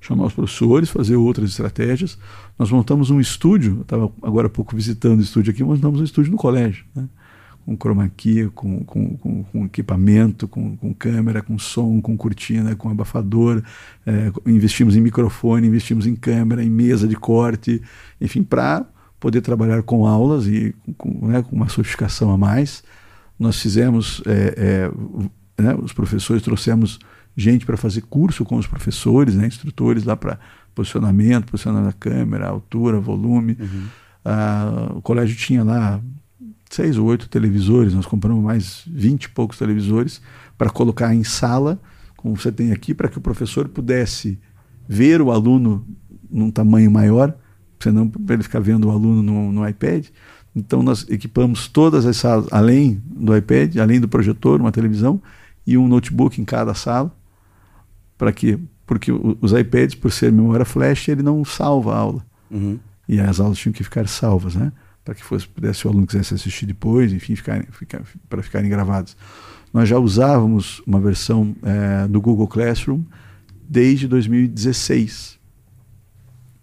chamar 0.00 0.26
os 0.26 0.32
professores, 0.32 0.88
fazer 0.88 1.16
outras 1.16 1.50
estratégias. 1.50 2.18
Nós 2.58 2.70
montamos 2.70 3.10
um 3.10 3.20
estúdio, 3.20 3.82
estava 3.82 4.10
agora 4.22 4.46
há 4.46 4.50
pouco 4.50 4.74
visitando 4.74 5.18
o 5.20 5.22
estúdio 5.22 5.52
aqui, 5.52 5.62
montamos 5.62 6.00
um 6.00 6.04
estúdio 6.04 6.32
no 6.32 6.38
colégio, 6.38 6.84
né? 6.94 7.08
com 7.64 8.08
key, 8.16 8.50
com, 8.54 8.84
com, 8.84 9.16
com, 9.16 9.44
com 9.44 9.64
equipamento, 9.64 10.48
com, 10.48 10.76
com, 10.76 10.94
câmera, 10.94 11.42
com 11.42 11.58
som, 11.58 12.00
com 12.00 12.16
cortina, 12.16 12.74
com 12.74 12.88
abafador, 12.88 13.62
é, 14.06 14.32
investimos 14.46 14.96
em 14.96 15.00
microfone, 15.00 15.66
investimos 15.66 16.06
em 16.06 16.16
câmera, 16.16 16.64
em 16.64 16.70
mesa 16.70 17.06
de 17.06 17.16
corte, 17.16 17.80
enfim, 18.20 18.42
para 18.42 18.86
poder 19.18 19.42
trabalhar 19.42 19.82
com 19.82 20.06
aulas 20.06 20.46
e 20.46 20.74
com, 20.96 21.28
né, 21.28 21.42
com 21.42 21.54
uma 21.54 21.68
sofisticação 21.68 22.32
a 22.32 22.38
mais. 22.38 22.82
Nós 23.38 23.60
fizemos, 23.60 24.22
é, 24.26 24.90
é, 25.58 25.62
né, 25.62 25.74
os 25.74 25.92
professores 25.92 26.42
trouxemos 26.42 26.98
gente 27.36 27.64
para 27.64 27.76
fazer 27.76 28.02
curso 28.02 28.44
com 28.44 28.56
os 28.56 28.66
professores, 28.66 29.34
né, 29.34 29.46
instrutores 29.46 30.04
lá 30.04 30.16
para 30.16 30.38
posicionamento, 30.74 31.50
posicionamento 31.50 31.86
da 31.86 31.92
câmera, 31.92 32.48
altura, 32.48 33.00
volume. 33.00 33.56
Uhum. 33.58 33.84
Ah, 34.24 34.92
o 34.94 35.02
colégio 35.02 35.36
tinha 35.36 35.64
lá 35.64 36.00
seis 36.70 36.96
ou 36.96 37.06
oito 37.06 37.28
televisores, 37.28 37.94
nós 37.94 38.06
compramos 38.06 38.42
mais 38.42 38.82
vinte 38.86 39.24
e 39.24 39.28
poucos 39.28 39.58
televisores 39.58 40.20
para 40.56 40.70
colocar 40.70 41.14
em 41.14 41.24
sala, 41.24 41.80
como 42.16 42.36
você 42.36 42.52
tem 42.52 42.70
aqui, 42.70 42.94
para 42.94 43.08
que 43.08 43.18
o 43.18 43.20
professor 43.20 43.68
pudesse 43.68 44.38
ver 44.88 45.20
o 45.20 45.30
aluno 45.30 45.84
num 46.30 46.50
tamanho 46.50 46.90
maior, 46.90 47.34
senão 47.80 48.06
para 48.06 48.34
ele 48.34 48.42
ficar 48.42 48.60
vendo 48.60 48.86
o 48.86 48.90
aluno 48.90 49.22
no, 49.22 49.52
no 49.52 49.68
iPad. 49.68 50.06
Então 50.54 50.82
nós 50.82 51.06
equipamos 51.08 51.66
todas 51.66 52.04
as 52.04 52.16
salas, 52.16 52.46
além 52.50 53.02
do 53.06 53.36
iPad, 53.36 53.76
além 53.78 54.00
do 54.00 54.08
projetor, 54.08 54.60
uma 54.60 54.72
televisão 54.72 55.20
e 55.66 55.76
um 55.78 55.88
notebook 55.88 56.40
em 56.40 56.44
cada 56.44 56.74
sala 56.74 57.14
para 58.20 58.32
quê? 58.32 58.58
Porque 58.86 59.10
os 59.10 59.52
iPads, 59.52 59.94
por 59.94 60.12
ser 60.12 60.30
memória 60.30 60.66
flash, 60.66 61.08
ele 61.08 61.22
não 61.22 61.42
salva 61.42 61.94
a 61.94 61.96
aula. 61.96 62.26
Uhum. 62.50 62.78
E 63.08 63.18
as 63.18 63.40
aulas 63.40 63.56
tinham 63.56 63.72
que 63.72 63.82
ficar 63.82 64.06
salvas, 64.06 64.54
né? 64.54 64.70
Para 65.02 65.14
que 65.14 65.24
fosse, 65.24 65.48
pudesse 65.48 65.86
o 65.86 65.90
aluno 65.90 66.06
quisesse 66.06 66.34
assistir 66.34 66.66
depois, 66.66 67.14
enfim, 67.14 67.34
ficar, 67.34 67.64
ficar, 67.72 68.02
para 68.28 68.42
ficarem 68.42 68.68
gravados. 68.68 69.16
Nós 69.72 69.88
já 69.88 69.98
usávamos 69.98 70.82
uma 70.86 71.00
versão 71.00 71.56
é, 71.62 72.06
do 72.08 72.20
Google 72.20 72.46
Classroom 72.46 73.04
desde 73.66 74.06
2016. 74.06 75.38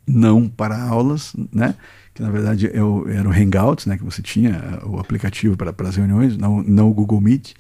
Não 0.05 0.47
para 0.47 0.79
aulas, 0.79 1.33
né? 1.51 1.73
que 2.13 2.21
na 2.21 2.29
verdade 2.29 2.67
é 2.67 2.77
era 3.17 3.27
o 3.27 3.31
Hangouts, 3.31 3.87
né? 3.87 3.97
que 3.97 4.03
você 4.03 4.21
tinha 4.21 4.51
é, 4.51 4.85
o 4.85 4.99
aplicativo 4.99 5.57
para, 5.57 5.73
para 5.73 5.89
as 5.89 5.95
reuniões, 5.95 6.37
não, 6.37 6.61
não 6.61 6.87
o 6.91 6.93
Google 6.93 7.19
Meet 7.19 7.55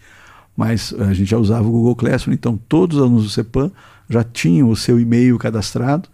mas 0.57 0.91
a 0.97 1.13
gente 1.13 1.29
já 1.29 1.37
usava 1.37 1.67
o 1.67 1.71
Google 1.71 1.95
Classroom, 1.95 2.33
então 2.33 2.59
todos 2.67 2.97
os 2.97 3.03
alunos 3.03 3.23
do 3.25 3.29
CEPAM 3.29 3.71
já 4.09 4.23
tinham 4.23 4.71
o 4.71 4.75
seu 4.75 4.99
e-mail 4.99 5.37
cadastrado 5.37 6.09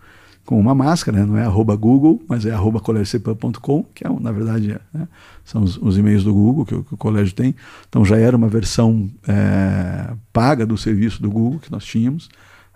com 0.45 0.59
uma 0.59 0.75
máscara, 0.75 1.19
né? 1.19 1.25
não 1.25 1.37
é 1.37 1.45
arroba 1.45 1.73
Google, 1.77 2.21
mas 2.27 2.45
é 2.45 2.51
arroba 2.51 2.81
colégiocepan.com, 2.81 3.85
que 3.95 4.05
é, 4.05 4.09
na 4.19 4.33
verdade 4.33 4.77
né? 4.93 5.07
são 5.45 5.63
os, 5.63 5.77
os, 5.77 5.97
e-mails 5.97 6.25
do 6.25 6.33
Google 6.33 6.65
que, 6.65 6.83
que, 6.83 6.93
o 6.93 6.97
colégio 6.97 7.33
tem. 7.33 7.55
Então 7.87 8.03
já 8.03 8.17
era 8.17 8.35
uma 8.35 8.49
versão 8.49 9.09
é, 9.25 10.13
paga 10.33 10.65
do 10.65 10.77
serviço 10.77 11.21
do 11.21 11.31
Google 11.31 11.59
que 11.59 11.71
nós 11.71 11.85
tínhamos, 11.85 12.27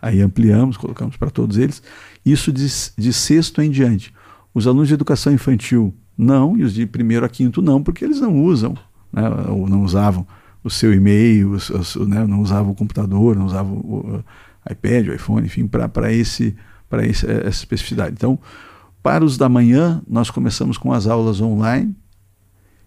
aí 0.02 0.22
ampliamos, 0.22 0.78
colocamos 0.78 1.18
para 1.18 1.30
todos 1.30 1.58
eles. 1.58 1.84
Isso 2.26 2.54
de, 2.54 2.68
de 2.98 3.12
sexto 3.12 3.62
em 3.62 3.70
diante. 3.70 4.14
Os 4.54 4.66
alunos 4.66 4.88
de 4.88 4.94
educação 4.94 5.34
infantil 5.34 5.94
não, 6.18 6.58
e 6.58 6.64
os 6.64 6.74
de 6.74 6.86
primeiro 6.86 7.26
a 7.26 7.30
quinto 7.30 7.62
não, 7.62 7.84
porque 7.84 8.06
eles 8.06 8.22
não 8.22 8.42
usam, 8.42 8.78
né? 9.12 9.30
ou 9.50 9.68
não 9.68 9.84
usavam 9.84 10.26
o 10.68 10.70
seu 10.70 10.94
e-mail, 10.94 11.58
né, 12.08 12.26
não 12.28 12.42
usava 12.42 12.70
o 12.70 12.76
computador, 12.76 13.36
não 13.36 13.46
usava 13.46 13.72
o, 13.72 14.18
o 14.18 14.24
iPad, 14.72 15.08
o 15.08 15.14
iPhone, 15.14 15.46
enfim, 15.46 15.68
para 15.68 16.12
esse 16.12 16.56
para 16.90 17.06
essa 17.06 17.50
especificidade. 17.50 18.14
Então, 18.14 18.40
para 19.04 19.26
os 19.26 19.38
da 19.38 19.50
manhã, 19.50 20.02
nós 20.08 20.30
começamos 20.30 20.78
com 20.78 20.94
as 20.94 21.06
aulas 21.06 21.42
online 21.42 21.94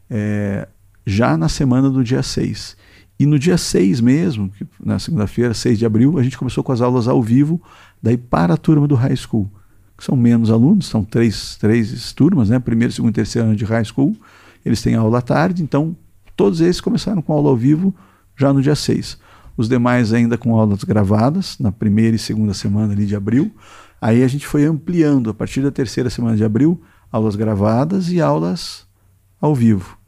é, 0.09 0.67
já 1.07 1.37
na 1.37 1.49
semana 1.49 1.91
do 1.91 2.03
dia 2.03 2.23
6. 2.23 2.77
E 3.19 3.27
no 3.27 3.39
dia 3.39 3.59
6 3.59 4.01
mesmo, 4.01 4.51
na 4.83 4.99
segunda-feira, 4.99 5.53
6 5.53 5.79
de 5.79 5.85
abril, 5.85 6.19
a 6.19 6.23
gente 6.23 6.39
começou 6.39 6.65
com 6.65 6.73
as 6.73 6.81
aulas 6.81 7.07
ao 7.07 7.23
vivo, 7.23 7.61
daí 8.03 8.17
para 8.17 8.55
a 8.55 8.57
turma 8.57 8.89
do 8.89 8.95
high 8.95 9.17
school, 9.17 9.51
que 9.97 10.03
são 10.03 10.17
menos 10.17 10.51
alunos, 10.51 10.87
são 10.87 11.05
três, 11.05 11.57
três 11.57 12.13
turmas, 12.15 12.49
né? 12.49 12.59
primeiro, 12.59 12.93
segundo 12.93 13.11
e 13.11 13.15
terceiro 13.15 13.49
ano 13.49 13.57
de 13.57 13.67
high 13.67 13.85
school, 13.85 14.17
eles 14.65 14.81
têm 14.81 14.95
aula 14.95 15.19
à 15.19 15.23
tarde, 15.23 15.63
então 15.63 15.95
Todos 16.41 16.63
esses 16.63 16.81
começaram 16.81 17.21
com 17.21 17.35
aula 17.35 17.51
ao 17.51 17.57
vivo 17.57 17.95
já 18.35 18.51
no 18.51 18.63
dia 18.63 18.75
6. 18.75 19.19
Os 19.59 19.69
demais 19.69 20.11
ainda 20.11 20.39
com 20.39 20.59
aulas 20.59 20.83
gravadas, 20.85 21.59
na 21.59 21.71
primeira 21.71 22.17
e 22.17 22.19
segunda 22.19 22.55
semana 22.55 22.95
ali 22.95 23.05
de 23.05 23.15
abril. 23.15 23.55
Aí 24.01 24.23
a 24.23 24.27
gente 24.27 24.47
foi 24.47 24.65
ampliando, 24.65 25.29
a 25.29 25.35
partir 25.35 25.61
da 25.61 25.71
terceira 25.71 26.09
semana 26.09 26.39
de 26.39 26.43
abril, 26.43 26.81
aulas 27.13 27.37
gravadas 27.37 28.11
e 28.11 28.23
aulas 28.23 28.87
ao 29.39 29.55
vivo. 29.55 29.99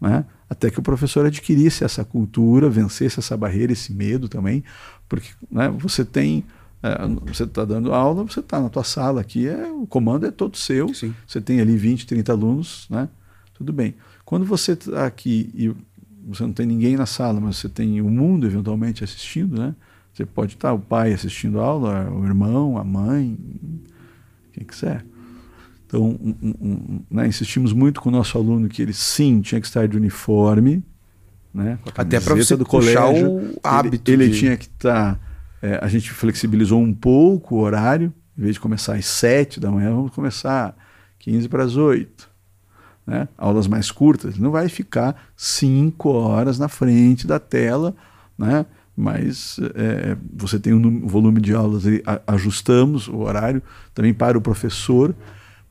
Né? 0.00 0.24
Até 0.48 0.70
que 0.70 0.78
o 0.78 0.82
professor 0.82 1.26
adquirisse 1.26 1.82
essa 1.82 2.04
cultura, 2.04 2.70
vencesse 2.70 3.18
essa 3.18 3.36
barreira, 3.36 3.72
esse 3.72 3.92
medo 3.92 4.28
também, 4.28 4.62
porque 5.08 5.30
né, 5.50 5.68
você 5.68 6.04
tem. 6.04 6.44
É, 6.80 6.96
você 7.26 7.42
está 7.42 7.64
dando 7.64 7.92
aula, 7.92 8.22
você 8.22 8.38
está 8.38 8.60
na 8.60 8.68
tua 8.68 8.84
sala 8.84 9.20
aqui, 9.20 9.48
é, 9.48 9.68
o 9.72 9.84
comando 9.84 10.26
é 10.26 10.30
todo 10.30 10.56
seu. 10.56 10.94
Sim. 10.94 11.12
Você 11.26 11.40
tem 11.40 11.60
ali 11.60 11.76
20, 11.76 12.06
30 12.06 12.30
alunos, 12.30 12.86
né? 12.88 13.08
tudo 13.52 13.72
bem. 13.72 13.96
Quando 14.32 14.46
você 14.46 14.72
está 14.72 15.04
aqui 15.04 15.50
e 15.54 15.70
você 16.26 16.42
não 16.42 16.54
tem 16.54 16.64
ninguém 16.64 16.96
na 16.96 17.04
sala, 17.04 17.38
mas 17.38 17.58
você 17.58 17.68
tem 17.68 18.00
o 18.00 18.08
mundo 18.08 18.46
eventualmente 18.46 19.04
assistindo, 19.04 19.60
né? 19.60 19.74
Você 20.10 20.24
pode 20.24 20.54
estar 20.54 20.72
o 20.72 20.78
pai 20.78 21.12
assistindo 21.12 21.60
a 21.60 21.64
aula, 21.66 22.10
o 22.10 22.24
irmão, 22.24 22.78
a 22.78 22.82
mãe, 22.82 23.38
quem 24.54 24.64
quiser. 24.64 25.04
Então, 25.86 26.18
um, 26.18 26.34
um, 26.42 27.00
né, 27.10 27.26
insistimos 27.26 27.74
muito 27.74 28.00
com 28.00 28.08
o 28.08 28.12
nosso 28.12 28.38
aluno 28.38 28.70
que 28.70 28.80
ele 28.80 28.94
sim 28.94 29.42
tinha 29.42 29.60
que 29.60 29.66
estar 29.66 29.86
de 29.86 29.98
uniforme, 29.98 30.82
né? 31.52 31.78
Até 31.94 32.18
para 32.18 32.34
você 32.34 32.56
do 32.56 32.64
colégio, 32.64 33.32
o 33.32 33.60
hábito. 33.62 34.10
Ele, 34.10 34.24
ele 34.24 34.32
de... 34.32 34.38
tinha 34.38 34.56
que 34.56 34.64
estar. 34.64 35.20
É, 35.60 35.78
a 35.82 35.88
gente 35.88 36.10
flexibilizou 36.10 36.80
um 36.80 36.94
pouco 36.94 37.56
o 37.56 37.58
horário, 37.58 38.10
em 38.38 38.40
vez 38.40 38.54
de 38.54 38.60
começar 38.60 38.94
às 38.94 39.04
sete 39.04 39.60
da 39.60 39.70
manhã, 39.70 39.90
vamos 39.90 40.14
começar 40.14 40.74
15 41.18 41.50
para 41.50 41.64
as 41.64 41.76
oito 41.76 42.31
né? 43.06 43.28
aulas 43.36 43.66
mais 43.66 43.90
curtas, 43.90 44.38
não 44.38 44.50
vai 44.50 44.68
ficar 44.68 45.30
cinco 45.36 46.10
horas 46.10 46.58
na 46.58 46.68
frente 46.68 47.26
da 47.26 47.38
tela, 47.38 47.94
né? 48.38 48.64
mas 48.96 49.58
é, 49.74 50.16
você 50.32 50.58
tem 50.58 50.72
um 50.72 51.06
volume 51.06 51.40
de 51.40 51.54
aulas, 51.54 51.84
ajustamos 52.26 53.08
o 53.08 53.18
horário 53.18 53.62
também 53.94 54.12
para 54.12 54.36
o 54.36 54.40
professor. 54.40 55.14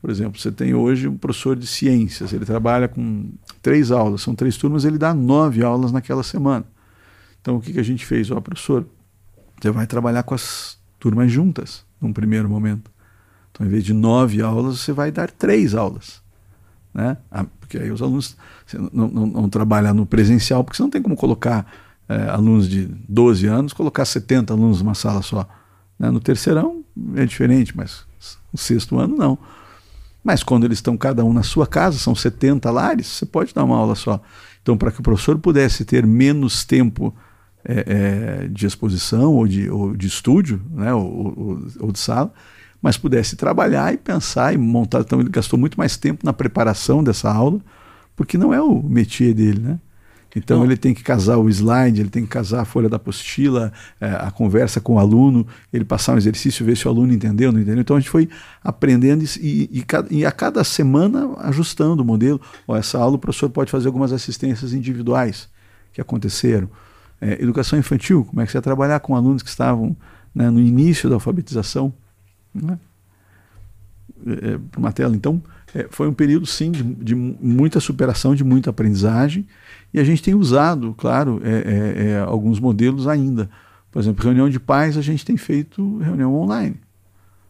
Por 0.01 0.09
exemplo, 0.09 0.39
você 0.39 0.51
tem 0.51 0.73
hoje 0.73 1.07
um 1.07 1.15
professor 1.15 1.55
de 1.55 1.67
ciências, 1.67 2.33
ele 2.33 2.45
trabalha 2.45 2.87
com 2.87 3.29
três 3.61 3.91
aulas, 3.91 4.21
são 4.21 4.33
três 4.33 4.57
turmas, 4.57 4.83
ele 4.83 4.97
dá 4.97 5.13
nove 5.13 5.63
aulas 5.63 5.91
naquela 5.91 6.23
semana. 6.23 6.65
Então, 7.39 7.57
o 7.57 7.61
que, 7.61 7.73
que 7.73 7.79
a 7.79 7.83
gente 7.83 8.05
fez? 8.05 8.29
Ó, 8.31 8.41
professor, 8.41 8.85
você 9.59 9.69
vai 9.69 9.85
trabalhar 9.85 10.23
com 10.23 10.33
as 10.33 10.77
turmas 10.99 11.31
juntas, 11.31 11.85
num 11.99 12.11
primeiro 12.11 12.49
momento. 12.49 12.91
Então, 13.51 13.65
em 13.65 13.69
vez 13.69 13.83
de 13.83 13.93
nove 13.93 14.41
aulas, 14.41 14.79
você 14.79 14.91
vai 14.91 15.11
dar 15.11 15.29
três 15.29 15.75
aulas 15.75 16.21
né? 16.93 17.17
Ah, 17.31 17.45
porque 17.59 17.77
aí 17.77 17.91
os 17.91 18.01
alunos 18.01 18.35
não, 18.91 19.07
não, 19.07 19.25
não 19.25 19.49
trabalham 19.49 19.93
no 19.93 20.05
presencial, 20.05 20.63
porque 20.63 20.77
você 20.77 20.83
não 20.83 20.89
tem 20.89 21.01
como 21.01 21.15
colocar 21.15 21.65
é, 22.09 22.29
alunos 22.29 22.67
de 22.67 22.85
12 23.07 23.47
anos, 23.47 23.73
colocar 23.73 24.05
70 24.05 24.53
alunos 24.53 24.81
numa 24.81 24.93
sala 24.93 25.21
só. 25.21 25.47
Né? 25.97 26.09
No 26.11 26.19
terceirão 26.19 26.83
é 27.15 27.25
diferente, 27.25 27.75
mas 27.75 28.05
no 28.51 28.59
sexto 28.59 28.97
ano 28.99 29.15
não. 29.15 29.37
Mas 30.23 30.43
quando 30.43 30.65
eles 30.65 30.77
estão 30.77 30.95
cada 30.97 31.23
um 31.23 31.33
na 31.33 31.43
sua 31.43 31.65
casa, 31.65 31.97
são 31.97 32.13
70 32.13 32.69
lares, 32.69 33.07
você 33.07 33.25
pode 33.25 33.53
dar 33.53 33.63
uma 33.63 33.77
aula 33.77 33.95
só. 33.95 34.21
Então, 34.61 34.77
para 34.77 34.91
que 34.91 34.99
o 34.99 35.03
professor 35.03 35.37
pudesse 35.39 35.83
ter 35.83 36.05
menos 36.05 36.63
tempo 36.63 37.15
é, 37.63 38.43
é, 38.43 38.47
de 38.47 38.65
exposição 38.65 39.33
ou 39.33 39.47
de, 39.47 39.69
ou 39.69 39.95
de 39.95 40.07
estúdio, 40.07 40.61
né, 40.71 40.93
ou, 40.93 41.05
ou, 41.05 41.67
ou 41.79 41.91
de 41.91 41.99
sala, 41.99 42.31
mas 42.81 42.97
pudesse 42.97 43.35
trabalhar 43.35 43.93
e 43.93 43.97
pensar 43.97 44.53
e 44.53 44.57
montar. 44.57 45.01
Então 45.01 45.19
ele 45.19 45.29
gastou 45.29 45.59
muito 45.59 45.77
mais 45.77 45.97
tempo 45.97 46.25
na 46.25 46.33
preparação 46.33 47.03
dessa 47.03 47.31
aula, 47.31 47.59
porque 48.15 48.37
não 48.37 48.53
é 48.53 48.61
o 48.61 48.81
métier 48.81 49.33
dele, 49.33 49.59
né? 49.59 49.79
Então 50.35 50.59
não. 50.59 50.65
ele 50.65 50.77
tem 50.77 50.93
que 50.93 51.03
casar 51.03 51.37
o 51.37 51.49
slide, 51.49 51.99
ele 51.99 52.09
tem 52.09 52.23
que 52.23 52.29
casar 52.29 52.61
a 52.61 52.65
folha 52.65 52.87
da 52.87 52.95
apostila, 52.95 53.71
é, 53.99 54.07
a 54.07 54.31
conversa 54.31 54.79
com 54.79 54.93
o 54.93 54.99
aluno, 54.99 55.45
ele 55.73 55.83
passar 55.83 56.13
um 56.13 56.17
exercício, 56.17 56.65
ver 56.65 56.77
se 56.77 56.87
o 56.87 56.91
aluno 56.91 57.13
entendeu, 57.13 57.51
não 57.51 57.59
entendeu. 57.59 57.81
Então 57.81 57.97
a 57.97 57.99
gente 57.99 58.09
foi 58.09 58.29
aprendendo 58.63 59.23
e, 59.41 59.69
e, 59.71 59.85
e 60.09 60.25
a 60.25 60.31
cada 60.31 60.63
semana 60.63 61.35
ajustando 61.39 62.01
o 62.01 62.05
modelo. 62.05 62.39
Ó, 62.67 62.77
essa 62.77 62.97
aula 62.97 63.15
o 63.15 63.19
professor 63.19 63.49
pode 63.49 63.69
fazer 63.69 63.87
algumas 63.87 64.13
assistências 64.13 64.73
individuais 64.73 65.49
que 65.91 65.99
aconteceram. 65.99 66.69
É, 67.19 67.41
educação 67.41 67.77
infantil, 67.77 68.23
como 68.23 68.41
é 68.41 68.45
que 68.45 68.51
você 68.51 68.57
vai 68.57 68.63
trabalhar 68.63 68.99
com 69.01 69.15
alunos 69.15 69.43
que 69.43 69.49
estavam 69.49 69.95
né, 70.33 70.49
no 70.49 70.59
início 70.59 71.09
da 71.09 71.15
alfabetização? 71.15 71.93
Né? 72.53 72.77
É, 74.25 74.57
para 74.69 74.79
uma 74.79 74.91
tela. 74.91 75.15
Então, 75.15 75.41
é, 75.73 75.87
foi 75.89 76.07
um 76.07 76.13
período, 76.13 76.45
sim, 76.45 76.71
de, 76.71 76.83
de, 76.83 77.15
muita 77.15 77.79
superação, 77.79 78.35
de 78.35 78.43
muita 78.43 78.69
aprendizagem, 78.69 79.47
e 79.93 79.99
a 79.99 80.03
gente 80.03 80.21
tem 80.21 80.35
usado, 80.35 80.93
claro, 80.97 81.41
é, 81.43 81.49
é, 81.49 82.09
é, 82.11 82.19
alguns 82.19 82.59
modelos 82.59 83.07
ainda. 83.07 83.49
Por 83.91 83.99
exemplo, 83.99 84.23
reunião 84.23 84.49
de 84.49 84.59
pais, 84.59 84.97
a 84.97 85.01
gente 85.01 85.25
tem 85.25 85.37
feito 85.37 85.97
reunião 85.99 86.33
online. 86.33 86.75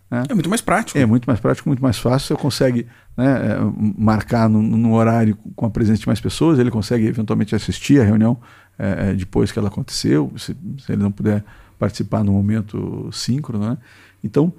Né? 0.10 0.24
É 0.30 0.34
muito 0.34 0.50
mais 0.50 0.62
prático. 0.62 0.98
É 0.98 1.06
muito 1.06 1.26
mais 1.26 1.40
prático, 1.40 1.70
muito 1.70 1.82
mais 1.82 1.98
fácil. 1.98 2.28
Você 2.28 2.42
consegue 2.42 2.88
né, 3.16 3.54
é, 3.54 3.58
marcar 3.98 4.50
no, 4.50 4.62
no, 4.62 4.94
horário 4.94 5.38
com 5.56 5.66
a 5.66 5.70
presença 5.70 6.02
de 6.02 6.08
mais 6.08 6.20
pessoas, 6.20 6.60
ele 6.60 6.72
consegue 6.72 7.06
eventualmente 7.06 7.56
assistir 7.56 8.02
a 8.02 8.04
reunião 8.04 8.38
é, 8.78 9.14
depois 9.14 9.52
que 9.52 9.60
ela 9.60 9.68
aconteceu, 9.68 10.32
se, 10.38 10.56
se, 10.80 10.92
ele 10.92 11.02
não 11.02 11.12
puder 11.12 11.44
participar 11.80 12.24
no 12.24 12.34
momento 12.34 13.10
síncrono. 13.12 13.70
Né? 13.70 13.78
Então, 14.24 14.54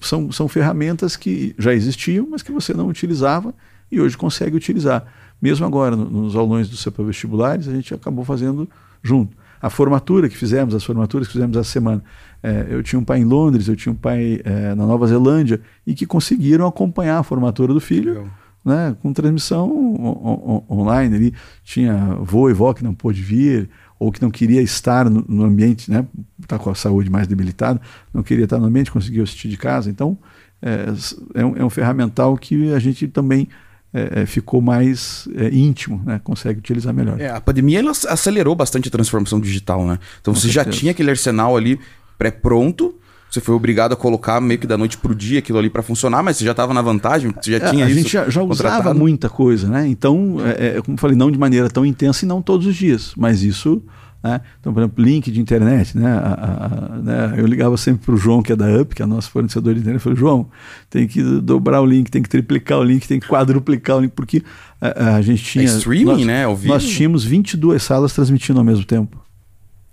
são, 0.00 0.30
são 0.32 0.48
ferramentas 0.48 1.16
que 1.16 1.54
já 1.58 1.72
existiam, 1.72 2.28
mas 2.30 2.42
que 2.42 2.52
você 2.52 2.72
não 2.72 2.88
utilizava 2.88 3.54
e 3.90 4.00
hoje 4.00 4.16
consegue 4.16 4.56
utilizar. 4.56 5.04
Mesmo 5.40 5.66
agora, 5.66 5.94
nos 5.94 6.34
aulões 6.34 6.68
do 6.68 6.76
CEPA 6.76 7.04
Vestibulares, 7.04 7.68
a 7.68 7.72
gente 7.72 7.92
acabou 7.92 8.24
fazendo 8.24 8.68
junto. 9.02 9.36
A 9.60 9.70
formatura 9.70 10.28
que 10.28 10.36
fizemos, 10.36 10.74
as 10.74 10.84
formaturas 10.84 11.26
que 11.26 11.32
fizemos 11.32 11.56
essa 11.56 11.70
semana. 11.70 12.02
É, 12.42 12.66
eu 12.70 12.82
tinha 12.82 12.98
um 12.98 13.04
pai 13.04 13.20
em 13.20 13.24
Londres, 13.24 13.68
eu 13.68 13.76
tinha 13.76 13.92
um 13.92 13.96
pai 13.96 14.40
é, 14.44 14.74
na 14.74 14.86
Nova 14.86 15.06
Zelândia, 15.06 15.60
e 15.86 15.94
que 15.94 16.06
conseguiram 16.06 16.66
acompanhar 16.66 17.18
a 17.18 17.22
formatura 17.22 17.72
do 17.72 17.80
filho. 17.80 18.30
Né, 18.64 18.96
com 19.00 19.12
transmissão 19.12 19.70
on 19.70 20.64
on 20.68 20.80
online. 20.80 21.14
Ele 21.14 21.34
tinha 21.62 22.16
vô 22.20 22.50
e 22.50 22.52
vó 22.52 22.74
que 22.74 22.82
não 22.82 22.92
pôde 22.92 23.22
vir, 23.22 23.70
ou 23.98 24.12
que 24.12 24.20
não 24.20 24.30
queria 24.30 24.60
estar 24.60 25.08
no, 25.08 25.24
no 25.28 25.44
ambiente, 25.44 25.90
né, 25.90 26.06
está 26.40 26.58
com 26.58 26.70
a 26.70 26.74
saúde 26.74 27.10
mais 27.10 27.26
debilitada, 27.26 27.80
não 28.12 28.22
queria 28.22 28.44
estar 28.44 28.58
no 28.58 28.66
ambiente, 28.66 28.90
conseguiu 28.90 29.22
assistir 29.24 29.48
de 29.48 29.56
casa. 29.56 29.90
Então, 29.90 30.18
é, 30.60 30.86
é, 31.34 31.44
um, 31.44 31.56
é 31.56 31.64
um 31.64 31.70
ferramental 31.70 32.36
que 32.36 32.72
a 32.72 32.78
gente 32.78 33.08
também 33.08 33.48
é, 33.92 34.22
é, 34.22 34.26
ficou 34.26 34.60
mais 34.60 35.28
é, 35.34 35.48
íntimo, 35.48 36.02
né? 36.04 36.20
consegue 36.22 36.58
utilizar 36.58 36.92
melhor. 36.92 37.20
É, 37.20 37.30
a 37.30 37.40
pandemia 37.40 37.82
acelerou 38.08 38.54
bastante 38.54 38.88
a 38.88 38.90
transformação 38.90 39.40
digital, 39.40 39.86
né? 39.86 39.98
Então 40.20 40.34
Com 40.34 40.40
você 40.40 40.48
certeza. 40.48 40.72
já 40.72 40.78
tinha 40.78 40.92
aquele 40.92 41.10
arsenal 41.10 41.56
ali 41.56 41.80
pré-pronto, 42.18 42.94
você 43.30 43.40
foi 43.40 43.54
obrigado 43.54 43.92
a 43.92 43.96
colocar 43.96 44.40
meio 44.40 44.58
que 44.58 44.66
da 44.66 44.78
noite 44.78 44.96
para 44.96 45.12
o 45.12 45.14
dia 45.14 45.40
aquilo 45.40 45.58
ali 45.58 45.68
para 45.68 45.82
funcionar, 45.82 46.22
mas 46.22 46.36
você 46.36 46.44
já 46.44 46.52
estava 46.52 46.72
na 46.72 46.82
vantagem, 46.82 47.32
você 47.32 47.52
já 47.58 47.66
é, 47.66 47.70
tinha 47.70 47.84
a 47.84 47.88
isso. 47.88 47.98
A 47.98 48.02
gente 48.02 48.12
já, 48.12 48.30
já 48.30 48.42
usava 48.42 48.94
muita 48.94 49.28
coisa, 49.28 49.68
né? 49.68 49.86
Então, 49.86 50.36
é, 50.44 50.80
como 50.80 50.96
eu 50.96 51.00
falei, 51.00 51.16
não 51.16 51.30
de 51.30 51.38
maneira 51.38 51.68
tão 51.68 51.84
intensa 51.84 52.24
e 52.24 52.28
não 52.28 52.40
todos 52.40 52.66
os 52.66 52.74
dias, 52.74 53.12
mas 53.16 53.42
isso 53.42 53.82
né? 54.26 54.40
Então, 54.58 54.74
por 54.74 54.80
exemplo, 54.80 55.04
link 55.04 55.30
de 55.30 55.40
internet. 55.40 55.96
Né? 55.96 56.10
A, 56.10 56.66
a, 56.66 56.96
né? 56.98 57.34
Eu 57.36 57.46
ligava 57.46 57.76
sempre 57.76 58.04
para 58.04 58.14
o 58.14 58.18
João, 58.18 58.42
que 58.42 58.52
é 58.52 58.56
da 58.56 58.66
UP, 58.80 58.94
que 58.94 59.02
é 59.02 59.06
nosso 59.06 59.30
fornecedor 59.30 59.74
de 59.74 59.80
internet. 59.80 60.00
Eu 60.00 60.02
falei, 60.02 60.18
João, 60.18 60.48
tem 60.90 61.06
que 61.06 61.22
dobrar 61.22 61.80
o 61.80 61.86
link, 61.86 62.10
tem 62.10 62.22
que 62.22 62.28
triplicar 62.28 62.78
o 62.78 62.82
link, 62.82 63.06
tem 63.06 63.20
que 63.20 63.28
quadruplicar 63.28 63.98
o 63.98 64.00
link, 64.00 64.12
porque 64.12 64.42
a, 64.80 65.16
a 65.16 65.22
gente 65.22 65.44
tinha. 65.44 65.64
É 65.64 65.68
streaming, 65.68 66.04
nós, 66.04 66.26
né? 66.26 66.44
Ao 66.44 66.56
vivo. 66.56 66.74
Nós 66.74 66.84
tínhamos 66.84 67.24
22 67.24 67.82
salas 67.82 68.12
transmitindo 68.12 68.58
ao 68.58 68.64
mesmo 68.64 68.84
tempo. 68.84 69.22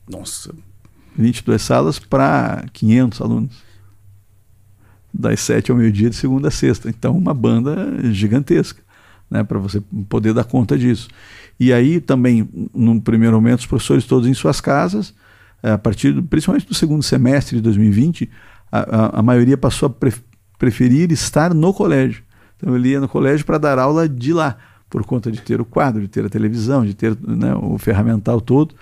Nossa. 0.10 0.54
22 1.18 1.62
salas 1.62 2.00
para 2.00 2.66
500 2.74 3.22
alunos. 3.22 3.64
Das 5.14 5.40
7 5.42 5.72
ao 5.72 5.78
meio-dia, 5.78 6.10
de 6.10 6.16
segunda 6.16 6.48
a 6.48 6.52
sexta. 6.52 6.90
Então, 6.90 7.16
uma 7.16 7.34
banda 7.34 7.76
gigantesca, 8.12 8.82
né? 9.30 9.44
para 9.44 9.60
você 9.60 9.82
poder 10.10 10.34
dar 10.34 10.44
conta 10.44 10.78
disso. 10.78 11.08
E 11.60 11.72
aí 11.72 12.00
também, 12.00 12.50
num 12.74 13.00
primeiro 13.00 13.36
momento, 13.36 13.60
os 13.60 13.66
professores 13.66 14.06
todos 14.06 14.28
em 14.28 14.34
suas 14.34 14.60
casas, 14.60 15.14
eh, 15.62 15.72
a 15.72 15.78
partir, 15.78 16.12
do, 16.12 16.24
principalmente 16.24 16.68
do 16.68 16.74
segundo 16.74 17.04
semestre 17.04 17.58
de 17.58 17.62
2020, 17.62 18.30
a, 18.72 18.80
a, 18.80 19.20
a 19.20 19.22
maioria 19.22 19.58
passou 19.58 19.88
a 19.88 19.90
pre, 19.90 20.14
preferir 20.58 21.12
estar 21.12 21.54
no 21.54 21.74
colégio. 21.74 22.24
Então 22.58 22.76
ele 22.76 22.90
ia 22.90 23.00
no 23.00 23.08
colégio 23.08 23.46
para 23.46 23.58
dar 23.58 23.78
aula 23.78 24.08
de 24.08 24.34
lá, 24.34 24.58
por 24.90 25.04
conta 25.04 25.32
de 25.32 25.42
ter 25.42 25.60
o 25.60 25.66
quadro, 25.66 26.02
de 26.02 26.08
ter 26.08 26.26
a 26.26 26.30
televisão, 26.30 26.86
de 26.86 26.94
ter 26.94 27.16
né, 27.22 27.54
o 27.56 27.78
ferramental 27.78 28.40
todo. 28.40 28.74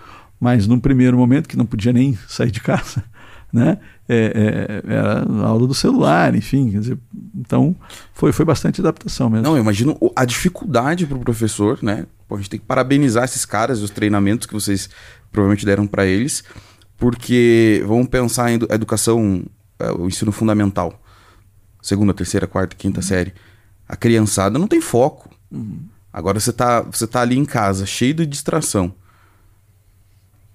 Mas 0.41 0.65
num 0.65 0.79
primeiro 0.79 1.15
momento, 1.15 1.47
que 1.47 1.55
não 1.55 1.67
podia 1.67 1.93
nem 1.93 2.17
sair 2.27 2.49
de 2.49 2.59
casa, 2.59 3.03
né? 3.53 3.77
É, 4.09 4.81
é, 4.87 4.91
era 4.91 5.23
aula 5.45 5.67
do 5.67 5.73
celular, 5.75 6.33
enfim. 6.33 6.71
Dizer, 6.71 6.97
então 7.35 7.75
foi, 8.11 8.31
foi 8.31 8.43
bastante 8.43 8.81
adaptação 8.81 9.29
mesmo. 9.29 9.43
Não, 9.43 9.55
eu 9.55 9.61
imagino 9.61 9.95
a 10.15 10.25
dificuldade 10.25 11.05
para 11.05 11.15
o 11.15 11.21
professor, 11.21 11.77
né? 11.83 12.07
Pô, 12.27 12.33
a 12.33 12.37
gente 12.39 12.49
tem 12.49 12.59
que 12.59 12.65
parabenizar 12.65 13.23
esses 13.23 13.45
caras 13.45 13.79
e 13.79 13.83
os 13.83 13.91
treinamentos 13.91 14.47
que 14.47 14.53
vocês 14.53 14.89
provavelmente 15.31 15.63
deram 15.63 15.85
para 15.85 16.07
eles, 16.07 16.43
porque 16.97 17.83
vamos 17.85 18.07
pensar 18.07 18.51
em 18.51 18.55
educação, 18.55 19.45
é, 19.77 19.91
o 19.91 20.07
ensino 20.07 20.31
fundamental, 20.31 20.99
segunda, 21.83 22.15
terceira, 22.15 22.47
quarta, 22.47 22.75
quinta 22.75 22.99
uhum. 22.99 23.05
série. 23.05 23.31
A 23.87 23.95
criançada 23.95 24.57
não 24.57 24.67
tem 24.67 24.81
foco. 24.81 25.29
Uhum. 25.51 25.81
Agora 26.11 26.39
você 26.39 26.51
tá, 26.51 26.81
você 26.81 27.05
tá 27.05 27.21
ali 27.21 27.37
em 27.37 27.45
casa, 27.45 27.85
cheio 27.85 28.15
de 28.15 28.25
distração. 28.25 28.95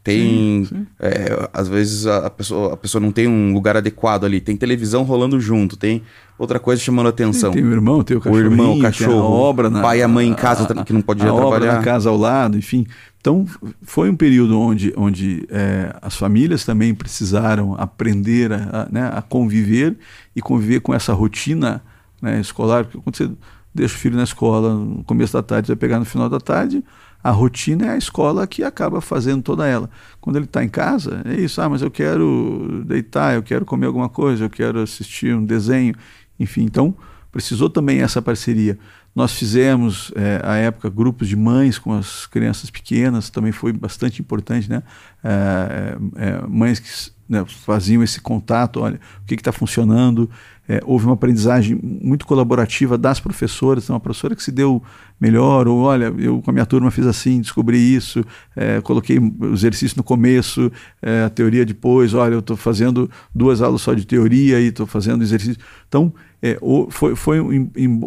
Tem. 0.07 0.65
Sim, 0.65 0.67
sim. 0.67 0.87
É, 1.01 1.49
às 1.53 1.67
vezes 1.67 2.07
a, 2.07 2.31
pessoa, 2.31 2.75
a 2.75 2.77
pessoa 2.77 3.03
não 3.03 3.11
tem 3.11 3.27
um 3.27 3.53
lugar 3.53 3.77
adequado 3.77 4.23
ali. 4.23 4.41
Tem 4.41 4.57
televisão 4.57 5.03
rolando 5.03 5.41
junto, 5.41 5.77
tem 5.77 6.01
outra 6.39 6.61
coisa 6.61 6.81
chamando 6.81 7.09
atenção. 7.09 7.53
Sim, 7.53 7.59
tem 7.59 7.67
o 7.67 7.73
irmão, 7.73 8.05
tem 8.05 8.17
o 8.17 8.21
cachorro. 8.21 8.41
O 8.41 8.41
irmão, 8.41 8.79
o 8.79 8.83
cachorro. 8.83 9.19
a 9.19 9.25
obra, 9.25 9.69
na, 9.69 9.83
pai 9.83 9.99
e 9.99 10.03
a 10.05 10.07
mãe 10.07 10.29
em 10.29 10.35
casa 10.35 10.63
a, 10.63 10.85
que 10.85 10.93
não 10.93 11.03
pode 11.03 11.23
a 11.23 11.25
trabalhar. 11.25 11.47
Obra 11.47 11.73
na 11.73 11.83
casa 11.83 12.09
ao 12.09 12.17
lado, 12.17 12.57
enfim. 12.57 12.87
Então, 13.21 13.45
foi 13.83 14.09
um 14.09 14.15
período 14.15 14.57
onde, 14.61 14.95
onde 14.97 15.45
é, 15.51 15.93
as 16.01 16.15
famílias 16.15 16.65
também 16.65 16.95
precisaram 16.95 17.75
aprender 17.77 18.53
a, 18.53 18.89
né, 18.89 19.11
a 19.13 19.21
conviver 19.21 19.97
e 20.37 20.41
conviver 20.41 20.79
com 20.79 20.95
essa 20.95 21.13
rotina 21.13 21.83
né, 22.23 22.39
escolar. 22.39 22.85
Porque 22.85 23.01
quando 23.03 23.17
você 23.17 23.29
deixa 23.75 23.97
o 23.97 23.99
filho 23.99 24.17
na 24.17 24.23
escola 24.23 24.73
no 24.73 25.03
começo 25.03 25.33
da 25.33 25.43
tarde, 25.43 25.67
vai 25.67 25.77
pegar 25.77 25.99
no 25.99 26.05
final 26.05 26.29
da 26.29 26.39
tarde 26.39 26.85
a 27.27 27.31
rotina 27.33 27.87
é 27.87 27.91
a 27.91 27.97
escola 27.97 28.47
que 28.47 28.63
acaba 28.63 29.01
fazendo 29.01 29.43
toda 29.43 29.67
ela. 29.67 29.91
Quando 30.21 30.37
ele 30.37 30.45
está 30.45 30.63
em 30.63 30.69
casa, 30.69 31.23
é 31.25 31.35
isso, 31.35 31.61
ah, 31.61 31.69
mas 31.69 31.83
eu 31.83 31.91
quero 31.91 32.85
deitar, 32.87 33.35
eu 33.35 33.43
quero 33.43 33.65
comer 33.65 33.87
alguma 33.87 34.09
coisa, 34.09 34.45
eu 34.45 34.51
quero 34.51 34.81
assistir 34.81 35.35
um 35.35 35.45
desenho, 35.45 35.93
enfim. 36.39 36.63
Então, 36.63 36.95
precisou 37.33 37.69
também 37.69 38.01
essa 38.01 38.23
parceria. 38.23 38.79
Nós 39.13 39.33
fizemos, 39.33 40.13
é, 40.15 40.41
à 40.45 40.55
época, 40.55 40.89
grupos 40.89 41.27
de 41.27 41.35
mães 41.35 41.81
com 41.81 41.93
as 41.93 42.27
crianças 42.27 42.71
pequenas, 42.71 43.29
também 43.29 43.51
foi 43.51 43.73
bastante 43.73 44.21
importante, 44.23 44.71
né? 44.71 44.85
É, 45.25 45.97
é, 46.17 46.47
mães 46.47 46.79
que 46.79 46.89
né, 47.29 47.45
faziam 47.45 48.05
esse 48.05 48.21
contato, 48.21 48.81
olha, 48.81 49.01
o 49.23 49.27
que 49.27 49.35
está 49.35 49.51
funcionando. 49.51 50.31
É, 50.69 50.81
houve 50.85 51.05
uma 51.05 51.15
aprendizagem 51.15 51.79
muito 51.83 52.27
colaborativa 52.27 52.99
das 52.99 53.21
professoras, 53.21 53.85
então, 53.85 53.95
uma 53.95 54.01
professora 54.01 54.35
que 54.35 54.43
se 54.43 54.51
deu 54.51 54.83
melhor, 55.21 55.69
ou 55.69 55.81
olha, 55.81 56.13
eu 56.19 56.43
com 56.43 56.51
a 56.51 56.53
minha 56.53 56.67
turma 56.67 56.91
fiz 56.91 57.07
assim, 57.07 57.41
descobri 57.41 57.79
isso, 57.79 58.25
é, 58.55 58.81
coloquei 58.81 59.19
o 59.19 59.53
exercício 59.53 59.97
no 59.97 60.03
começo, 60.03 60.71
é, 61.01 61.25
a 61.25 61.31
teoria 61.31 61.65
depois, 61.65 62.15
olha, 62.15 62.35
eu 62.35 62.41
estou 62.41 62.57
fazendo 62.57 63.11
duas 63.35 63.63
aulas 63.63 63.81
só 63.81 63.95
de 63.95 64.07
teoria 64.07 64.61
e 64.61 64.67
estou 64.67 64.87
fazendo 64.87 65.23
exercício. 65.23 65.61
Então, 65.89 66.13
é, 66.43 66.59
o, 66.61 66.91
foi, 66.91 67.15
foi 67.15 67.39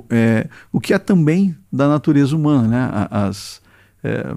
é, 0.09 0.47
o 0.71 0.79
que 0.79 0.93
é 0.93 0.99
também 0.99 1.55
da 1.71 1.87
natureza 1.87 2.35
humana, 2.35 2.67
né? 2.67 3.07
As, 3.09 3.61
é, 4.03 4.35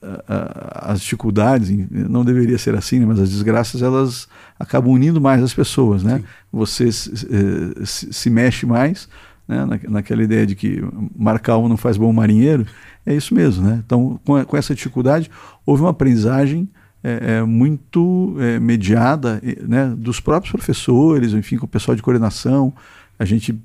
as 0.00 1.00
dificuldades, 1.00 1.70
não 1.90 2.24
deveria 2.24 2.56
ser 2.56 2.74
assim, 2.76 3.00
né? 3.00 3.06
mas 3.06 3.18
as 3.18 3.30
desgraças 3.30 3.82
elas 3.82 4.28
acabam 4.58 4.92
unindo 4.92 5.20
mais 5.20 5.42
as 5.42 5.52
pessoas, 5.52 6.02
né? 6.02 6.18
Sim. 6.18 6.24
Você 6.52 6.92
se, 6.92 7.26
eh, 7.26 7.84
se, 7.84 8.30
mexe 8.30 8.64
mais, 8.64 9.08
né? 9.46 9.64
Na, 9.64 9.78
naquela 9.90 10.22
ideia 10.22 10.46
de 10.46 10.54
que 10.54 10.82
marcar 11.16 11.58
um 11.58 11.68
não 11.68 11.76
faz 11.76 11.96
bom 11.96 12.12
marinheiro, 12.12 12.64
é 13.04 13.14
isso 13.14 13.34
mesmo, 13.34 13.66
né? 13.66 13.82
Então, 13.84 14.20
com, 14.24 14.44
com 14.44 14.56
essa 14.56 14.74
dificuldade, 14.74 15.30
houve 15.66 15.82
uma 15.82 15.90
aprendizagem 15.90 16.68
é, 17.02 17.38
é, 17.38 17.42
muito 17.42 18.36
é, 18.38 18.58
mediada 18.58 19.40
né, 19.66 19.94
dos 19.96 20.20
próprios 20.20 20.52
professores, 20.52 21.32
enfim, 21.32 21.56
com 21.56 21.66
o 21.66 21.68
pessoal 21.68 21.96
de 21.96 22.02
coordenação. 22.02 22.72
A 23.18 23.24
gente 23.24 23.58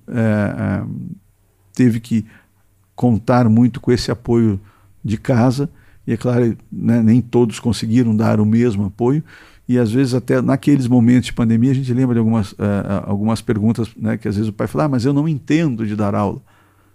teve 1.76 2.00
que 2.00 2.26
contar 2.96 3.48
muito 3.50 3.80
com 3.80 3.92
esse 3.92 4.10
apoio 4.12 4.60
de 5.04 5.18
casa 5.18 5.70
e 6.06 6.14
é 6.14 6.18
claro, 6.18 6.58
né, 6.72 7.02
nem 7.02 7.22
todos 7.22 7.60
conseguiram 7.60 8.16
dar 8.16 8.40
o 8.40 8.46
mesmo 8.46 8.86
apoio. 8.86 9.24
e 9.68 9.80
às 9.80 9.92
vezes 9.92 10.14
até 10.14 10.42
naqueles 10.42 10.88
momentos 10.88 11.28
de 11.28 11.34
pandemia 11.34 11.72
a 11.72 11.76
gente 11.76 11.94
lembra 11.94 12.16
de 12.16 12.20
algumas, 12.20 12.52
uh, 12.54 12.58
algumas 13.06 13.42
perguntas 13.42 13.90
né, 13.96 14.18
que 14.18 14.28
às 14.28 14.36
vezes 14.36 14.50
o 14.50 14.54
pai 14.54 14.68
fala, 14.68 14.86
ah, 14.86 14.90
mas 14.90 15.06
eu 15.06 15.14
não 15.14 15.28
entendo 15.28 15.86
de 15.86 15.96
dar 15.96 16.14
aula. 16.14 16.42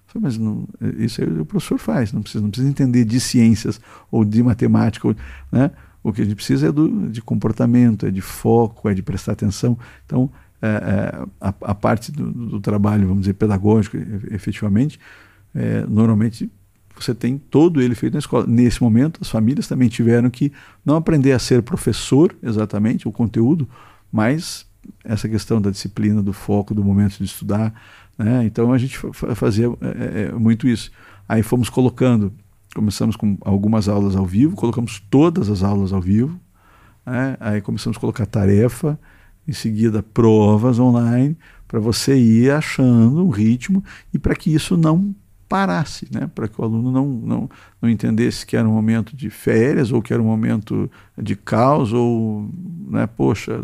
Falei, 0.07 0.23
mas 0.23 0.38
não, 0.38 0.66
isso 0.99 1.23
aí 1.23 1.29
o 1.29 1.44
professor 1.44 1.79
faz, 1.79 2.12
não 2.12 2.23
precisa, 2.23 2.42
não 2.42 2.51
precisa 2.51 2.68
entender 2.68 3.05
de 3.05 3.21
ciências 3.21 3.81
ou 4.11 4.25
de 4.25 4.42
matemática, 4.42 5.14
né? 5.53 5.71
O 6.03 6.12
que 6.12 6.23
a 6.23 6.25
gente 6.25 6.37
precisa 6.37 6.68
é 6.68 6.73
do, 6.73 7.09
de 7.11 7.21
comportamento, 7.21 8.07
é 8.07 8.11
de 8.11 8.23
foco, 8.23 8.88
é 8.88 8.94
de 8.94 9.03
prestar 9.03 9.33
atenção. 9.33 9.77
Então, 10.07 10.31
é, 10.62 10.66
é, 10.66 11.27
a, 11.40 11.49
a, 11.49 11.75
parte 11.75 12.11
do, 12.11 12.31
do, 12.31 12.61
trabalho, 12.61 13.07
vamos 13.07 13.23
dizer, 13.23 13.35
pedagógico, 13.35 13.97
efetivamente, 14.31 14.99
é, 15.55 15.85
normalmente 15.87 16.51
você 17.04 17.14
tem 17.14 17.38
todo 17.38 17.80
ele 17.80 17.94
feito 17.94 18.14
na 18.14 18.18
escola. 18.18 18.46
Nesse 18.46 18.82
momento, 18.82 19.20
as 19.20 19.28
famílias 19.28 19.66
também 19.66 19.88
tiveram 19.88 20.30
que 20.30 20.52
não 20.84 20.96
aprender 20.96 21.32
a 21.32 21.38
ser 21.38 21.62
professor, 21.62 22.34
exatamente, 22.42 23.08
o 23.08 23.12
conteúdo, 23.12 23.68
mas 24.12 24.66
essa 25.04 25.28
questão 25.28 25.61
da 25.61 25.70
disciplina, 25.70 26.22
do 26.22 26.32
foco, 26.32 26.74
do 26.74 26.84
momento 26.84 27.18
de 27.18 27.24
estudar. 27.24 27.74
Né? 28.16 28.44
Então, 28.44 28.72
a 28.72 28.78
gente 28.78 28.98
fazia 29.34 29.66
é, 29.80 30.22
é, 30.22 30.32
muito 30.32 30.66
isso. 30.66 30.90
Aí 31.28 31.42
fomos 31.42 31.68
colocando 31.68 32.32
começamos 32.74 33.16
com 33.16 33.37
algumas 33.40 33.88
aulas 33.88 34.14
ao 34.14 34.26
vivo, 34.26 34.54
colocamos 34.54 35.02
todas 35.11 35.50
as 35.50 35.62
aulas 35.62 35.92
ao 35.92 36.00
vivo, 36.00 36.38
né? 37.04 37.37
aí 37.40 37.61
começamos 37.61 37.96
a 37.96 38.00
colocar 38.00 38.26
tarefa, 38.26 38.98
em 39.46 39.52
seguida 39.52 40.02
provas 40.02 40.78
online, 40.78 41.37
para 41.66 41.80
você 41.80 42.16
ir 42.16 42.50
achando 42.50 43.24
um 43.24 43.30
ritmo 43.30 43.82
e 44.12 44.18
para 44.18 44.34
que 44.34 44.54
isso 44.54 44.76
não 44.76 45.14
parasse, 45.48 46.06
né? 46.11 46.28
para 46.34 46.46
que 46.46 46.61
o 46.61 46.64
aluno 46.64 46.92
não, 46.92 47.06
não, 47.06 47.50
não 47.80 47.88
entendesse 47.88 48.44
que 48.44 48.56
era 48.56 48.68
um 48.68 48.72
momento 48.72 49.16
de 49.16 49.30
férias 49.30 49.90
ou 49.90 50.02
que 50.02 50.12
era 50.12 50.22
um 50.22 50.26
momento 50.26 50.90
de 51.16 51.34
caos 51.34 51.92
ou, 51.92 52.48
né, 52.88 53.06
poxa, 53.06 53.61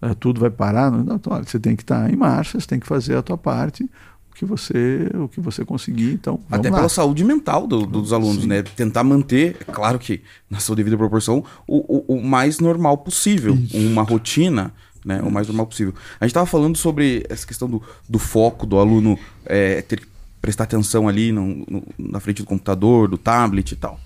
é, 0.00 0.14
tudo 0.14 0.40
vai 0.40 0.50
parar. 0.50 0.90
Não, 0.90 1.16
então, 1.16 1.32
olha, 1.32 1.44
você 1.44 1.58
tem 1.58 1.76
que 1.76 1.82
estar 1.82 2.10
em 2.10 2.16
marcha, 2.16 2.58
você 2.58 2.66
tem 2.66 2.80
que 2.80 2.86
fazer 2.86 3.16
a 3.16 3.22
tua 3.22 3.36
parte, 3.36 3.88
que 4.36 4.44
você 4.44 5.08
o 5.14 5.28
que 5.28 5.40
você 5.40 5.64
conseguir 5.64 6.12
então 6.12 6.38
até 6.50 6.68
lá. 6.68 6.76
pela 6.76 6.88
saúde 6.90 7.24
mental 7.24 7.66
do, 7.66 7.86
dos 7.86 8.12
alunos 8.12 8.42
Sim. 8.42 8.48
né 8.48 8.62
tentar 8.62 9.02
manter 9.02 9.56
é 9.66 9.72
claro 9.72 9.98
que 9.98 10.20
na 10.50 10.60
sua 10.60 10.76
devida 10.76 10.96
proporção 10.96 11.42
o, 11.66 12.14
o, 12.14 12.16
o 12.16 12.22
mais 12.22 12.60
normal 12.60 12.98
possível 12.98 13.54
Isso. 13.54 13.78
uma 13.78 14.02
rotina 14.02 14.74
né 15.04 15.16
Isso. 15.16 15.26
o 15.26 15.32
mais 15.32 15.46
normal 15.46 15.66
possível 15.66 15.94
a 16.20 16.26
gente 16.26 16.32
estava 16.32 16.44
falando 16.44 16.76
sobre 16.76 17.24
essa 17.30 17.46
questão 17.46 17.66
do, 17.68 17.82
do 18.06 18.18
foco 18.18 18.66
do 18.66 18.78
aluno 18.78 19.18
é, 19.46 19.80
ter 19.80 20.00
que 20.00 20.15
prestar 20.46 20.64
atenção 20.64 21.08
ali 21.08 21.32
no, 21.32 21.64
no, 21.68 21.82
na 21.98 22.20
frente 22.20 22.42
do 22.42 22.46
computador 22.46 23.08
do 23.08 23.18
tablet 23.18 23.72
e 23.72 23.76
tal 23.76 24.00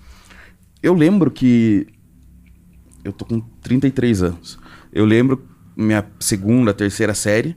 eu 0.82 0.94
lembro 0.94 1.30
que 1.30 1.86
eu 3.04 3.12
tô 3.12 3.24
com 3.26 3.40
33 3.62 4.22
anos 4.22 4.58
eu 4.90 5.04
lembro 5.04 5.46
minha 5.76 6.04
segunda 6.18 6.72
terceira 6.72 7.14
série 7.14 7.56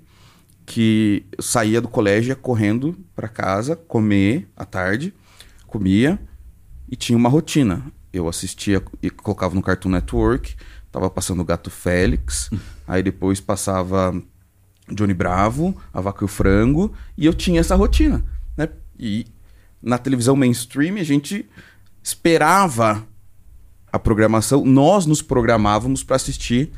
que 0.65 1.25
eu 1.37 1.43
saía 1.43 1.81
do 1.81 1.87
colégio 1.87 2.35
correndo 2.35 2.97
para 3.15 3.27
casa, 3.27 3.75
comer 3.75 4.47
à 4.55 4.65
tarde, 4.65 5.13
comia 5.67 6.19
e 6.89 6.95
tinha 6.95 7.17
uma 7.17 7.29
rotina. 7.29 7.83
Eu 8.11 8.27
assistia 8.27 8.81
e 9.01 9.09
colocava 9.09 9.55
no 9.55 9.61
Cartoon 9.61 9.89
Network, 9.89 10.55
tava 10.91 11.09
passando 11.09 11.41
o 11.41 11.45
Gato 11.45 11.69
Félix, 11.69 12.49
aí 12.87 13.01
depois 13.01 13.39
passava 13.39 14.13
Johnny 14.89 15.13
Bravo, 15.13 15.75
A 15.91 15.99
Vaca 15.99 16.23
e 16.23 16.25
o 16.25 16.27
Frango, 16.27 16.93
e 17.17 17.25
eu 17.25 17.33
tinha 17.33 17.59
essa 17.59 17.75
rotina? 17.75 18.23
E 18.97 19.25
na 19.81 19.97
televisão 19.97 20.35
mainstream 20.35 20.95
a 20.95 21.03
gente 21.03 21.45
esperava 22.01 23.05
a 23.91 23.99
programação, 23.99 24.65
nós 24.65 25.05
nos 25.05 25.21
programávamos 25.21 26.03
para 26.03 26.15
assistir 26.15 26.71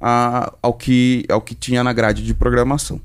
a, 0.00 0.52
ao, 0.62 0.74
que, 0.74 1.24
ao 1.28 1.40
que 1.40 1.54
tinha 1.54 1.82
na 1.82 1.92
grade 1.92 2.22
de 2.22 2.34
programação. 2.34 3.00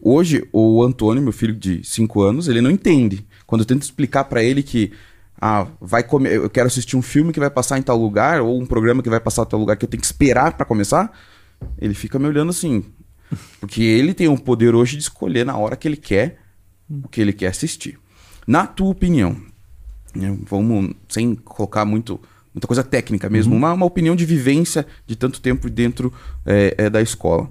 Hoje, 0.00 0.48
o 0.52 0.82
Antônio, 0.84 1.22
meu 1.22 1.32
filho 1.32 1.54
de 1.54 1.82
5 1.82 2.22
anos, 2.22 2.46
ele 2.46 2.60
não 2.60 2.70
entende. 2.70 3.26
Quando 3.46 3.62
eu 3.62 3.66
tento 3.66 3.82
explicar 3.82 4.24
para 4.24 4.42
ele 4.42 4.62
que 4.62 4.92
ah, 5.40 5.66
vai 5.80 6.02
comer, 6.02 6.34
eu 6.34 6.48
quero 6.48 6.66
assistir 6.66 6.96
um 6.96 7.02
filme 7.02 7.32
que 7.32 7.40
vai 7.40 7.50
passar 7.50 7.78
em 7.78 7.82
tal 7.82 7.98
lugar 7.98 8.40
ou 8.40 8.60
um 8.60 8.64
programa 8.64 9.02
que 9.02 9.10
vai 9.10 9.20
passar 9.20 9.42
em 9.42 9.46
tal 9.46 9.60
lugar 9.60 9.76
que 9.76 9.84
eu 9.84 9.88
tenho 9.88 10.00
que 10.00 10.06
esperar 10.06 10.56
para 10.56 10.64
começar, 10.64 11.10
ele 11.78 11.94
fica 11.94 12.18
me 12.18 12.26
olhando 12.26 12.50
assim, 12.50 12.84
porque 13.60 13.82
ele 13.82 14.14
tem 14.14 14.28
o 14.28 14.38
poder 14.38 14.74
hoje 14.74 14.96
de 14.96 15.02
escolher 15.02 15.44
na 15.44 15.56
hora 15.56 15.76
que 15.76 15.88
ele 15.88 15.96
quer 15.96 16.38
o 16.88 17.08
que 17.08 17.20
ele 17.20 17.32
quer 17.32 17.48
assistir. 17.48 17.98
Na 18.46 18.66
tua 18.66 18.88
opinião, 18.88 19.36
né, 20.14 20.36
vamos 20.42 20.94
sem 21.08 21.34
colocar 21.34 21.84
muito 21.84 22.20
muita 22.54 22.66
coisa 22.66 22.82
técnica 22.82 23.28
mesmo, 23.28 23.52
uhum. 23.52 23.58
uma, 23.58 23.72
uma 23.74 23.84
opinião 23.84 24.16
de 24.16 24.24
vivência 24.24 24.86
de 25.06 25.14
tanto 25.14 25.42
tempo 25.42 25.68
dentro 25.68 26.10
é, 26.46 26.74
é, 26.78 26.90
da 26.90 27.02
escola. 27.02 27.50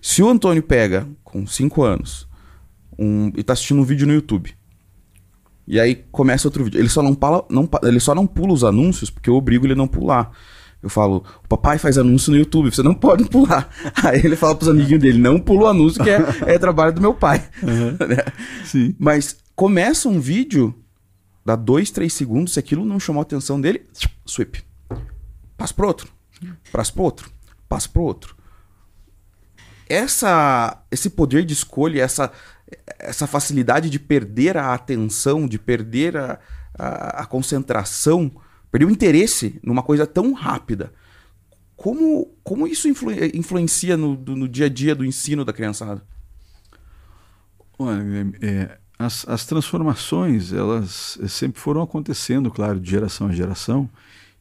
Se 0.00 0.22
o 0.22 0.28
Antônio 0.28 0.62
pega 0.62 1.08
com 1.24 1.44
5 1.44 1.82
anos 1.82 2.28
um, 2.96 3.32
e 3.36 3.42
tá 3.42 3.52
assistindo 3.52 3.80
um 3.80 3.84
vídeo 3.84 4.06
no 4.06 4.12
YouTube, 4.12 4.54
e 5.66 5.80
aí 5.80 5.96
começa 6.12 6.46
outro 6.46 6.62
vídeo, 6.62 6.78
ele 6.78 6.88
só 6.88 7.02
não, 7.02 7.16
pala, 7.16 7.44
não, 7.50 7.68
ele 7.82 7.98
só 7.98 8.14
não 8.14 8.28
pula 8.28 8.52
os 8.52 8.62
anúncios 8.62 9.10
porque 9.10 9.28
eu 9.28 9.34
obrigo 9.34 9.66
ele 9.66 9.72
a 9.72 9.76
não 9.76 9.88
pular. 9.88 10.30
Eu 10.84 10.90
falo, 10.90 11.24
o 11.42 11.48
papai 11.48 11.78
faz 11.78 11.98
anúncio 11.98 12.30
no 12.30 12.38
YouTube, 12.38 12.70
você 12.70 12.82
não 12.82 12.94
pode 12.94 13.24
pular. 13.30 13.68
Aí 14.04 14.20
ele 14.22 14.36
fala 14.36 14.54
pros 14.54 14.68
amiguinhos 14.68 15.00
dele, 15.00 15.18
não 15.18 15.40
pula 15.40 15.64
o 15.64 15.68
anúncio 15.68 16.04
que 16.04 16.10
é, 16.10 16.18
é 16.46 16.58
trabalho 16.58 16.92
do 16.92 17.00
meu 17.00 17.14
pai. 17.14 17.42
Uhum. 17.62 17.96
Sim. 18.64 18.94
Mas 18.98 19.36
começa 19.56 20.08
um 20.08 20.20
vídeo, 20.20 20.74
dá 21.44 21.56
dois, 21.56 21.90
três 21.90 22.12
segundos, 22.12 22.52
se 22.52 22.58
aquilo 22.58 22.84
não 22.84 23.00
chamou 23.00 23.20
a 23.20 23.22
atenção 23.22 23.60
dele, 23.60 23.86
sweep. 24.26 24.62
Passa 25.56 25.72
pro 25.72 25.86
outro, 25.86 26.08
passa 26.70 26.92
pro 26.92 27.02
outro, 27.02 27.30
passa 27.68 27.88
pro 27.88 28.02
outro 28.02 28.36
essa, 29.88 30.82
esse 30.90 31.10
poder 31.10 31.44
de 31.44 31.52
escolha, 31.52 32.02
essa, 32.02 32.30
essa 32.98 33.26
facilidade 33.26 33.90
de 33.90 33.98
perder 33.98 34.56
a 34.56 34.74
atenção, 34.74 35.46
de 35.46 35.58
perder 35.58 36.16
a, 36.16 36.38
a, 36.78 37.22
a 37.22 37.26
concentração, 37.26 38.30
perder 38.74 38.86
o 38.86 38.90
interesse 38.90 39.60
numa 39.62 39.84
coisa 39.84 40.04
tão 40.04 40.32
rápida. 40.32 40.92
Como, 41.76 42.34
como 42.42 42.66
isso 42.66 42.88
influ, 42.88 43.12
influencia 43.32 43.96
no, 43.96 44.16
no 44.16 44.48
dia 44.48 44.66
a 44.66 44.68
dia 44.68 44.96
do 44.96 45.04
ensino 45.04 45.44
da 45.44 45.52
criançada? 45.52 46.02
Olha, 47.78 48.02
é, 48.42 48.76
as, 48.98 49.28
as 49.28 49.46
transformações, 49.46 50.52
elas 50.52 51.20
sempre 51.28 51.60
foram 51.60 51.82
acontecendo, 51.82 52.50
claro, 52.50 52.80
de 52.80 52.90
geração 52.90 53.28
a 53.28 53.32
geração. 53.32 53.88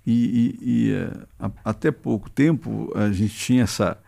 E, 0.04 0.58
e, 0.60 0.90
e 0.90 0.94
é, 0.94 1.12
até 1.64 1.92
pouco 1.92 2.28
tempo 2.28 2.92
a 2.96 3.12
gente 3.12 3.36
tinha 3.36 3.62
essa, 3.62 4.00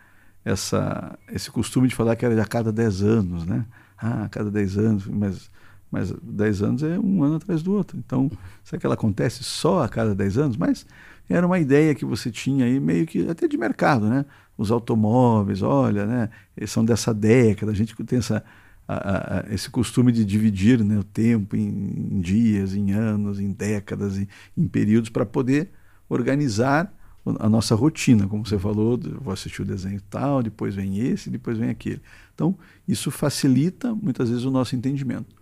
essa, 0.43 1.19
esse 1.31 1.51
costume 1.51 1.87
de 1.87 1.93
falar 1.93 2.15
que 2.15 2.25
era 2.25 2.33
de 2.33 2.41
a 2.41 2.45
cada 2.47 2.71
10 2.71 3.03
anos, 3.03 3.45
né? 3.45 3.63
Ah, 3.95 4.23
a 4.23 4.29
cada 4.29 4.49
10 4.49 4.77
anos, 4.79 5.05
mas, 5.05 5.51
mas 5.91 6.11
10 6.11 6.61
anos 6.61 6.83
é 6.83 6.99
um 6.99 7.23
ano 7.23 7.35
atrás 7.35 7.63
do 7.63 7.73
outro. 7.73 7.97
Então, 7.97 8.29
será 8.63 8.79
que 8.79 8.85
ela 8.85 8.95
acontece 8.95 9.43
só 9.43 9.83
a 9.83 9.89
cada 9.89 10.13
10 10.13 10.37
anos? 10.37 10.57
Mas 10.57 10.85
era 11.29 11.45
uma 11.45 11.59
ideia 11.59 11.95
que 11.95 12.05
você 12.05 12.31
tinha 12.31 12.65
aí, 12.65 12.79
meio 12.79 13.05
que 13.05 13.27
até 13.29 13.47
de 13.47 13.57
mercado, 13.57 14.07
né? 14.07 14.25
Os 14.57 14.71
automóveis, 14.71 15.61
olha, 15.61 16.05
né? 16.05 16.29
Eles 16.55 16.71
são 16.71 16.83
dessa 16.83 17.13
década, 17.13 17.71
a 17.71 17.75
gente 17.75 17.95
tem 18.03 18.19
essa, 18.19 18.43
a, 18.87 19.39
a, 19.39 19.53
esse 19.53 19.69
costume 19.69 20.11
de 20.11 20.23
dividir 20.23 20.83
né, 20.83 20.97
o 20.97 21.03
tempo 21.03 21.55
em, 21.55 21.67
em 21.67 22.19
dias, 22.21 22.75
em 22.75 22.91
anos, 22.91 23.39
em 23.39 23.51
décadas, 23.51 24.17
em, 24.17 24.27
em 24.55 24.67
períodos, 24.67 25.09
para 25.09 25.25
poder 25.25 25.71
organizar 26.07 26.93
a 27.39 27.49
nossa 27.49 27.73
rotina, 27.73 28.27
como 28.27 28.45
você 28.45 28.59
falou, 28.59 28.99
vou 29.19 29.33
assistir 29.33 29.63
o 29.63 29.65
desenho 29.65 29.99
tal, 30.09 30.43
depois 30.43 30.75
vem 30.75 30.99
esse, 30.99 31.29
depois 31.29 31.57
vem 31.57 31.69
aquele. 31.69 32.01
Então, 32.35 32.55
isso 32.87 33.09
facilita 33.09 33.95
muitas 33.95 34.29
vezes 34.29 34.45
o 34.45 34.51
nosso 34.51 34.75
entendimento. 34.75 35.35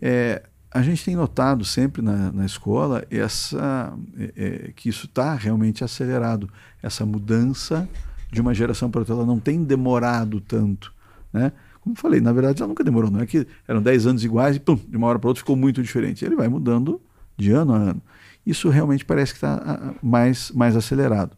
É, 0.00 0.42
a 0.70 0.82
gente 0.82 1.04
tem 1.04 1.16
notado 1.16 1.64
sempre 1.64 2.02
na, 2.02 2.32
na 2.32 2.44
escola 2.44 3.04
essa, 3.10 3.96
é, 4.18 4.32
é, 4.36 4.72
que 4.74 4.88
isso 4.88 5.06
está 5.06 5.34
realmente 5.34 5.84
acelerado, 5.84 6.48
essa 6.82 7.06
mudança 7.06 7.88
de 8.30 8.40
uma 8.40 8.52
geração 8.52 8.90
para 8.90 9.00
outra. 9.00 9.14
Ela 9.14 9.26
não 9.26 9.38
tem 9.38 9.62
demorado 9.62 10.40
tanto. 10.40 10.92
Né? 11.32 11.52
Como 11.80 11.94
falei, 11.96 12.20
na 12.20 12.32
verdade 12.32 12.60
ela 12.60 12.68
nunca 12.68 12.82
demorou, 12.82 13.10
não 13.10 13.20
é 13.20 13.26
que 13.26 13.46
eram 13.68 13.82
10 13.82 14.06
anos 14.06 14.24
iguais 14.24 14.56
e 14.56 14.60
pum, 14.60 14.76
de 14.76 14.96
uma 14.96 15.06
hora 15.06 15.18
para 15.18 15.28
outra 15.28 15.40
ficou 15.40 15.56
muito 15.56 15.82
diferente. 15.82 16.24
Ele 16.24 16.36
vai 16.36 16.48
mudando 16.48 17.00
de 17.36 17.50
ano 17.52 17.74
a 17.74 17.76
ano 17.76 18.02
isso 18.46 18.68
realmente 18.68 19.04
parece 19.04 19.32
que 19.32 19.38
está 19.38 19.94
mais, 20.02 20.50
mais 20.50 20.76
acelerado. 20.76 21.36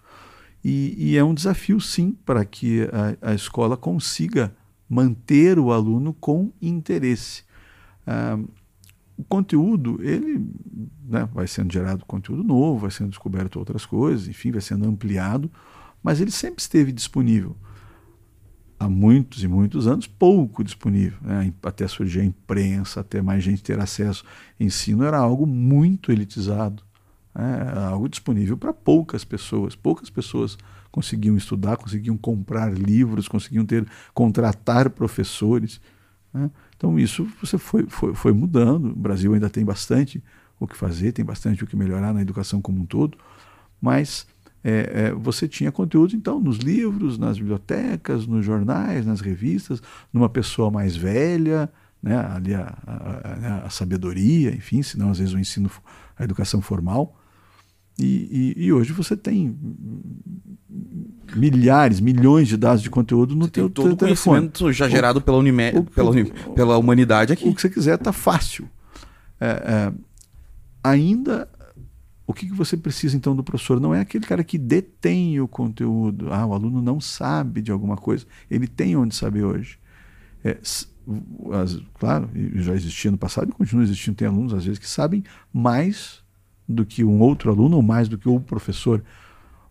E, 0.65 0.95
e, 0.99 1.17
é 1.17 1.23
um 1.23 1.35
desafio, 1.35 1.81
sim, 1.81 2.17
para 2.25 2.45
que 2.45 2.89
a, 3.23 3.31
a, 3.31 3.35
escola 3.35 3.77
consiga 3.77 4.53
manter 4.89 5.59
o 5.59 5.71
aluno 5.71 6.13
com 6.13 6.53
interesse. 6.61 7.45
Ah, 8.07 8.39
o 9.17 9.25
conteúdo, 9.25 9.99
ele 10.03 10.47
né, 11.09 11.27
vai 11.33 11.47
sendo 11.47 11.73
gerado 11.73 12.05
conteúdo 12.05 12.45
novo, 12.45 12.81
vai 12.81 12.91
sendo 12.91 13.09
descoberto 13.09 13.57
outras 13.57 13.87
coisas, 13.87 14.29
enfim, 14.29 14.51
vai 14.53 14.61
sendo 14.61 14.87
ampliado, 14.87 15.51
mas 16.03 16.21
ele 16.21 16.31
sempre 16.31 16.61
esteve 16.61 16.93
disponível. 16.93 17.57
Há 18.79 18.91
muitos 18.91 19.43
e 19.43 19.49
muitos 19.49 19.87
anos, 19.87 20.07
pouco 20.07 20.63
disponível. 20.63 21.19
Né? 21.23 21.51
Até 21.63 21.89
surgir 21.89 22.21
a 22.21 22.25
imprensa, 22.25 23.01
até 23.01 23.23
mais 23.23 23.43
gente 23.43 23.63
ter 23.63 23.81
acesso. 23.81 24.23
Ensino 24.61 25.03
era 25.03 25.17
algo 25.17 25.47
muito 25.47 26.13
elitizado 26.13 26.83
É 27.35 27.79
algo 27.87 28.07
disponível 28.07 28.55
para 28.57 28.75
poucas 28.75 29.25
pessoas. 29.25 29.75
Poucas 29.75 30.11
pessoas 30.11 30.59
conseguiam 30.91 31.39
estudar, 31.39 31.79
conseguiam 31.79 32.19
comprar 32.19 32.71
livros, 32.71 33.29
conseguiam 33.29 33.65
ter 33.65 33.87
contratar 34.13 34.91
professores. 34.91 35.81
Né? 36.33 36.51
Então 36.77 36.99
isso 36.99 37.27
você 37.41 37.59
foi, 37.59 37.87
foi, 37.89 38.15
foi 38.15 38.33
mudando. 38.33 38.91
O 38.91 38.97
Brasil 38.97 39.33
ainda 39.35 39.49
tem 39.49 39.65
bastante 39.65 40.23
o 40.59 40.67
que 40.67 40.77
fazer, 40.77 41.13
tem 41.13 41.25
bastante 41.25 41.65
o 41.65 41.67
que 41.67 41.77
melhorar 41.77 42.13
na 42.13 42.23
educação 42.23 42.61
como 42.61 42.81
um 42.81 42.87
todo, 42.87 43.19
mas 43.81 44.27
é, 44.65 45.07
é, 45.09 45.13
você 45.13 45.47
tinha 45.47 45.71
conteúdo 45.71 46.17
então 46.17 46.41
nos 46.41 46.59
livros, 46.59 47.19
nas 47.19 47.39
bibliotecas, 47.39 48.27
nos 48.27 48.45
jornais, 48.45 49.07
nas 49.07 49.21
revistas, 49.21 49.83
numa 50.13 50.29
pessoa 50.29 50.71
mais 50.71 50.97
velha, 50.97 51.71
né, 52.03 52.17
ali 52.19 52.55
a, 52.55 52.77
a, 52.87 52.93
a, 52.93 53.67
a 53.67 53.71
sabedoria, 53.71 54.55
enfim, 54.55 54.83
senão 54.83 55.11
às 55.11 55.19
vezes 55.19 55.35
o 55.35 55.39
ensino, 55.39 55.71
a 56.19 56.25
educação 56.25 56.61
formal. 56.61 57.17
E, 57.99 58.55
e, 58.57 58.67
e, 58.67 58.73
hoje 58.73 58.93
você 58.93 59.17
tem 59.17 59.57
milhares, 61.35 61.99
milhões 61.99 62.47
de 62.47 62.57
dados 62.57 62.83
de 62.83 62.91
conteúdo 62.91 63.35
no 63.35 63.47
você 63.47 63.53
teu, 63.53 63.71
todo 63.71 63.89
teu 63.89 63.97
telefone. 63.97 64.41
conhecimento 64.41 64.73
já 64.73 64.89
gerado 64.89 65.21
pela, 65.21 65.39
Unime, 65.39 65.71
o, 65.75 65.85
pela, 65.85 66.11
o, 66.11 66.53
pela 66.53 66.77
humanidade 66.77 67.33
aqui. 67.33 67.49
O 67.49 67.55
que 67.55 67.61
você 67.61 67.71
quiser 67.71 67.95
está 67.95 68.13
fácil. 68.13 68.69
É, 69.41 69.47
é, 69.47 69.93
ainda, 70.85 71.49
o 72.27 72.35
que, 72.35 72.47
que 72.47 72.53
você 72.53 72.77
precisa 72.77 73.17
então 73.17 73.35
do 73.35 73.43
professor? 73.43 73.81
Não 73.81 73.95
é 73.95 74.01
aquele 74.01 74.27
cara 74.27 74.45
que 74.45 74.59
detém 74.59 75.41
o 75.41 75.49
conteúdo. 75.49 76.31
Ah, 76.31 76.45
o 76.45 76.53
aluno 76.53 76.83
não 76.83 77.01
sabe 77.01 77.63
de 77.63 77.73
alguma 77.73 77.97
coisa. 77.97 78.27
Ele 78.51 78.67
tem 78.67 78.95
onde 78.95 79.15
saber 79.15 79.43
hoje. 79.43 79.79
É, 80.45 80.59
as, 80.61 81.83
claro, 81.95 82.29
já 82.57 82.75
existia 82.75 83.11
no 83.11 83.17
passado 83.17 83.49
e 83.49 83.53
continua 83.53 83.85
existindo. 83.85 84.17
Tem 84.17 84.29
alunos, 84.29 84.53
às 84.53 84.67
vezes, 84.67 84.79
que 84.79 84.89
sabem 84.89 85.25
mais 85.51 86.26
do 86.69 86.85
que 86.85 87.05
um 87.05 87.21
outro 87.21 87.51
aluno 87.51 87.77
ou 87.77 87.83
mais 87.83 88.09
do 88.09 88.19
que 88.19 88.29
o 88.29 88.41
professor. 88.41 89.03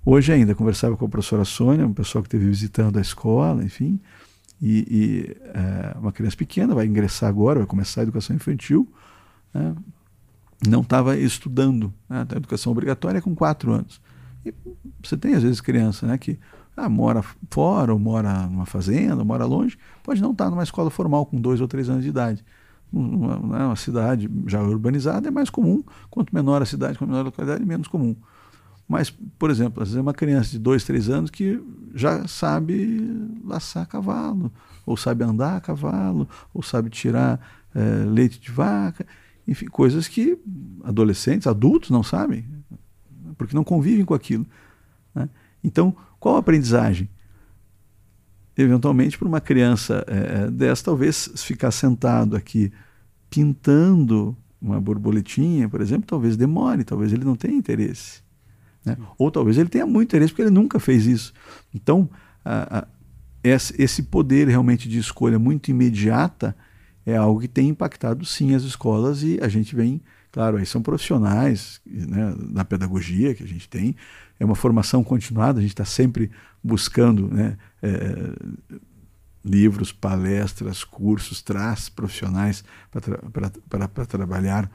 Hoje 0.06 0.32
ainda 0.32 0.54
conversava 0.54 0.96
com 0.96 1.06
a 1.06 1.10
professora 1.10 1.44
Sônia, 1.44 1.86
um 1.86 1.94
pessoal 1.94 2.22
que 2.22 2.28
esteve 2.28 2.46
visitando 2.46 2.98
a 2.98 3.02
escola, 3.02 3.64
enfim, 3.64 4.00
e, 4.62 4.86
e 4.90 5.38
é, 5.54 5.98
uma 5.98 6.12
criança 6.12 6.38
pequena 6.38 6.74
vai 6.74 6.86
ingressar 6.86 7.28
agora, 7.28 7.60
vai 7.60 7.68
começar 7.68 8.02
a 8.02 8.04
educação 8.04 8.36
infantil, 8.36 8.88
né, 9.54 9.76
não 10.68 10.82
estava 10.82 11.18
estudando. 11.18 11.94
Né, 12.08 12.26
a 12.30 12.38
educação 12.38 12.72
obrigatória 12.72 13.18
é 13.18 13.22
com 13.22 13.36
quatro 13.36 13.72
anos. 13.72 14.00
E 14.46 14.54
você 15.04 15.18
tem 15.18 15.34
às 15.34 15.44
vezes 15.44 15.60
criança 15.60 16.06
né, 16.06 16.18
que 16.18 16.40
ah, 16.78 16.88
mora 16.88 17.24
fora, 17.50 17.92
ou 17.92 18.00
mora 18.00 18.48
numa 18.48 18.66
fazenda, 18.66 19.18
ou 19.18 19.26
mora 19.26 19.46
longe, 19.46 19.78
pode 20.04 20.22
não 20.22 20.32
estar 20.32 20.50
numa 20.50 20.64
escola 20.64 20.90
formal 20.90 21.26
com 21.26 21.40
dois 21.40 21.62
ou 21.62 21.68
três 21.68 21.90
anos 21.90 22.04
de 22.04 22.10
idade 22.10 22.46
uma, 22.98 23.58
né, 23.58 23.66
uma 23.66 23.76
cidade 23.76 24.30
já 24.48 24.62
urbanizada 24.62 25.28
é 25.28 25.32
mais 25.32 25.50
comum, 25.50 25.84
quanto 26.10 26.34
menor 26.34 26.62
a 26.62 26.66
cidade, 26.66 26.98
quanto 26.98 27.10
menor 27.10 27.22
a 27.22 27.26
localidade, 27.26 27.66
menos 27.66 27.88
comum. 27.88 28.16
Mas, 28.88 29.10
por 29.10 29.50
exemplo, 29.50 29.82
às 29.82 29.90
vezes 29.90 29.98
é 29.98 30.02
uma 30.02 30.14
criança 30.14 30.52
de 30.52 30.60
dois, 30.60 30.84
três 30.84 31.10
anos 31.10 31.30
que 31.30 31.62
já 31.94 32.28
sabe 32.28 33.02
laçar 33.44 33.88
cavalo, 33.88 34.52
ou 34.86 34.96
sabe 34.96 35.24
andar 35.24 35.58
a 35.58 35.62
cavalo, 35.62 36.30
ou 36.54 36.62
sabe 36.62 36.90
tirar 36.90 37.40
é, 37.74 38.06
leite 38.06 38.40
de 38.40 38.52
vaca, 38.52 39.06
enfim, 39.48 39.66
coisas 39.66 40.08
que 40.08 40.38
adolescentes, 40.84 41.48
adultos 41.48 41.90
não 41.90 42.04
sabem, 42.04 42.46
porque 43.38 43.56
não 43.56 43.64
convivem 43.64 44.06
com 44.06 44.14
aquilo. 44.14 44.46
Né? 45.14 45.28
Então, 45.64 45.96
qual 46.20 46.36
a 46.36 46.40
aprendizagem? 46.40 47.10
Eventualmente, 48.58 49.18
para 49.18 49.28
uma 49.28 49.42
criança 49.42 50.06
é, 50.08 50.50
dessa, 50.50 50.86
talvez 50.86 51.30
ficar 51.38 51.72
sentado 51.72 52.36
aqui 52.36 52.72
pintando 53.36 54.36
uma 54.62 54.80
borboletinha, 54.80 55.68
por 55.68 55.82
exemplo, 55.82 56.08
talvez 56.08 56.38
demore, 56.38 56.86
talvez 56.86 57.12
ele 57.12 57.26
não 57.26 57.36
tenha 57.36 57.54
interesse. 57.54 58.22
Né? 58.86 58.98
Ou 59.18 59.30
talvez 59.30 59.58
ele 59.58 59.68
tenha 59.68 59.86
muito 59.86 60.08
interesse 60.08 60.32
porque 60.32 60.44
ele 60.44 60.52
nunca 60.52 60.80
fez 60.80 61.06
isso. 61.06 61.34
Então, 61.74 62.10
a, 62.46 62.80
a, 62.80 62.88
esse 63.44 64.04
poder 64.04 64.48
realmente 64.48 64.88
de 64.88 64.98
escolha 64.98 65.38
muito 65.38 65.70
imediata 65.70 66.56
é 67.06 67.18
algo 67.18 67.42
que 67.42 67.48
tem 67.50 67.68
impactado 67.68 68.24
sim 68.24 68.56
as 68.56 68.64
escolas 68.64 69.22
e 69.22 69.38
a 69.42 69.50
gente 69.50 69.76
vem, 69.76 70.02
claro, 70.32 70.56
aí 70.56 70.66
são 70.66 70.82
profissionais 70.82 71.82
né, 71.86 72.34
na 72.38 72.64
pedagogia 72.64 73.36
que 73.36 73.44
a 73.44 73.48
gente 73.48 73.68
tem, 73.68 73.98
é 74.40 74.46
uma 74.46 74.56
formação 74.56 75.04
continuada, 75.04 75.60
a 75.60 75.62
gente 75.62 75.74
está 75.74 75.86
sempre 75.86 76.32
buscando 76.64 77.28
né, 77.28 77.58
é, 77.84 78.32
livros, 79.46 79.92
palestras, 79.92 80.84
cursos, 80.84 81.42
traz 81.42 81.88
profissionais 81.88 82.64
para 82.90 83.90
tra 83.90 84.06
trabalhar 84.06 84.72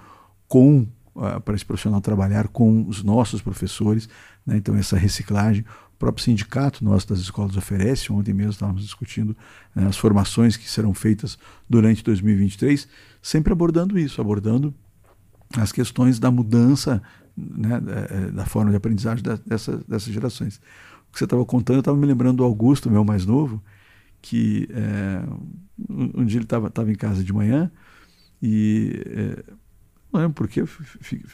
com, 0.46 0.86
uh, 1.14 1.40
para 1.40 1.56
esse 1.56 1.64
profissional 1.64 2.00
trabalhar 2.00 2.46
com 2.48 2.86
os 2.86 3.02
nossos 3.02 3.42
professores. 3.42 4.08
Né? 4.46 4.56
Então, 4.56 4.76
essa 4.76 4.96
reciclagem, 4.96 5.64
o 5.94 5.98
próprio 5.98 6.24
sindicato 6.24 6.84
nosso 6.84 7.08
das 7.08 7.18
escolas 7.18 7.56
oferece, 7.56 8.12
ontem 8.12 8.32
mesmo 8.32 8.52
estávamos 8.52 8.82
discutindo 8.82 9.36
né, 9.74 9.88
as 9.88 9.96
formações 9.96 10.56
que 10.56 10.70
serão 10.70 10.94
feitas 10.94 11.36
durante 11.68 12.04
2023, 12.04 12.86
sempre 13.20 13.52
abordando 13.52 13.98
isso, 13.98 14.20
abordando 14.20 14.72
as 15.58 15.72
questões 15.72 16.20
da 16.20 16.30
mudança 16.30 17.02
né, 17.36 17.80
da, 17.80 17.92
é, 17.92 18.30
da, 18.30 18.46
forma 18.46 18.70
de 18.70 18.76
aprendizagem 18.76 19.24
dessa, 19.44 19.78
dessas 19.88 20.12
gerações. 20.12 20.60
O 21.08 21.12
que 21.12 21.18
você 21.18 21.24
estava 21.24 21.44
contando, 21.44 21.76
eu 21.76 21.80
estava 21.80 21.96
me 21.96 22.06
lembrando 22.06 22.38
do 22.38 22.44
Augusto, 22.44 22.88
meu 22.88 23.04
mais 23.04 23.26
novo, 23.26 23.60
que 24.20 24.68
é, 24.70 25.22
um, 25.88 26.20
um, 26.22 26.24
dia 26.24 26.38
ele 26.38 26.44
estava 26.44 26.90
em 26.90 26.94
casa 26.94 27.24
de 27.24 27.32
manhã 27.32 27.70
e 28.42 29.02
é, 29.06 29.44
não 30.12 30.20
lembro 30.20 30.34
porque, 30.34 30.64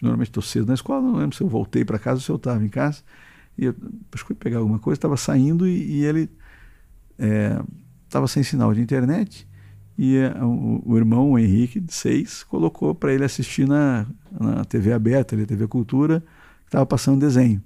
normalmente 0.03 0.29
estou 0.29 0.43
cedo 0.43 0.67
na 0.67 0.75
escola, 0.75 1.01
não 1.01 1.17
lembro 1.17 1.35
se 1.35 1.43
eu 1.43 1.49
voltei 1.49 1.85
para 1.85 1.99
casa 1.99 2.17
ou 2.17 2.21
se 2.21 2.31
eu 2.31 2.37
estava 2.37 2.65
em 2.65 2.69
casa. 2.69 3.03
E 3.57 3.65
eu 3.65 3.75
acho 4.13 4.23
que 4.25 4.29
fui 4.29 4.37
pegar 4.37 4.59
alguma 4.59 4.79
coisa, 4.79 4.99
estava 4.99 5.17
saindo 5.17 5.67
e, 5.67 6.01
e 6.01 6.05
ele 6.05 6.31
estava 8.05 8.27
é, 8.27 8.29
sem 8.29 8.43
sinal 8.43 8.75
de 8.75 8.83
internet. 8.83 9.49
E 9.97 10.17
é, 10.17 10.45
o, 10.45 10.83
o, 10.85 10.97
irmão, 10.99 11.31
o 11.31 11.39
Henrique, 11.39 11.81
de 11.81 11.93
seis, 11.93 12.43
colocou 12.45 12.95
para 12.95 13.15
ele 13.15 13.25
assistir 13.25 13.67
na, 13.67 14.07
na 14.39 14.65
TV 14.65 14.93
aberta, 14.93 15.35
ali, 15.35 15.47
TV 15.47 15.67
Cultura, 15.67 16.21
que 16.21 16.69
estava 16.69 16.85
passando 16.85 17.19
desenho. 17.19 17.63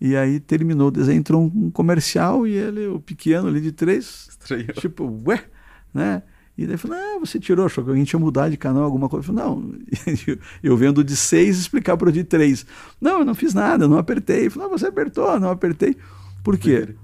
E 0.00 0.16
aí 0.16 0.40
terminou 0.40 0.88
o 0.88 0.90
desenho, 0.90 1.18
entrou 1.18 1.42
um 1.42 1.70
comercial 1.70 2.46
e 2.46 2.52
ele, 2.52 2.86
o 2.86 2.98
pequeno 3.00 3.48
ali 3.48 3.60
de 3.60 3.70
três, 3.70 4.28
Estranhou. 4.30 4.72
tipo, 4.72 5.22
ué, 5.26 5.44
né? 5.92 6.22
E 6.56 6.66
daí 6.66 6.76
falou, 6.76 6.96
ah, 6.96 7.18
você 7.18 7.38
tirou, 7.38 7.66
achou 7.66 7.82
que 7.84 7.90
alguém 7.90 8.04
tinha 8.04 8.20
mudado 8.20 8.50
de 8.50 8.56
canal, 8.56 8.82
alguma 8.82 9.08
coisa. 9.08 9.30
Eu 9.30 9.34
falei, 9.34 9.50
não, 9.50 9.74
eu 10.62 10.76
vendo 10.76 11.02
de 11.02 11.16
seis 11.16 11.58
explicar 11.58 11.96
para 11.96 12.08
o 12.08 12.12
de 12.12 12.24
três. 12.24 12.66
Não, 13.00 13.20
eu 13.20 13.24
não 13.24 13.34
fiz 13.34 13.54
nada, 13.54 13.84
eu 13.84 13.88
não 13.88 13.98
apertei. 13.98 14.46
Eu 14.46 14.50
falei, 14.50 14.68
não, 14.68 14.78
você 14.78 14.86
apertou, 14.86 15.40
não 15.40 15.50
apertei. 15.50 15.96
Por 16.42 16.58
quê? 16.58 16.94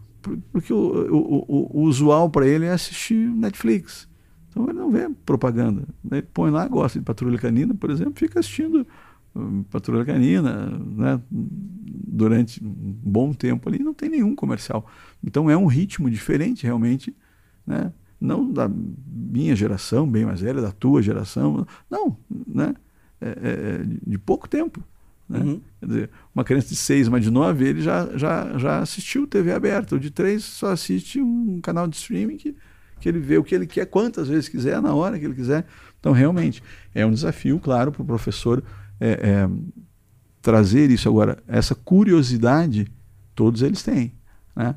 Porque 0.53 0.73
o, 0.73 0.77
o, 0.77 1.45
o, 1.49 1.81
o 1.81 1.83
usual 1.85 2.29
para 2.29 2.47
ele 2.47 2.67
é 2.67 2.73
assistir 2.73 3.15
Netflix. 3.15 4.09
Então 4.51 4.65
ele 4.65 4.79
não 4.79 4.91
vê 4.91 5.09
propaganda. 5.25 5.85
Ele 6.11 6.23
põe 6.23 6.51
lá, 6.51 6.67
gosta 6.67 6.99
de 6.99 7.05
Patrulha 7.05 7.39
Canina, 7.39 7.75
por 7.75 7.91
exemplo, 7.91 8.15
fica 8.17 8.41
assistindo 8.41 8.87
Patrulha 9.71 10.05
Canina, 10.05 10.69
né, 10.69 11.21
durante 11.31 12.63
um 12.65 12.97
bom 13.03 13.33
tempo 13.33 13.69
ali, 13.69 13.79
não 13.79 13.95
tem 13.95 14.09
nenhum 14.09 14.35
comercial. 14.35 14.87
Então 15.23 15.51
é 15.51 15.57
um 15.57 15.67
ritmo 15.67 16.11
diferente 16.11 16.65
realmente, 16.65 17.15
né? 17.67 17.93
não 18.21 18.51
da 18.51 18.69
minha 18.69 19.55
geração, 19.55 20.09
bem 20.09 20.25
mais 20.25 20.41
velha, 20.41 20.61
da 20.61 20.73
tua 20.73 21.03
geração, 21.03 21.67
não, 21.91 22.17
né? 22.47 22.75
É, 23.21 23.29
é, 23.29 23.31
é 23.31 23.83
de 24.07 24.19
pouco 24.19 24.49
tempo. 24.49 24.83
Né? 25.29 25.41
Uhum. 25.41 25.61
Quer 25.81 25.87
dizer, 25.87 26.11
uma 26.35 26.45
criança 26.45 26.69
de 26.69 26.77
seis, 26.77 27.09
uma 27.09 27.21
de 27.21 27.31
nove, 27.31 27.67
ele 27.67 27.81
já, 27.81 28.17
já, 28.17 28.57
já 28.59 28.79
assistiu 28.79 29.27
TV 29.27 29.53
aberta. 29.53 29.97
O 29.97 30.01
de 30.01 30.11
três 30.11 30.45
só 30.45 30.71
assiste 30.71 31.21
um 31.21 31.61
canal 31.61 31.87
de 31.87 31.97
streaming 31.97 32.37
que, 32.37 32.55
que 33.01 33.09
ele 33.09 33.19
vê 33.19 33.39
o 33.39 33.45
que 33.45 33.55
ele 33.55 33.67
quer, 33.67 33.87
quantas 33.87 34.29
vezes 34.29 34.49
quiser, 34.49 34.81
na 34.81 34.95
hora 34.95 35.19
que 35.19 35.25
ele 35.25 35.35
quiser. 35.35 35.67
Então, 35.99 36.13
realmente, 36.13 36.63
é 36.95 37.05
um 37.05 37.11
desafio, 37.11 37.59
claro, 37.59 37.91
para 37.91 38.03
o 38.03 38.05
professor 38.05 38.63
é, 39.01 39.11
é, 39.11 39.49
trazer 40.41 40.91
isso 40.91 41.09
agora, 41.09 41.39
essa 41.47 41.75
curiosidade, 41.75 42.91
todos 43.35 43.63
eles 43.63 43.83
têm. 43.83 44.13
Né? 44.55 44.75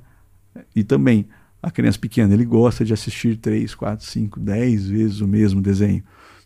E 0.76 0.84
também, 0.84 1.28
a 1.62 1.70
criança 1.70 2.00
pequena, 2.00 2.34
ele 2.34 2.46
gosta 2.46 2.84
de 2.84 2.94
assistir 2.94 3.38
três, 3.38 3.76
quatro, 3.76 4.06
cinco, 4.06 4.40
dez 4.40 4.88
vezes 4.88 5.22
o 5.22 5.28
mesmo 5.28 5.62
desenho. 5.62 6.04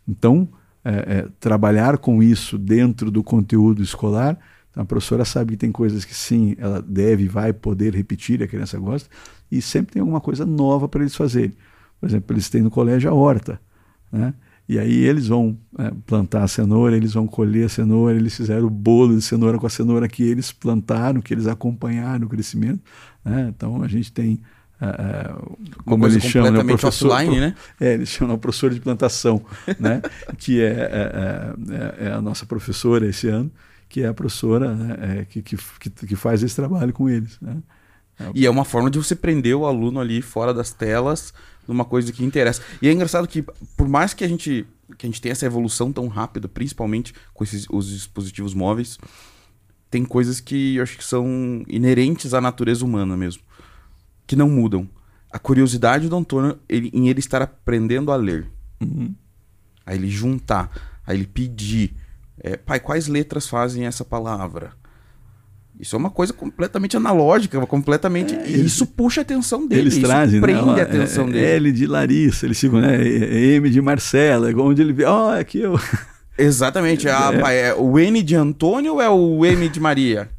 Então, 0.07 0.49
é, 0.83 0.91
é, 0.91 1.27
trabalhar 1.39 1.97
com 1.97 2.21
isso 2.21 2.57
dentro 2.57 3.09
do 3.09 3.23
conteúdo 3.23 3.81
escolar, 3.81 4.37
então 4.69 4.83
a 4.83 4.85
professora 4.85 5.23
sabe 5.23 5.51
que 5.51 5.57
tem 5.57 5.71
coisas 5.71 6.03
que 6.03 6.15
sim, 6.15 6.55
ela 6.57 6.81
deve, 6.81 7.27
vai 7.27 7.53
poder 7.53 7.95
repetir, 7.95 8.41
a 8.41 8.47
criança 8.47 8.77
gosta, 8.77 9.09
e 9.51 9.61
sempre 9.61 9.93
tem 9.93 9.99
alguma 10.01 10.19
coisa 10.19 10.45
nova 10.45 10.87
para 10.89 11.01
eles 11.01 11.15
fazerem. 11.15 11.53
Por 11.99 12.09
exemplo, 12.09 12.33
eles 12.35 12.49
têm 12.49 12.61
no 12.61 12.71
colégio 12.71 13.09
a 13.09 13.13
horta. 13.13 13.61
Né? 14.11 14.33
E 14.67 14.79
aí 14.79 15.03
eles 15.03 15.27
vão 15.27 15.57
é, 15.77 15.91
plantar 16.05 16.43
a 16.43 16.47
cenoura, 16.47 16.95
eles 16.95 17.13
vão 17.13 17.27
colher 17.27 17.65
a 17.65 17.69
cenoura, 17.69 18.15
eles 18.15 18.35
fizeram 18.35 18.65
o 18.67 18.69
bolo 18.69 19.15
de 19.15 19.21
cenoura 19.21 19.59
com 19.59 19.67
a 19.67 19.69
cenoura 19.69 20.07
que 20.07 20.23
eles 20.23 20.51
plantaram, 20.51 21.21
que 21.21 21.33
eles 21.33 21.47
acompanharam 21.47 22.25
o 22.25 22.29
crescimento. 22.29 22.81
Né? 23.23 23.51
Então 23.55 23.83
a 23.83 23.87
gente 23.87 24.11
tem 24.11 24.41
Uh, 24.81 25.57
como 25.85 26.05
eles 26.05 26.21
chamam, 26.25 26.51
né, 26.51 26.59
o 26.59 26.65
professor, 26.65 27.11
offline, 27.11 27.39
né? 27.39 27.55
É, 27.79 27.93
eles 27.93 28.09
chamam 28.09 28.35
o 28.35 28.37
professor 28.37 28.69
de 28.69 28.81
plantação, 28.81 29.41
né? 29.79 30.01
que 30.37 30.61
é, 30.61 30.65
é, 30.65 32.03
é, 32.03 32.07
é, 32.07 32.11
a 32.11 32.21
nossa 32.21 32.45
professora 32.45 33.07
esse 33.07 33.29
ano, 33.29 33.49
que 33.87 34.01
é 34.01 34.07
a 34.07 34.13
professora 34.13 34.75
né, 34.75 35.19
é, 35.21 35.25
que, 35.25 35.41
que, 35.41 35.55
que, 35.55 36.15
faz 36.17 36.43
esse 36.43 36.55
trabalho 36.55 36.91
com 36.91 37.07
eles. 37.09 37.39
Né? 37.39 37.55
E 38.33 38.45
é 38.45 38.49
uma 38.49 38.65
forma 38.65 38.89
de 38.89 38.97
você 38.97 39.15
prender 39.15 39.55
o 39.55 39.65
aluno 39.65 40.01
ali 40.01 40.21
fora 40.21 40.53
das 40.53 40.71
telas, 40.73 41.33
numa 41.67 41.85
coisa 41.85 42.11
que 42.11 42.23
interessa. 42.23 42.61
E 42.81 42.87
é 42.87 42.91
engraçado 42.91 43.27
que, 43.27 43.43
por 43.77 43.87
mais 43.87 44.13
que 44.13 44.23
a 44.23 44.27
gente, 44.27 44.65
que 44.97 45.05
a 45.05 45.09
gente 45.09 45.21
tenha 45.21 45.31
essa 45.31 45.45
evolução 45.45 45.91
tão 45.91 46.07
rápida, 46.07 46.47
principalmente 46.47 47.13
com 47.33 47.43
esses, 47.43 47.65
os 47.69 47.89
dispositivos 47.89 48.53
móveis, 48.53 48.97
tem 49.89 50.03
coisas 50.03 50.39
que 50.39 50.75
eu 50.75 50.83
acho 50.83 50.97
que 50.97 51.03
são 51.03 51.63
inerentes 51.67 52.33
à 52.33 52.41
natureza 52.41 52.83
humana 52.83 53.15
mesmo, 53.15 53.43
que 54.25 54.35
não 54.35 54.49
mudam. 54.49 54.89
A 55.31 55.39
curiosidade 55.39 56.09
do 56.09 56.15
Antônio 56.15 56.59
ele, 56.67 56.89
em 56.93 57.09
ele 57.09 57.19
estar 57.19 57.41
aprendendo 57.41 58.11
a 58.11 58.15
ler. 58.15 58.47
Uhum. 58.81 59.13
Aí 59.85 59.97
ele 59.97 60.09
juntar, 60.09 60.71
aí 61.05 61.17
ele 61.17 61.27
pedir, 61.27 61.95
é, 62.39 62.57
pai, 62.57 62.79
quais 62.79 63.07
letras 63.07 63.47
fazem 63.47 63.85
essa 63.85 64.03
palavra? 64.03 64.73
Isso 65.79 65.95
é 65.95 65.99
uma 65.99 66.09
coisa 66.09 66.31
completamente 66.31 66.95
analógica, 66.95 67.59
completamente. 67.65 68.35
É, 68.35 68.47
isso 68.47 68.85
puxa 68.85 69.21
a 69.21 69.23
atenção 69.23 69.67
dele. 69.67 69.81
Eles 69.81 69.97
trazem, 69.97 70.39
né? 70.39 70.47
prende 70.47 70.79
a 70.79 70.83
atenção 70.83 71.27
é, 71.27 71.31
dele. 71.31 71.45
L 71.45 71.71
de 71.71 71.87
Larissa, 71.87 72.45
eles 72.45 72.59
ficam, 72.59 72.79
né? 72.79 72.95
M 73.05 73.69
de 73.69 73.81
Marcela, 73.81 74.49
onde 74.61 74.81
ele 74.81 74.93
vê, 74.93 75.05
ó, 75.05 75.29
oh, 75.29 75.39
aqui 75.39 75.59
eu. 75.59 75.79
Exatamente. 76.37 77.09
Ah, 77.09 77.31
é. 77.51 77.69
é 77.69 77.73
o 77.75 77.99
N 77.99 78.21
de 78.21 78.35
Antônio 78.35 78.93
ou 78.93 79.01
é 79.01 79.09
o 79.09 79.45
M 79.45 79.67
de 79.67 79.79
Maria? 79.79 80.29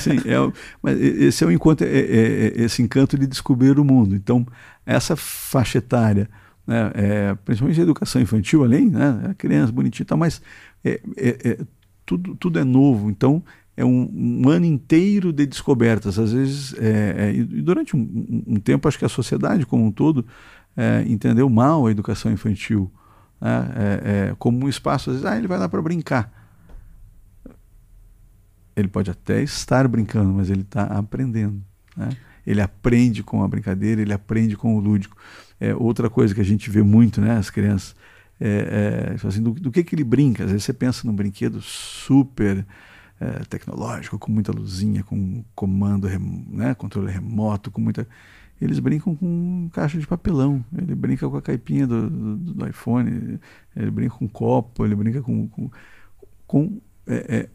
Sim, 0.00 0.18
é, 0.26 0.52
mas 0.82 1.00
esse 1.00 1.42
é 1.42 1.46
o 1.46 1.50
encontro, 1.50 1.86
é, 1.86 1.90
é, 1.90 1.92
é, 1.94 2.62
esse 2.62 2.82
encanto 2.82 3.18
de 3.18 3.26
descobrir 3.26 3.78
o 3.78 3.84
mundo. 3.84 4.14
Então, 4.14 4.46
essa 4.84 5.16
faixa 5.16 5.78
etária, 5.78 6.28
né, 6.66 6.90
é, 6.94 7.34
principalmente 7.44 7.80
a 7.80 7.82
educação 7.82 8.20
infantil, 8.20 8.64
além, 8.64 8.90
né, 8.90 9.30
a 9.30 9.34
criança 9.34 9.72
bonitinha, 9.72 10.04
tá, 10.04 10.16
mas 10.16 10.42
é, 10.84 11.00
é, 11.16 11.58
tudo, 12.04 12.34
tudo 12.36 12.58
é 12.58 12.64
novo. 12.64 13.08
Então, 13.10 13.42
é 13.76 13.84
um, 13.84 14.10
um, 14.12 14.48
ano 14.48 14.66
inteiro 14.66 15.32
de 15.32 15.46
descobertas. 15.46 16.18
Às 16.18 16.32
vezes, 16.32 16.74
e 17.34 17.42
durante 17.62 17.96
um, 17.96 18.44
um, 18.46 18.60
tempo, 18.60 18.86
acho 18.86 18.98
que 18.98 19.04
a 19.04 19.08
sociedade 19.08 19.64
como 19.64 19.84
um 19.84 19.90
todo 19.90 20.26
entendeu 21.06 21.48
mal 21.48 21.86
a 21.86 21.90
educação 21.90 22.30
infantil 22.30 22.90
né, 23.40 24.34
como 24.38 24.64
um 24.64 24.68
espaço, 24.68 25.10
às 25.10 25.16
vezes, 25.16 25.30
ah, 25.30 25.36
ele 25.36 25.48
vai 25.48 25.58
lá 25.58 25.68
para 25.68 25.80
brincar 25.80 26.42
ele 28.76 28.88
pode 28.88 29.10
até 29.10 29.42
estar 29.42 29.86
brincando, 29.86 30.32
mas 30.32 30.50
ele 30.50 30.62
está 30.62 30.84
aprendendo. 30.84 31.62
Né? 31.96 32.10
Ele 32.46 32.60
aprende 32.60 33.22
com 33.22 33.42
a 33.42 33.48
brincadeira, 33.48 34.00
ele 34.00 34.12
aprende 34.12 34.56
com 34.56 34.76
o 34.76 34.80
lúdico. 34.80 35.16
É, 35.60 35.74
outra 35.74 36.10
coisa 36.10 36.34
que 36.34 36.40
a 36.40 36.44
gente 36.44 36.70
vê 36.70 36.82
muito, 36.82 37.20
né, 37.20 37.36
as 37.36 37.50
crianças, 37.50 37.94
é, 38.40 39.14
é, 39.22 39.26
assim, 39.26 39.42
do, 39.42 39.52
do, 39.52 39.70
que, 39.70 39.84
que 39.84 39.94
ele 39.94 40.02
brinca? 40.02 40.44
Às 40.44 40.50
vezes 40.50 40.64
você 40.64 40.72
pensa 40.72 41.06
num 41.06 41.14
brinquedo 41.14 41.60
super 41.60 42.66
é, 43.22 43.44
tecnológico, 43.44 44.18
com 44.18 44.32
muita 44.32 44.50
luzinha, 44.50 45.04
com 45.04 45.44
comando, 45.54 46.08
né, 46.48 46.74
controle 46.74 47.10
remoto, 47.10 47.70
com 47.70 47.80
muita. 47.80 48.06
Eles 48.60 48.78
brincam 48.78 49.14
com 49.14 49.68
caixa 49.72 49.98
de 49.98 50.06
papelão, 50.06 50.64
ele 50.76 50.94
brinca 50.94 51.28
com 51.28 51.36
a 51.36 51.42
caipinha 51.42 51.86
do, 51.86 52.08
do, 52.08 52.36
do 52.36 52.68
iPhone, 52.68 53.38
ele 53.76 53.90
brinca 53.90 54.14
com 54.16 54.28
copo, 54.28 54.84
ele 54.84 54.94
brinca 54.94 55.20
com, 55.22 55.48
com, 55.48 55.70
com 56.46 56.80
é, 57.06 57.36
é, 57.36 57.48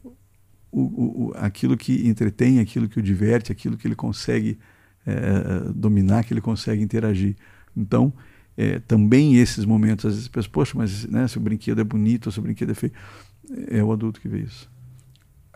o, 0.71 0.81
o, 0.81 1.33
aquilo 1.35 1.77
que 1.77 2.07
entretém, 2.07 2.59
aquilo 2.59 2.89
que 2.89 2.99
o 2.99 3.01
diverte, 3.01 3.51
aquilo 3.51 3.77
que 3.77 3.87
ele 3.87 3.95
consegue 3.95 4.57
é, 5.05 5.71
dominar, 5.73 6.23
que 6.23 6.33
ele 6.33 6.41
consegue 6.41 6.81
interagir. 6.81 7.35
Então, 7.75 8.13
é, 8.57 8.79
também 8.79 9.35
esses 9.35 9.63
momentos, 9.63 10.05
às 10.05 10.13
vezes, 10.13 10.27
pensa, 10.27 10.49
poxa, 10.49 10.73
mas 10.75 11.05
né, 11.05 11.27
se 11.27 11.37
o 11.37 11.41
brinquedo 11.41 11.79
é 11.79 11.83
bonito, 11.83 12.31
se 12.31 12.39
o 12.39 12.41
brinquedo 12.41 12.71
é 12.71 12.75
feio, 12.75 12.93
é 13.69 13.81
o 13.81 13.91
adulto 13.93 14.19
que 14.19 14.27
vê 14.27 14.39
isso. 14.39 14.69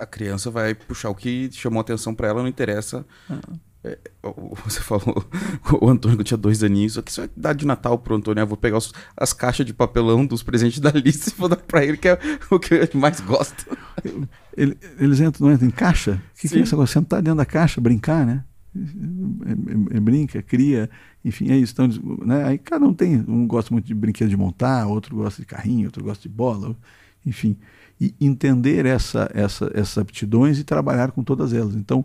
A 0.01 0.05
criança 0.05 0.49
vai 0.49 0.73
puxar 0.73 1.09
o 1.09 1.15
que 1.15 1.49
chamou 1.51 1.79
atenção 1.79 2.13
para 2.15 2.27
ela, 2.27 2.41
não 2.41 2.47
interessa. 2.47 3.05
Ah. 3.29 3.39
É, 3.83 3.97
você 4.63 4.79
falou, 4.79 5.25
o 5.81 5.89
Antônio 5.89 6.17
que 6.17 6.23
tinha 6.23 6.37
dois 6.37 6.63
aninhos, 6.63 6.97
o 6.97 7.03
que 7.03 7.11
isso 7.11 7.21
vai 7.21 7.29
dar 7.35 7.53
de 7.53 7.65
Natal 7.65 7.97
pro 7.97 8.15
Antônio? 8.15 8.41
Eu 8.41 8.47
vou 8.47 8.57
pegar 8.57 8.77
os, 8.77 8.93
as 9.17 9.33
caixas 9.33 9.65
de 9.65 9.73
papelão 9.73 10.25
dos 10.25 10.43
presentes 10.43 10.79
da 10.79 10.91
lista 10.91 11.29
e 11.29 11.33
vou 11.37 11.49
dar 11.49 11.57
pra 11.57 11.83
ele, 11.83 11.97
que 11.97 12.07
é 12.07 12.19
o 12.49 12.59
que 12.59 12.73
ele 12.73 12.89
mais 12.95 13.19
gosta. 13.19 13.65
Ele, 14.55 14.77
eles 14.99 15.19
entram, 15.19 15.47
não 15.47 15.53
entram 15.53 15.67
em 15.67 15.71
caixa? 15.71 16.21
O 16.35 16.39
que, 16.39 16.47
que 16.47 16.55
é 16.57 16.61
esse 16.61 16.71
negócio? 16.71 16.93
Sentar 16.93 17.21
dentro 17.21 17.37
da 17.37 17.45
caixa, 17.45 17.81
brincar, 17.81 18.25
né? 18.25 18.43
É, 18.75 19.49
é, 19.51 19.97
é, 19.97 19.99
brinca, 19.99 20.41
cria, 20.41 20.89
enfim, 21.25 21.49
é 21.51 21.57
isso. 21.57 21.73
Então, 21.73 21.87
né? 22.25 22.45
Aí 22.45 22.57
cada 22.57 22.85
um 22.85 22.93
tem, 22.93 23.23
um 23.27 23.45
gosta 23.45 23.73
muito 23.73 23.85
de 23.85 23.93
brinquedo 23.93 24.29
de 24.29 24.37
montar, 24.37 24.87
outro 24.87 25.15
gosta 25.15 25.41
de 25.41 25.45
carrinho, 25.45 25.85
outro 25.85 26.03
gosta 26.03 26.21
de 26.21 26.29
bola, 26.29 26.75
enfim. 27.25 27.57
E 28.01 28.15
entender 28.19 28.85
essa, 28.85 29.29
essa, 29.31 29.71
essas 29.75 29.97
aptidões 29.99 30.57
e 30.57 30.63
trabalhar 30.63 31.11
com 31.11 31.23
todas 31.23 31.53
elas. 31.53 31.75
Então, 31.75 32.03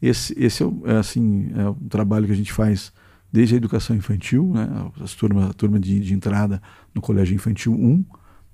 esse, 0.00 0.34
esse 0.42 0.64
é, 0.64 0.66
é, 0.86 0.96
assim, 0.96 1.52
é 1.54 1.68
um 1.68 1.88
trabalho 1.88 2.26
que 2.26 2.32
a 2.32 2.36
gente 2.36 2.52
faz 2.52 2.90
desde 3.30 3.54
a 3.54 3.58
educação 3.58 3.94
infantil, 3.94 4.50
né? 4.54 4.66
As 5.02 5.12
turma, 5.14 5.50
a 5.50 5.52
turma 5.52 5.78
de, 5.78 6.00
de 6.00 6.14
entrada 6.14 6.62
no 6.94 7.02
colégio 7.02 7.34
infantil 7.34 7.74
1. 7.74 8.04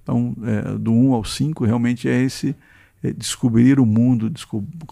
Então, 0.02 0.36
é, 0.42 0.78
do 0.78 0.92
1 0.92 1.14
ao 1.14 1.24
5, 1.24 1.64
realmente 1.64 2.08
é 2.08 2.20
esse 2.20 2.56
é 3.02 3.12
descobrir 3.12 3.80
o 3.80 3.86
mundo, 3.86 4.30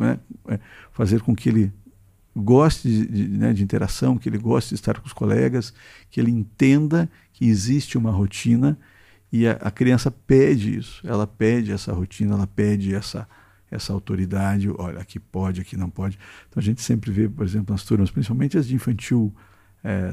né? 0.01 0.19
é, 0.49 0.59
fazer 0.93 1.21
com 1.21 1.35
que 1.35 1.49
ele 1.49 1.73
goste 2.35 2.89
de, 2.89 3.07
de, 3.07 3.29
né, 3.29 3.53
de 3.53 3.63
interação, 3.63 4.17
que 4.17 4.29
ele 4.29 4.39
goste 4.39 4.71
de 4.71 4.77
estar 4.77 4.99
com 4.99 5.07
os 5.07 5.13
colegas, 5.13 5.75
que 6.11 6.21
ele 6.21 6.31
entenda 6.31 7.11
que 7.33 7.47
existe 7.47 7.99
uma 7.99 8.11
rotina 8.11 8.79
e 9.33 9.47
a, 9.47 9.53
a 9.53 9.71
criança 9.71 10.11
pede 10.11 10.77
isso, 10.77 11.07
ela 11.07 11.27
pede 11.27 11.73
essa 11.73 11.93
rotina, 11.93 12.35
ela 12.35 12.47
pede 12.47 12.95
essa 12.95 13.27
essa 13.71 13.93
autoridade, 13.93 14.71
olha, 14.79 14.99
aqui 14.99 15.19
pode, 15.19 15.61
aqui 15.61 15.77
não 15.77 15.91
pode. 15.91 16.19
Então 16.49 16.59
a 16.59 16.65
gente 16.65 16.81
sempre 16.81 17.11
vê, 17.11 17.29
por 17.29 17.45
exemplo, 17.45 17.73
nas 17.75 17.85
turmas, 17.85 18.11
principalmente 18.11 18.57
as 18.57 18.67
de 18.67 18.75
infantil 18.75 19.35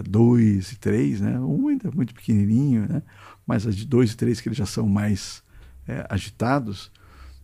2 0.07 0.69
é, 0.69 0.73
e 0.73 0.77
3, 0.77 1.21
né? 1.21 1.39
Um 1.39 1.67
ainda 1.69 1.89
muito 1.91 2.13
pequenininho, 2.13 2.87
né? 2.87 3.01
Mas 3.45 3.65
as 3.65 3.75
de 3.75 3.85
2 3.85 4.11
e 4.11 4.17
3 4.17 4.41
que 4.41 4.49
eles 4.49 4.57
já 4.57 4.65
são 4.65 4.87
mais 4.87 5.43
é, 5.87 6.05
agitados. 6.09 6.91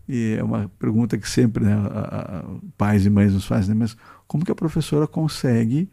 E 0.07 0.36
é 0.38 0.43
uma 0.43 0.69
pergunta 0.80 1.17
que 1.17 1.30
sempre 1.30 1.63
né, 1.63 1.74
a, 1.74 2.39
a, 2.39 2.43
pais 2.78 3.05
e 3.05 3.09
mães 3.09 3.34
nos 3.34 3.45
fazem, 3.45 3.69
né? 3.69 3.80
Mas 3.80 3.95
como 4.28 4.45
que 4.45 4.51
a 4.51 4.55
professora 4.55 5.07
consegue 5.07 5.89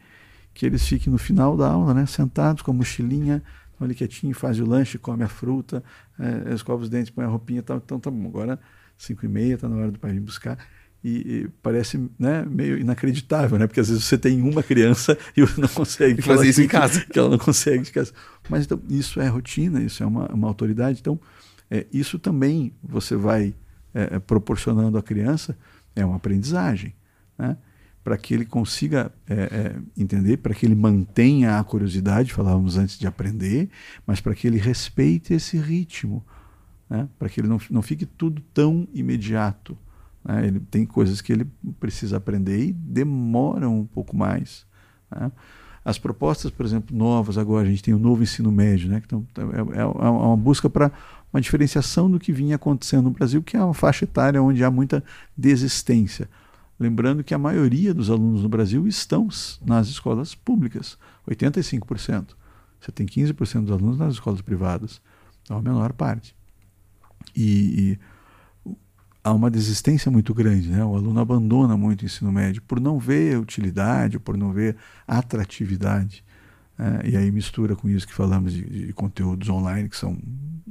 que 0.53 0.67
eles 0.67 0.87
fiquem 0.87 1.13
no 1.13 1.19
final 1.19 1.57
da 1.57 1.69
aula, 1.69 1.95
né? 1.95 2.05
Sentados 2.07 2.63
com 2.63 2.71
a 2.73 2.75
mochilinha, 2.75 3.43
ali 3.85 3.95
quietinho, 3.95 4.35
faz 4.35 4.59
o 4.61 4.65
lanche, 4.65 4.99
come 4.99 5.25
a 5.25 5.29
fruta, 5.29 5.83
é, 6.19 6.55
escova 6.55 6.83
os 6.83 6.89
dentes, 6.89 7.11
põe 7.11 7.25
a 7.25 7.29
roupinha 7.29 7.61
e 7.61 7.63
tal. 7.63 7.77
Então 7.79 8.01
tá 8.01 8.11
bom, 8.11 8.27
agora 8.27 8.59
5 8.97 9.25
e 9.25 9.29
meia, 9.29 9.55
está 9.55 9.69
na 9.69 9.77
hora 9.77 9.91
do 9.91 9.99
pai 9.99 10.13
vir 10.13 10.21
buscar. 10.21 10.59
E, 11.03 11.11
e, 11.11 11.49
parece 11.63 12.11
né, 12.19 12.45
meio 12.45 12.77
inacreditável, 12.77 13.57
né? 13.57 13.69
Porque 13.69 13.79
às 13.79 13.89
vezes 13.89 14.05
você 14.05 14.19
tem 14.19 14.43
uma 14.43 14.63
criança 14.63 15.17
e 15.37 15.41
você 15.41 15.61
não 15.61 15.69
consegue 15.69 16.21
fazer 16.21 16.49
isso 16.49 16.61
em 16.61 16.67
casa. 16.67 17.01
Que, 17.01 17.13
que 17.13 17.19
ela 17.19 17.29
não 17.29 17.39
consegue 17.39 17.85
de 17.85 17.93
casa. 17.93 18.13
Mas 18.49 18.65
então, 18.65 18.81
isso 18.91 19.21
é 19.21 19.29
rotina, 19.29 19.81
isso 19.81 20.03
é 20.03 20.07
uma, 20.07 20.27
uma 20.27 20.49
autoridade. 20.49 20.99
Então, 21.01 21.21
é, 21.71 21.87
isso 21.93 22.19
também 22.19 22.73
você 22.83 23.15
vai 23.15 23.55
é, 23.95 24.17
é 24.17 24.19
proporcionando 24.19 24.99
à 24.99 25.03
criança 25.03 25.57
é 25.95 26.05
uma 26.05 26.17
aprendizagem, 26.17 26.95
né? 27.37 27.57
Para 28.03 28.17
que 28.17 28.33
ele 28.33 28.45
consiga 28.45 29.13
é, 29.29 29.35
é 29.35 29.77
entender, 29.97 30.39
para 30.39 30.55
que 30.55 30.65
ele 30.65 30.75
mantenha 30.75 31.59
a 31.59 31.65
curiosidade, 31.65 32.33
falávamos 32.33 32.77
antes 32.77 32.99
de 32.99 33.07
aprender, 33.07 33.69
mas 34.07 34.21
para 34.21 34.35
que 34.35 34.47
ele 34.47 34.59
respeite 34.59 35.35
esse 35.35 35.59
ritmo 35.59 36.25
né? 36.89 37.09
para 37.19 37.29
que 37.29 37.41
ele 37.41 37.49
não, 37.49 37.61
não 37.71 37.83
fique 37.83 38.07
tudo 38.07 38.43
tão 38.55 38.89
imediato. 38.93 39.77
Né? 40.25 40.47
Ele 40.47 40.61
tem 40.61 40.87
coisas 40.87 41.21
que 41.21 41.33
ele 41.33 41.47
precisa 41.79 42.17
aprender 42.17 42.59
e 42.61 42.73
demoram 42.73 43.79
um 43.81 43.85
pouco 43.87 44.17
mais. 44.17 44.67
Né? 45.11 45.31
As 45.85 45.99
propostas, 45.99 46.51
por 46.51 46.65
exemplo, 46.67 46.97
novas 46.97 47.39
agora, 47.39 47.67
a 47.67 47.71
gente 47.71 47.83
tem 47.83 47.95
o 47.95 47.99
novo 47.99 48.23
ensino 48.23 48.51
médio, 48.51 48.89
né? 48.89 49.03
então, 49.05 49.27
é, 49.37 49.81
é, 49.81 49.85
uma 49.85 50.37
busca 50.37 50.69
para 50.69 50.91
uma 51.33 51.41
diferenciação 51.41 52.11
do 52.11 52.19
que 52.19 52.33
vinha 52.33 52.57
acontecendo 52.57 53.05
no 53.05 53.11
Brasil, 53.11 53.43
que 53.43 53.57
é 53.57 53.63
uma 53.63 53.75
faixa 53.75 54.05
etária 54.05 54.43
onde 54.43 54.65
há 54.65 54.71
muita 54.71 55.05
desistência. 55.37 56.29
Lembrando 56.79 57.25
que 57.25 57.35
a 57.35 57.39
maioria 57.39 57.93
dos 57.93 58.09
alunos 58.09 58.43
no 58.43 58.49
Brasil 58.49 58.87
estão 58.87 59.29
nas 59.65 59.89
escolas 59.89 60.35
públicas, 60.35 60.97
85%. 61.29 62.37
Você 62.81 62.93
tem 62.93 63.07
15% 63.07 63.63
dos 63.63 63.73
alunos 63.73 63.99
nas 63.99 64.15
escolas 64.15 64.41
privadas, 64.41 65.01
então 65.43 65.59
a 65.59 65.63
menor 65.63 65.93
parte. 65.93 66.37
E, 67.35 67.99
e, 68.65 68.73
há 69.25 69.33
uma 69.33 69.51
desistência 69.51 70.11
muito 70.11 70.33
grande, 70.33 70.69
né? 70.69 70.85
O 70.85 70.95
aluno 70.95 71.19
abandona 71.19 71.77
muito 71.77 72.03
o 72.03 72.05
ensino 72.05 72.31
médio 72.31 72.63
por 72.63 72.81
não 72.81 72.99
ver 72.99 73.39
utilidade, 73.39 74.19
por 74.19 74.37
não 74.37 74.53
ver 74.53 74.77
atratividade. 75.07 76.25
Né? 76.79 77.01
E 77.05 77.17
aí 77.17 77.31
mistura 77.31 77.75
com 77.75 77.89
isso 77.89 78.07
que 78.07 78.15
falamos 78.15 78.53
de, 78.53 78.87
de 78.87 78.93
conteúdos 78.93 79.49
online 79.49 79.89
que 79.89 79.97
são 79.97 80.17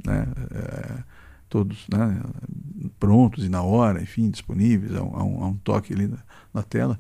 né, 0.06 0.28
é, 0.52 1.04
todos 1.50 1.88
né, 1.92 2.22
prontos 3.00 3.46
e 3.46 3.50
na 3.50 3.62
hora, 3.62 4.02
enfim, 4.02 4.30
disponíveis, 4.30 4.96
há 4.96 5.04
um, 5.04 5.46
um 5.48 5.54
toque 5.58 5.94
ali 5.94 6.08
na, 6.08 6.18
na, 6.54 6.64
tela. 6.64 7.00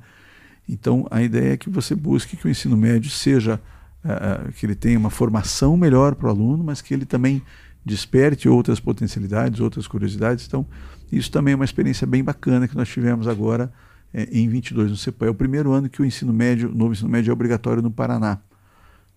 Então 0.67 1.07
a 1.11 1.21
ideia 1.21 1.53
é 1.53 1.57
que 1.57 1.69
você 1.69 1.95
busque 1.95 2.37
que 2.37 2.47
o 2.47 2.49
ensino 2.49 2.77
médio 2.77 3.09
seja, 3.09 3.61
é 4.03 4.51
que 4.51 4.65
ele 4.65 4.75
tenha 4.75 4.97
uma 4.97 5.09
formação 5.09 5.75
melhor 5.75 6.15
para 6.15 6.27
o 6.27 6.29
aluno, 6.29 6.63
mas 6.63 6.81
que 6.81 6.93
ele 6.93 7.05
também 7.05 7.41
desperte 7.85 8.49
outras 8.49 8.79
potencialidades, 8.79 9.59
outras 9.59 9.87
curiosidades. 9.87 10.45
Então, 10.45 10.65
isso 11.11 11.31
também 11.31 11.53
é 11.53 11.55
uma 11.55 11.65
experiência 11.65 12.05
bem 12.05 12.23
bacana 12.23 12.67
que 12.67 12.75
nós 12.75 12.89
tivemos 12.89 13.27
agora 13.27 13.71
é, 14.13 14.23
em 14.31 14.47
22 14.47 14.91
no 14.91 14.97
CEPA. 14.97 15.25
É 15.25 15.29
o 15.29 15.35
primeiro 15.35 15.71
ano 15.71 15.89
que 15.89 16.01
o 16.01 16.05
ensino 16.05 16.33
médio, 16.33 16.69
o 16.69 16.75
novo 16.75 16.91
ensino 16.91 17.09
médio 17.09 17.31
é 17.31 17.33
obrigatório 17.33 17.81
no 17.81 17.89
Paraná. 17.89 18.39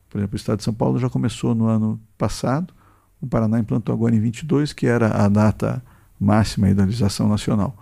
Por 0.09 0.19
exemplo, 0.19 0.35
o 0.35 0.37
Estado 0.37 0.59
de 0.59 0.65
São 0.65 0.75
Paulo 0.75 0.99
já 0.99 1.09
começou 1.09 1.55
no 1.55 1.67
ano 1.67 2.01
passado, 2.17 2.75
o 3.21 3.27
Paraná 3.27 3.59
implantou 3.59 3.95
agora 3.95 4.15
em 4.15 4.21
22, 4.21 4.73
que 4.73 4.87
era 4.87 5.25
a 5.25 5.29
data 5.29 5.83
máxima 6.19 6.73
da 6.75 6.85
legislação 6.85 7.29
nacional. 7.29 7.77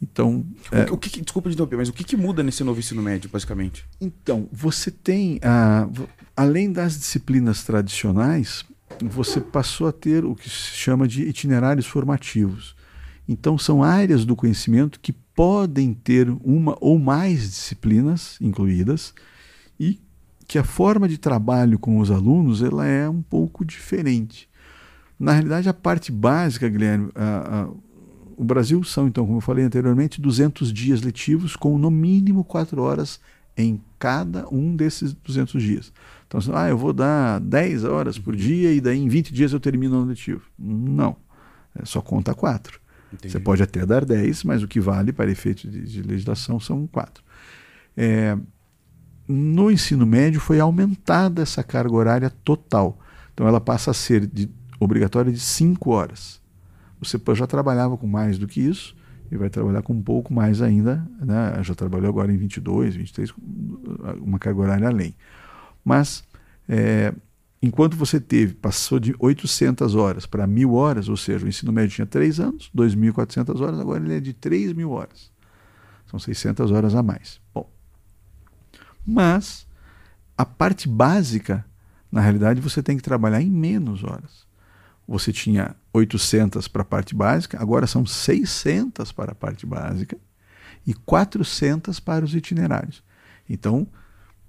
Então, 0.00 0.44
o, 0.70 0.76
é, 0.76 0.90
o 0.90 0.98
que, 0.98 1.20
desculpa 1.20 1.48
de 1.48 1.54
interromper, 1.54 1.76
mas 1.76 1.88
o 1.88 1.92
que, 1.92 2.04
que, 2.04 2.16
muda 2.16 2.42
nesse 2.42 2.62
novo 2.62 2.78
ensino 2.78 3.02
médio, 3.02 3.30
basicamente? 3.30 3.86
Então, 4.00 4.48
você 4.52 4.90
tem, 4.90 5.40
a, 5.42 5.88
além 6.36 6.70
das 6.70 6.98
disciplinas 6.98 7.64
tradicionais, 7.64 8.64
você 9.02 9.40
passou 9.40 9.86
a 9.86 9.92
ter 9.92 10.24
o 10.24 10.34
que 10.34 10.48
se 10.48 10.76
chama 10.76 11.08
de 11.08 11.22
itinerários 11.22 11.86
formativos. 11.86 12.76
Então, 13.26 13.56
são 13.56 13.82
áreas 13.82 14.24
do 14.26 14.36
conhecimento 14.36 15.00
que 15.00 15.12
podem 15.12 15.94
ter 15.94 16.28
uma 16.44 16.76
ou 16.80 16.98
mais 16.98 17.40
disciplinas 17.50 18.36
incluídas 18.40 19.14
e 19.80 19.98
que 20.46 20.58
a 20.58 20.64
forma 20.64 21.08
de 21.08 21.16
trabalho 21.16 21.78
com 21.78 21.98
os 21.98 22.10
alunos 22.10 22.62
ela 22.62 22.86
é 22.86 23.08
um 23.08 23.22
pouco 23.22 23.64
diferente. 23.64 24.48
Na 25.18 25.32
realidade, 25.32 25.68
a 25.68 25.74
parte 25.74 26.10
básica, 26.10 26.68
Guilherme, 26.68 27.10
a, 27.14 27.62
a, 27.62 27.68
o 28.36 28.44
Brasil 28.44 28.82
são, 28.82 29.06
então, 29.06 29.24
como 29.24 29.38
eu 29.38 29.42
falei 29.42 29.64
anteriormente, 29.64 30.20
200 30.20 30.72
dias 30.72 31.02
letivos 31.02 31.56
com 31.56 31.78
no 31.78 31.90
mínimo 31.90 32.44
4 32.44 32.80
horas 32.82 33.20
em 33.56 33.80
cada 33.98 34.48
um 34.48 34.74
desses 34.74 35.12
200 35.12 35.62
dias. 35.62 35.92
Então, 36.26 36.38
assim, 36.38 36.50
ah, 36.54 36.68
eu 36.68 36.76
vou 36.76 36.92
dar 36.92 37.40
10 37.40 37.84
horas 37.84 38.18
por 38.18 38.34
dia 38.34 38.72
e 38.72 38.80
daí 38.80 38.98
em 38.98 39.08
20 39.08 39.32
dias 39.32 39.52
eu 39.52 39.60
termino 39.60 39.94
o 39.94 39.98
ano 39.98 40.08
letivo. 40.08 40.42
Não, 40.58 41.16
é 41.74 41.84
só 41.84 42.00
conta 42.00 42.34
4. 42.34 42.80
Entendi. 43.12 43.32
Você 43.32 43.38
pode 43.38 43.62
até 43.62 43.86
dar 43.86 44.04
10, 44.04 44.42
mas 44.42 44.62
o 44.62 44.68
que 44.68 44.80
vale 44.80 45.12
para 45.12 45.30
efeito 45.30 45.68
de, 45.68 45.82
de 45.82 46.02
legislação 46.02 46.58
são 46.58 46.86
4. 46.88 47.22
É, 47.96 48.36
no 49.28 49.70
ensino 49.70 50.04
médio 50.04 50.40
foi 50.40 50.58
aumentada 50.58 51.42
essa 51.42 51.62
carga 51.62 51.94
horária 51.94 52.30
total. 52.30 52.98
Então 53.32 53.46
ela 53.46 53.60
passa 53.60 53.92
a 53.92 53.94
ser 53.94 54.26
de, 54.26 54.50
obrigatória 54.84 55.32
de 55.32 55.40
5 55.40 55.90
horas. 55.90 56.42
CEPAM 57.04 57.34
já 57.34 57.46
trabalhava 57.46 57.96
com 57.96 58.06
mais 58.06 58.38
do 58.38 58.46
que 58.46 58.60
isso 58.60 58.96
e 59.30 59.36
vai 59.36 59.50
trabalhar 59.50 59.82
com 59.82 59.92
um 59.92 60.02
pouco 60.02 60.32
mais 60.32 60.62
ainda. 60.62 61.06
Né? 61.20 61.62
Já 61.62 61.74
trabalhou 61.74 62.08
agora 62.08 62.32
em 62.32 62.36
22, 62.36 62.96
23, 62.96 63.34
uma 64.20 64.38
carga 64.38 64.60
horária 64.60 64.88
além. 64.88 65.14
Mas 65.84 66.24
é, 66.68 67.12
enquanto 67.62 67.96
você 67.96 68.18
teve, 68.20 68.54
passou 68.54 68.98
de 68.98 69.14
800 69.18 69.94
horas 69.94 70.26
para 70.26 70.46
1.000 70.46 70.72
horas, 70.72 71.08
ou 71.08 71.16
seja, 71.16 71.44
o 71.44 71.48
ensino 71.48 71.72
médio 71.72 71.94
tinha 71.94 72.06
3 72.06 72.40
anos, 72.40 72.70
2.400 72.74 73.60
horas, 73.60 73.80
agora 73.80 74.02
ele 74.02 74.16
é 74.16 74.20
de 74.20 74.32
3.000 74.32 74.88
horas. 74.88 75.30
São 76.06 76.18
600 76.18 76.70
horas 76.70 76.94
a 76.94 77.02
mais. 77.02 77.40
Bom, 77.52 77.68
mas 79.06 79.66
a 80.36 80.44
parte 80.44 80.88
básica, 80.88 81.64
na 82.10 82.20
realidade, 82.20 82.60
você 82.60 82.82
tem 82.82 82.96
que 82.96 83.02
trabalhar 83.02 83.42
em 83.42 83.50
menos 83.50 84.02
horas. 84.04 84.43
Você 85.06 85.32
tinha 85.32 85.74
800 85.92 86.66
para 86.68 86.82
a 86.82 86.84
parte 86.84 87.14
básica, 87.14 87.60
agora 87.60 87.86
são 87.86 88.06
600 88.06 89.12
para 89.12 89.32
a 89.32 89.34
parte 89.34 89.66
básica 89.66 90.16
e 90.86 90.94
400 90.94 92.00
para 92.00 92.24
os 92.24 92.34
itinerários. 92.34 93.02
Então, 93.48 93.86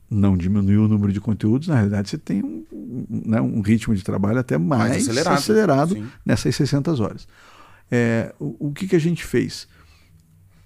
não 0.10 0.38
diminuiu 0.38 0.86
o 0.86 0.88
número 0.88 1.12
de 1.12 1.20
conteúdos, 1.20 1.68
na 1.68 1.76
realidade 1.76 2.10
você 2.10 2.18
tem 2.18 2.44
um, 2.44 3.06
né, 3.10 3.42
um 3.42 3.62
ritmo 3.62 3.94
de 3.96 4.04
trabalho 4.04 4.40
até 4.40 4.58
mais, 4.58 4.92
mais 4.92 5.04
acelerado, 5.04 5.38
acelerado 5.38 6.12
nessas 6.26 6.56
600 6.56 7.00
horas. 7.00 7.28
É, 7.92 8.34
o, 8.40 8.68
o 8.70 8.74
que, 8.74 8.88
que 8.88 8.96
a 8.96 9.00
gente 9.00 9.26
fez? 9.26 9.68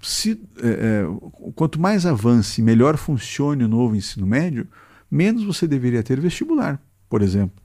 se, 0.02 0.42
é, 0.62 0.68
é, 0.68 1.52
quanto 1.56 1.80
mais 1.80 2.06
avance, 2.06 2.62
melhor 2.62 2.98
funcione 2.98 3.64
o 3.64 3.68
novo 3.68 3.96
ensino 3.96 4.26
médio, 4.26 4.68
menos 5.10 5.44
você 5.44 5.68
deveria 5.68 6.04
ter 6.04 6.20
vestibular, 6.20 6.82
por 7.10 7.22
exemplo. 7.22 7.62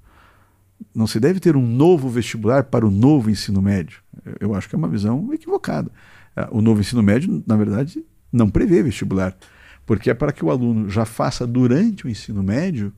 Não 0.94 1.06
se 1.06 1.18
deve 1.18 1.40
ter 1.40 1.56
um 1.56 1.66
novo 1.66 2.08
vestibular 2.08 2.64
para 2.64 2.86
o 2.86 2.90
novo 2.90 3.30
ensino 3.30 3.60
médio. 3.60 4.00
Eu 4.40 4.54
acho 4.54 4.68
que 4.68 4.74
é 4.74 4.78
uma 4.78 4.88
visão 4.88 5.32
equivocada. 5.32 5.90
É, 6.36 6.48
o 6.50 6.60
novo 6.60 6.80
ensino 6.80 7.02
médio, 7.02 7.42
na 7.46 7.56
verdade, 7.56 8.04
não 8.32 8.50
prevê 8.50 8.82
vestibular, 8.82 9.36
porque 9.86 10.10
é 10.10 10.14
para 10.14 10.32
que 10.32 10.44
o 10.44 10.50
aluno 10.50 10.88
já 10.88 11.04
faça 11.04 11.46
durante 11.46 12.06
o 12.06 12.08
ensino 12.08 12.42
médio 12.42 12.92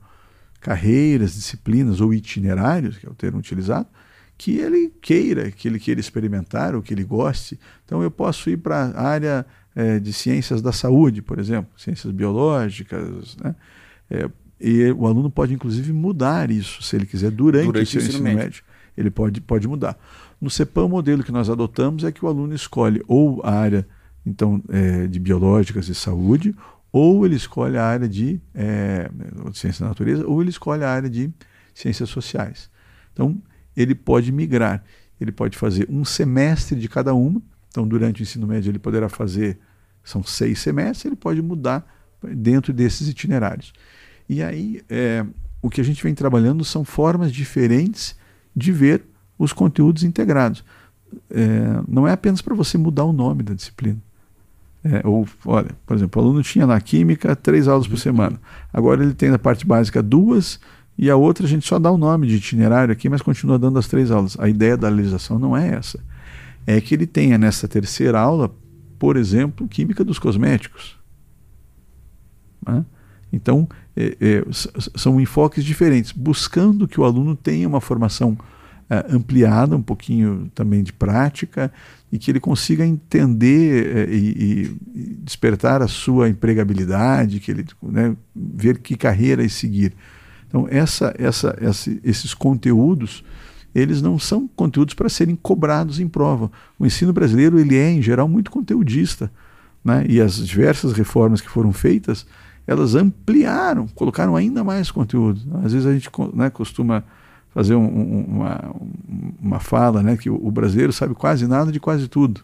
carreiras, 0.59 1.35
disciplinas 1.35 2.01
ou 2.01 2.13
itinerários, 2.13 2.97
que 2.97 3.05
é 3.05 3.09
o 3.09 3.13
termo 3.13 3.39
utilizado, 3.39 3.87
que 4.37 4.57
ele 4.57 4.91
queira, 5.01 5.51
que 5.51 5.67
ele 5.67 5.79
queira 5.79 5.99
experimentar, 5.99 6.75
ou 6.75 6.81
que 6.81 6.93
ele 6.93 7.03
goste. 7.03 7.59
Então 7.85 8.01
eu 8.01 8.11
posso 8.11 8.49
ir 8.49 8.57
para 8.57 8.85
a 8.85 9.01
área 9.07 9.45
é, 9.75 9.99
de 9.99 10.11
ciências 10.13 10.61
da 10.61 10.71
saúde, 10.71 11.21
por 11.21 11.39
exemplo, 11.39 11.71
ciências 11.77 12.11
biológicas, 12.11 13.37
né? 13.37 13.55
É, 14.09 14.29
e 14.59 14.91
o 14.91 15.05
aluno 15.05 15.29
pode 15.29 15.53
inclusive 15.53 15.93
mudar 15.93 16.49
isso, 16.49 16.81
se 16.81 16.95
ele 16.95 17.05
quiser, 17.05 17.31
durante, 17.31 17.65
durante 17.65 17.97
o 17.97 18.01
seu 18.01 18.09
ensino, 18.09 18.23
médio. 18.23 18.39
médio. 18.39 18.63
Ele 18.97 19.11
pode, 19.11 19.41
pode 19.41 19.67
mudar. 19.67 19.97
No 20.41 20.49
CEPAM, 20.49 20.85
o 20.85 20.89
modelo 20.89 21.23
que 21.23 21.31
nós 21.31 21.49
adotamos 21.49 22.03
é 22.03 22.11
que 22.11 22.23
o 22.25 22.27
aluno 22.27 22.53
escolhe 22.53 23.01
ou 23.07 23.41
a 23.43 23.51
área 23.51 23.87
então, 24.25 24.61
é, 24.69 25.07
de 25.07 25.19
biológicas 25.19 25.87
e 25.87 25.95
saúde, 25.95 26.55
ou 26.91 27.25
ele 27.25 27.35
escolhe 27.35 27.77
a 27.77 27.85
área 27.85 28.07
de, 28.07 28.41
é, 28.53 29.09
de 29.51 29.57
ciência 29.57 29.83
da 29.83 29.89
natureza, 29.89 30.25
ou 30.27 30.41
ele 30.41 30.49
escolhe 30.49 30.83
a 30.83 30.89
área 30.89 31.09
de 31.09 31.31
ciências 31.73 32.09
sociais. 32.09 32.69
Então, 33.13 33.41
ele 33.75 33.93
pode 33.93 34.31
migrar. 34.31 34.83
Ele 35.19 35.31
pode 35.31 35.57
fazer 35.57 35.87
um 35.89 36.03
semestre 36.03 36.79
de 36.79 36.87
cada 36.87 37.13
uma. 37.13 37.41
Então, 37.69 37.87
durante 37.87 38.21
o 38.21 38.23
ensino 38.23 38.47
médio, 38.47 38.69
ele 38.69 38.79
poderá 38.79 39.07
fazer, 39.07 39.59
são 40.03 40.23
seis 40.23 40.59
semestres, 40.59 41.05
ele 41.05 41.15
pode 41.15 41.41
mudar 41.41 41.85
dentro 42.21 42.73
desses 42.73 43.07
itinerários. 43.07 43.73
E 44.29 44.43
aí, 44.43 44.81
é, 44.89 45.25
o 45.61 45.69
que 45.69 45.81
a 45.81 45.83
gente 45.83 46.03
vem 46.03 46.13
trabalhando 46.13 46.63
são 46.63 46.83
formas 46.83 47.31
diferentes 47.31 48.15
de 48.55 48.71
ver 48.71 49.03
os 49.37 49.53
conteúdos 49.53 50.03
integrados. 50.03 50.63
É, 51.29 51.81
não 51.87 52.07
é 52.07 52.11
apenas 52.11 52.41
para 52.41 52.55
você 52.55 52.77
mudar 52.77 53.05
o 53.05 53.13
nome 53.13 53.43
da 53.43 53.53
disciplina. 53.53 53.97
É, 54.83 55.05
ou, 55.05 55.27
olha, 55.45 55.71
por 55.85 55.95
exemplo, 55.95 56.21
o 56.21 56.25
aluno 56.25 56.43
tinha 56.43 56.65
na 56.65 56.79
química 56.79 57.35
três 57.35 57.67
aulas 57.67 57.87
por 57.87 57.97
semana. 57.97 58.39
Agora 58.71 59.03
ele 59.03 59.13
tem 59.13 59.29
na 59.29 59.39
parte 59.39 59.65
básica 59.65 60.01
duas 60.01 60.59
e 60.97 61.09
a 61.09 61.15
outra 61.15 61.45
a 61.45 61.49
gente 61.49 61.67
só 61.67 61.77
dá 61.77 61.91
o 61.91 61.97
nome 61.97 62.27
de 62.27 62.35
itinerário 62.35 62.91
aqui, 62.91 63.09
mas 63.09 63.21
continua 63.21 63.59
dando 63.59 63.77
as 63.77 63.87
três 63.87 64.11
aulas. 64.11 64.37
A 64.39 64.49
ideia 64.49 64.77
da 64.77 64.89
legislação 64.89 65.37
não 65.37 65.55
é 65.55 65.69
essa. 65.69 65.99
É 66.65 66.79
que 66.81 66.95
ele 66.95 67.05
tenha 67.05 67.37
nessa 67.37 67.67
terceira 67.67 68.19
aula, 68.19 68.53
por 68.97 69.15
exemplo, 69.15 69.67
química 69.67 70.03
dos 70.03 70.19
cosméticos. 70.19 70.97
Né? 72.65 72.85
Então, 73.31 73.67
é, 73.97 74.15
é, 74.21 74.43
são 74.95 75.19
enfoques 75.19 75.65
diferentes, 75.65 76.11
buscando 76.11 76.87
que 76.87 77.01
o 77.01 77.03
aluno 77.03 77.35
tenha 77.35 77.67
uma 77.67 77.81
formação 77.81 78.37
é, 78.87 79.05
ampliada, 79.09 79.75
um 79.75 79.81
pouquinho 79.81 80.51
também 80.53 80.83
de 80.83 80.93
prática, 80.93 81.71
e 82.11 82.19
que 82.19 82.29
ele 82.29 82.39
consiga 82.39 82.85
entender 82.85 83.97
é, 83.97 84.13
e, 84.13 84.69
e, 84.95 85.17
despertar 85.23 85.81
a 85.81 85.87
sua 85.87 86.29
empregabilidade, 86.29 87.39
que 87.39 87.49
ele 87.49 87.65
né, 87.81 88.15
ver 88.35 88.77
que 88.77 88.95
carreira 88.95 89.47
seguir. 89.49 89.93
Então, 90.47 90.67
essa, 90.69 91.13
essa, 91.17 91.57
essa, 91.59 91.97
esses 92.03 92.35
conteúdos, 92.35 93.23
eles 93.73 94.01
não 94.01 94.17
são 94.17 94.47
conteúdos 94.55 94.93
para 94.93 95.09
serem 95.09 95.35
cobrados 95.35 95.99
em 95.99 96.07
prova. 96.07 96.51
O 96.77 96.85
ensino 96.85 97.11
brasileiro 97.11 97.59
ele 97.59 97.75
é, 97.75 97.89
em 97.89 98.01
geral, 98.01 98.27
muito 98.27 98.51
conteudista. 98.51 99.29
Né? 99.83 100.05
E 100.07 100.21
as 100.21 100.35
diversas 100.45 100.93
reformas 100.93 101.41
que 101.41 101.49
foram 101.49 101.73
feitas, 101.73 102.25
elas 102.67 102.93
ampliaram, 102.93 103.87
colocaram 103.87 104.35
ainda 104.35 104.63
mais 104.63 104.91
conteúdo. 104.91 105.41
Às 105.63 105.71
vezes 105.71 105.87
a 105.87 105.93
gente 105.93 106.09
né, 106.33 106.49
costuma 106.49 107.03
fazer 107.53 107.75
um, 107.75 107.85
um, 107.85 108.25
uma, 108.27 108.75
uma 109.41 109.59
fala 109.59 110.03
né, 110.03 110.17
que 110.17 110.29
o, 110.29 110.51
brasileiro 110.51 110.91
sabe 110.91 111.15
quase 111.15 111.47
nada 111.47 111.71
de 111.71 111.79
quase 111.79 112.07
tudo. 112.07 112.41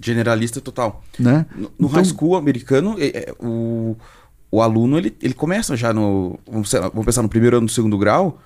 Generalista 0.00 0.60
total. 0.60 1.02
Né? 1.18 1.46
No, 1.54 1.62
no 1.62 1.70
então, 1.78 1.88
high 1.88 2.04
school 2.04 2.36
americano, 2.36 2.96
é, 2.98 3.06
é, 3.06 3.34
o 3.40 3.96
o 4.50 4.60
aluno 4.60 4.98
ele, 4.98 5.16
ele 5.22 5.34
começa 5.34 5.76
já 5.76 5.92
no. 5.92 6.38
Vamos, 6.50 6.70
pensar 7.04 7.22
no 7.22 7.28
primeiro 7.28 7.58
ano 7.58 7.66
do 7.66 7.72
segundo 7.72 7.96
grau 7.96 8.40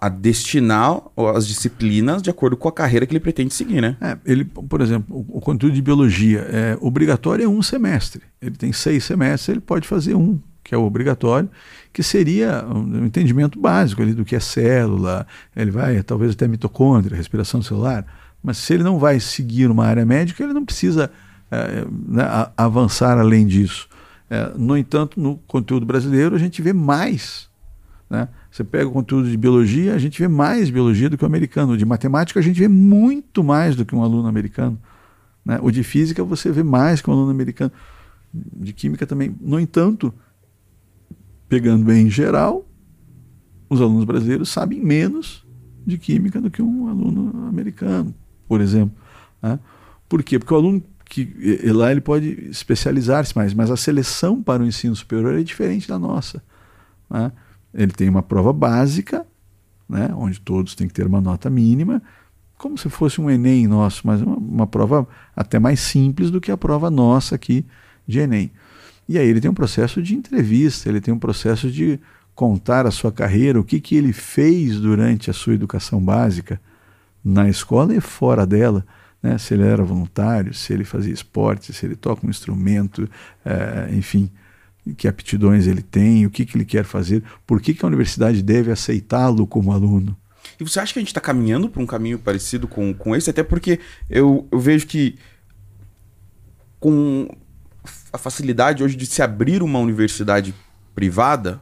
a 0.00 0.08
destinar 0.08 1.02
as 1.34 1.46
disciplinas 1.46 2.22
de 2.22 2.30
acordo 2.30 2.56
com 2.56 2.68
a 2.68 2.72
carreira 2.72 3.04
que 3.04 3.12
ele 3.12 3.20
pretende 3.20 3.52
seguir, 3.52 3.80
né? 3.80 3.96
É, 4.00 4.16
ele, 4.24 4.44
por 4.44 4.80
exemplo, 4.80 5.26
o, 5.28 5.40
conteúdo 5.40 5.74
de 5.74 5.82
biologia 5.82 6.38
é 6.52 6.78
obrigatório 6.80 7.44
é 7.44 7.48
um 7.48 7.60
semestre. 7.60 8.22
Ele 8.40 8.54
tem 8.54 8.72
seis 8.72 9.02
semestres, 9.02 9.48
ele 9.48 9.60
pode 9.60 9.88
fazer 9.88 10.14
um, 10.14 10.38
que 10.62 10.72
é 10.72 10.78
o 10.78 10.82
obrigatório, 10.82 11.50
que 11.92 12.00
seria 12.00 12.64
um 12.64 13.06
entendimento 13.06 13.58
básico 13.58 14.00
ali 14.00 14.14
do 14.14 14.24
que 14.24 14.36
é 14.36 14.40
célula, 14.40 15.26
ele 15.56 15.72
vai 15.72 16.00
talvez 16.04 16.32
até 16.32 16.46
mitocôndria, 16.46 17.16
respiração 17.16 17.60
celular, 17.60 18.06
mas 18.40 18.58
se 18.58 18.74
ele 18.74 18.84
não 18.84 19.00
vai 19.00 19.18
seguir 19.18 19.68
uma 19.68 19.84
área 19.84 20.06
médica, 20.06 20.44
ele 20.44 20.52
não 20.52 20.64
precisa 20.64 21.10
é, 21.50 21.84
né, 22.06 22.24
avançar 22.56 23.18
além 23.18 23.48
disso. 23.48 23.88
É, 24.30 24.52
no 24.56 24.76
entanto, 24.76 25.20
no 25.20 25.38
conteúdo 25.38 25.84
brasileiro, 25.84 26.36
a 26.36 26.38
gente 26.38 26.62
vê 26.62 26.72
mais 26.72 27.48
né, 28.08 28.28
Você 28.50 28.64
pega 28.64 28.88
o 28.88 28.92
conteúdo 28.92 29.30
de 29.30 29.36
biologia, 29.36 29.94
a 29.94 29.98
gente 29.98 30.18
vê 30.18 30.26
mais 30.26 30.70
biologia 30.70 31.10
do 31.10 31.18
que 31.18 31.24
o 31.24 31.26
americano. 31.26 31.76
De 31.76 31.84
matemática, 31.84 32.40
a 32.40 32.42
gente 32.42 32.58
vê 32.58 32.68
muito 32.68 33.44
mais 33.44 33.76
do 33.76 33.84
que 33.84 33.94
um 33.94 34.02
aluno 34.02 34.26
americano. 34.26 34.80
Né? 35.44 35.58
O 35.62 35.70
de 35.70 35.82
física, 35.82 36.24
você 36.24 36.50
vê 36.50 36.62
mais 36.62 37.00
que 37.00 37.10
um 37.10 37.12
aluno 37.12 37.30
americano. 37.30 37.70
De 38.32 38.72
química 38.72 39.06
também. 39.06 39.34
No 39.40 39.60
entanto, 39.60 40.12
pegando 41.48 41.84
bem 41.84 42.06
em 42.06 42.10
geral, 42.10 42.66
os 43.68 43.80
alunos 43.80 44.04
brasileiros 44.04 44.48
sabem 44.48 44.80
menos 44.80 45.46
de 45.86 45.98
química 45.98 46.40
do 46.40 46.50
que 46.50 46.62
um 46.62 46.88
aluno 46.88 47.46
americano, 47.48 48.14
por 48.46 48.60
exemplo. 48.60 48.96
Né? 49.42 49.58
Por 50.08 50.22
quê? 50.22 50.38
Porque 50.38 50.52
o 50.52 50.56
aluno 50.56 50.82
que 51.04 51.26
lá 51.72 51.90
ele 51.90 52.02
pode 52.02 52.48
especializar-se 52.50 53.34
mais, 53.34 53.54
mas 53.54 53.70
a 53.70 53.76
seleção 53.76 54.42
para 54.42 54.62
o 54.62 54.66
ensino 54.66 54.94
superior 54.94 55.34
é 55.34 55.42
diferente 55.42 55.88
da 55.88 55.98
nossa. 55.98 56.42
Né? 57.08 57.32
Ele 57.72 57.92
tem 57.92 58.08
uma 58.08 58.22
prova 58.22 58.52
básica, 58.52 59.26
né, 59.88 60.10
onde 60.14 60.40
todos 60.40 60.74
têm 60.74 60.86
que 60.86 60.94
ter 60.94 61.06
uma 61.06 61.20
nota 61.20 61.48
mínima, 61.48 62.02
como 62.56 62.76
se 62.76 62.88
fosse 62.88 63.20
um 63.20 63.30
Enem 63.30 63.66
nosso, 63.66 64.06
mas 64.06 64.20
uma, 64.20 64.36
uma 64.36 64.66
prova 64.66 65.06
até 65.34 65.58
mais 65.58 65.80
simples 65.80 66.30
do 66.30 66.40
que 66.40 66.50
a 66.50 66.56
prova 66.56 66.90
nossa 66.90 67.36
aqui 67.36 67.64
de 68.06 68.18
Enem. 68.18 68.50
E 69.08 69.16
aí 69.16 69.26
ele 69.26 69.40
tem 69.40 69.50
um 69.50 69.54
processo 69.54 70.02
de 70.02 70.14
entrevista, 70.14 70.88
ele 70.88 71.00
tem 71.00 71.14
um 71.14 71.18
processo 71.18 71.70
de 71.70 71.98
contar 72.34 72.86
a 72.86 72.90
sua 72.90 73.10
carreira, 73.10 73.58
o 73.58 73.64
que, 73.64 73.80
que 73.80 73.96
ele 73.96 74.12
fez 74.12 74.78
durante 74.78 75.30
a 75.30 75.32
sua 75.32 75.54
educação 75.54 76.00
básica 76.00 76.60
na 77.24 77.48
escola 77.48 77.94
e 77.94 78.00
fora 78.00 78.46
dela. 78.46 78.84
Né? 79.22 79.38
Se 79.38 79.54
ele 79.54 79.64
era 79.64 79.82
voluntário, 79.82 80.52
se 80.52 80.72
ele 80.72 80.84
fazia 80.84 81.12
esporte, 81.12 81.72
se 81.72 81.86
ele 81.86 81.96
toca 81.96 82.26
um 82.26 82.30
instrumento, 82.30 83.08
é, 83.44 83.88
enfim, 83.92 84.30
que 84.96 85.08
aptidões 85.08 85.66
ele 85.66 85.82
tem, 85.82 86.26
o 86.26 86.30
que, 86.30 86.44
que 86.44 86.56
ele 86.56 86.64
quer 86.64 86.84
fazer, 86.84 87.22
por 87.46 87.60
que, 87.60 87.74
que 87.74 87.84
a 87.84 87.88
universidade 87.88 88.42
deve 88.42 88.70
aceitá-lo 88.70 89.46
como 89.46 89.72
aluno. 89.72 90.16
E 90.58 90.64
você 90.64 90.80
acha 90.80 90.92
que 90.92 90.98
a 90.98 91.02
gente 91.02 91.08
está 91.08 91.20
caminhando 91.20 91.68
para 91.68 91.82
um 91.82 91.86
caminho 91.86 92.18
parecido 92.18 92.66
com, 92.66 92.92
com 92.94 93.14
esse? 93.14 93.30
Até 93.30 93.42
porque 93.42 93.78
eu, 94.08 94.46
eu 94.50 94.58
vejo 94.58 94.86
que 94.86 95.16
com 96.80 97.28
a 98.12 98.18
facilidade 98.18 98.82
hoje 98.82 98.96
de 98.96 99.06
se 99.06 99.22
abrir 99.22 99.62
uma 99.62 99.78
universidade 99.78 100.54
privada, 100.94 101.60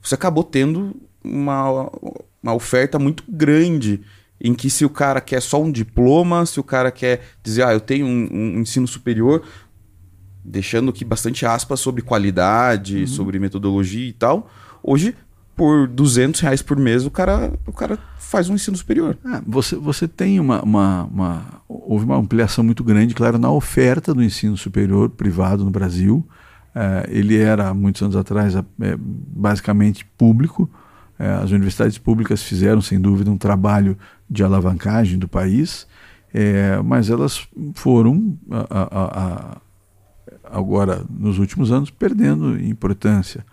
você 0.00 0.14
acabou 0.14 0.42
tendo 0.42 0.96
uma, 1.22 1.90
uma 2.42 2.54
oferta 2.54 2.98
muito 2.98 3.24
grande 3.28 4.00
em 4.40 4.54
que 4.54 4.68
se 4.68 4.84
o 4.84 4.90
cara 4.90 5.20
quer 5.20 5.40
só 5.40 5.62
um 5.62 5.70
diploma, 5.70 6.44
se 6.44 6.58
o 6.58 6.64
cara 6.64 6.90
quer 6.90 7.22
dizer, 7.44 7.62
ah, 7.62 7.72
eu 7.72 7.78
tenho 7.78 8.06
um, 8.06 8.28
um 8.32 8.60
ensino 8.60 8.88
superior, 8.88 9.44
deixando 10.44 10.90
aqui 10.90 11.04
bastante 11.04 11.46
aspas 11.46 11.80
sobre 11.80 12.02
qualidade, 12.02 13.00
uhum. 13.00 13.06
sobre 13.06 13.38
metodologia 13.38 14.08
e 14.08 14.12
tal. 14.12 14.50
Hoje, 14.82 15.14
por 15.54 15.86
200 15.86 16.40
reais 16.40 16.62
por 16.62 16.76
mês, 16.76 17.04
o 17.04 17.10
cara, 17.10 17.52
o 17.66 17.72
cara 17.72 17.98
faz 18.18 18.48
um 18.48 18.54
ensino 18.54 18.76
superior. 18.76 19.16
Ah, 19.24 19.42
você, 19.46 19.76
você 19.76 20.08
tem 20.08 20.40
uma, 20.40 20.62
uma, 20.62 21.04
uma, 21.04 21.44
Houve 21.68 22.04
uma 22.04 22.16
ampliação 22.16 22.64
muito 22.64 22.82
grande, 22.82 23.14
claro, 23.14 23.38
na 23.38 23.50
oferta 23.50 24.14
do 24.14 24.22
ensino 24.22 24.56
superior 24.56 25.10
privado 25.10 25.64
no 25.64 25.70
Brasil. 25.70 26.26
É, 26.74 27.06
ele 27.08 27.36
era, 27.36 27.72
muitos 27.74 28.02
anos 28.02 28.16
atrás, 28.16 28.54
é, 28.54 28.62
basicamente 28.98 30.04
público. 30.16 30.70
É, 31.18 31.28
as 31.34 31.50
universidades 31.50 31.98
públicas 31.98 32.42
fizeram, 32.42 32.80
sem 32.80 33.00
dúvida, 33.00 33.30
um 33.30 33.36
trabalho 33.36 33.96
de 34.28 34.42
alavancagem 34.42 35.18
do 35.18 35.28
país, 35.28 35.86
é, 36.32 36.80
mas 36.82 37.10
elas 37.10 37.46
foram 37.74 38.36
a, 38.50 38.66
a, 38.70 39.54
a 39.54 39.60
agora 40.52 41.04
nos 41.08 41.38
últimos 41.38 41.72
anos 41.72 41.90
perdendo 41.90 42.62
importância. 42.62 43.44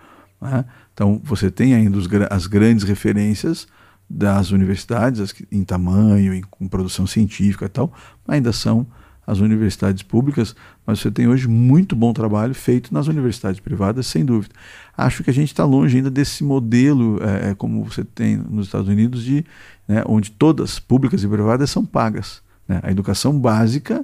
Né? 0.41 0.65
Então 0.93 1.21
você 1.23 1.49
tem 1.49 1.73
ainda 1.73 1.97
os, 1.97 2.07
as 2.29 2.45
grandes 2.45 2.83
referências 2.83 3.67
das 4.09 4.51
universidades 4.51 5.21
as, 5.21 5.33
em 5.51 5.63
tamanho, 5.63 6.33
em, 6.33 6.41
com 6.41 6.67
produção 6.67 7.07
científica 7.07 7.65
e 7.65 7.69
tal, 7.69 7.93
ainda 8.27 8.51
são 8.51 8.85
as 9.29 9.37
universidades 9.37 10.01
públicas, 10.01 10.55
mas 10.87 10.99
você 10.99 11.11
tem 11.11 11.27
hoje 11.27 11.47
muito 11.47 11.95
bom 11.95 12.11
trabalho 12.11 12.55
feito 12.55 12.91
nas 12.91 13.05
universidades 13.05 13.59
privadas, 13.59 14.07
sem 14.07 14.25
dúvida. 14.25 14.55
Acho 14.97 15.23
que 15.23 15.29
a 15.29 15.33
gente 15.33 15.49
está 15.49 15.63
longe 15.63 15.97
ainda 15.97 16.09
desse 16.09 16.43
modelo, 16.43 17.19
é, 17.21 17.51
é, 17.51 17.55
como 17.55 17.83
você 17.83 18.03
tem 18.03 18.37
nos 18.37 18.65
Estados 18.65 18.87
Unidos, 18.87 19.23
de 19.23 19.45
né, 19.87 20.03
onde 20.07 20.31
todas, 20.31 20.79
públicas 20.79 21.23
e 21.23 21.27
privadas, 21.27 21.69
são 21.69 21.85
pagas. 21.85 22.41
Né? 22.67 22.79
A 22.81 22.89
educação 22.89 23.39
básica 23.39 24.03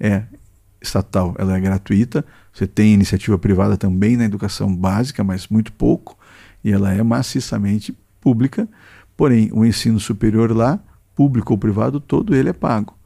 é 0.00 0.22
estatal 0.82 1.34
ela 1.38 1.56
é 1.56 1.60
gratuita. 1.60 2.24
Você 2.52 2.66
tem 2.66 2.92
iniciativa 2.92 3.38
privada 3.38 3.76
também 3.76 4.16
na 4.16 4.24
educação 4.24 4.74
básica, 4.74 5.24
mas 5.24 5.48
muito 5.48 5.72
pouco, 5.72 6.18
e 6.62 6.72
ela 6.72 6.92
é 6.92 7.02
maciçamente 7.02 7.96
pública. 8.20 8.68
Porém, 9.16 9.50
o 9.52 9.64
ensino 9.64 10.00
superior 10.00 10.54
lá, 10.54 10.78
público 11.14 11.52
ou 11.52 11.58
privado, 11.58 12.00
todo 12.00 12.34
ele 12.34 12.48
é 12.48 12.52
pago. 12.52 12.96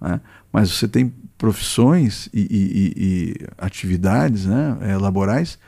Né? 0.00 0.20
Mas 0.52 0.70
você 0.70 0.86
tem 0.86 1.12
profissões 1.36 2.28
e, 2.32 2.40
e, 2.40 2.92
e 2.96 3.46
atividades 3.58 4.46
né, 4.46 4.76
é, 4.80 4.96
laborais 4.96 5.58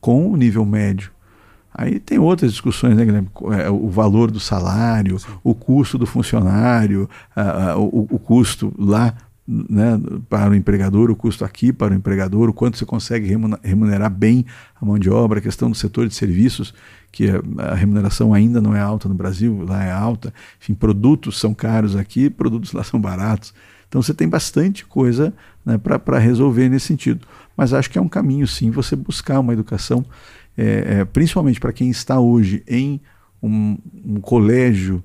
com 0.00 0.36
nível 0.36 0.64
médio. 0.64 1.10
Aí 1.78 2.00
tem 2.00 2.18
outras 2.18 2.52
discussões, 2.52 2.96
né, 2.96 3.04
Guilherme? 3.04 3.28
É, 3.62 3.68
o 3.68 3.90
valor 3.90 4.30
do 4.30 4.40
salário, 4.40 5.18
Sim. 5.18 5.26
o 5.44 5.54
custo 5.54 5.98
do 5.98 6.06
funcionário, 6.06 7.08
o, 7.76 8.14
o, 8.14 8.18
custo 8.18 8.72
lá 8.78 9.12
né, 9.46 10.00
para 10.28 10.50
o 10.50 10.54
empregador, 10.54 11.10
o 11.10 11.16
custo 11.16 11.44
aqui 11.44 11.72
para 11.72 11.94
o 11.94 11.96
empregador, 11.96 12.48
o 12.48 12.52
quanto 12.52 12.76
você 12.76 12.84
consegue 12.84 13.28
remunerar 13.62 14.10
bem 14.10 14.44
a 14.80 14.84
mão 14.84 14.98
de 14.98 15.08
obra, 15.08 15.38
a 15.38 15.42
questão 15.42 15.70
do 15.70 15.76
setor 15.76 16.08
de 16.08 16.14
serviços, 16.14 16.74
que 17.12 17.28
a 17.58 17.74
remuneração 17.74 18.34
ainda 18.34 18.60
não 18.60 18.74
é 18.74 18.80
alta 18.80 19.08
no 19.08 19.14
Brasil, 19.14 19.64
lá 19.64 19.84
é 19.84 19.92
alta. 19.92 20.34
Enfim, 20.60 20.74
produtos 20.74 21.38
são 21.38 21.54
caros 21.54 21.94
aqui, 21.94 22.28
produtos 22.28 22.72
lá 22.72 22.82
são 22.84 23.00
baratos. 23.00 23.54
Então 23.88 24.02
você 24.02 24.12
tem 24.12 24.28
bastante 24.28 24.84
coisa 24.84 25.32
né, 25.64 25.78
para 25.78 26.18
resolver 26.18 26.68
nesse 26.68 26.86
sentido. 26.86 27.26
Mas 27.56 27.72
acho 27.72 27.88
que 27.88 27.98
é 27.98 28.02
um 28.02 28.08
caminho, 28.08 28.46
sim, 28.46 28.70
você 28.70 28.96
buscar 28.96 29.38
uma 29.40 29.52
educação, 29.52 30.04
é, 30.58 30.98
é, 30.98 31.04
principalmente 31.04 31.60
para 31.60 31.72
quem 31.72 31.88
está 31.88 32.18
hoje 32.18 32.62
em 32.66 33.00
um, 33.42 33.78
um 34.04 34.20
colégio 34.20 35.02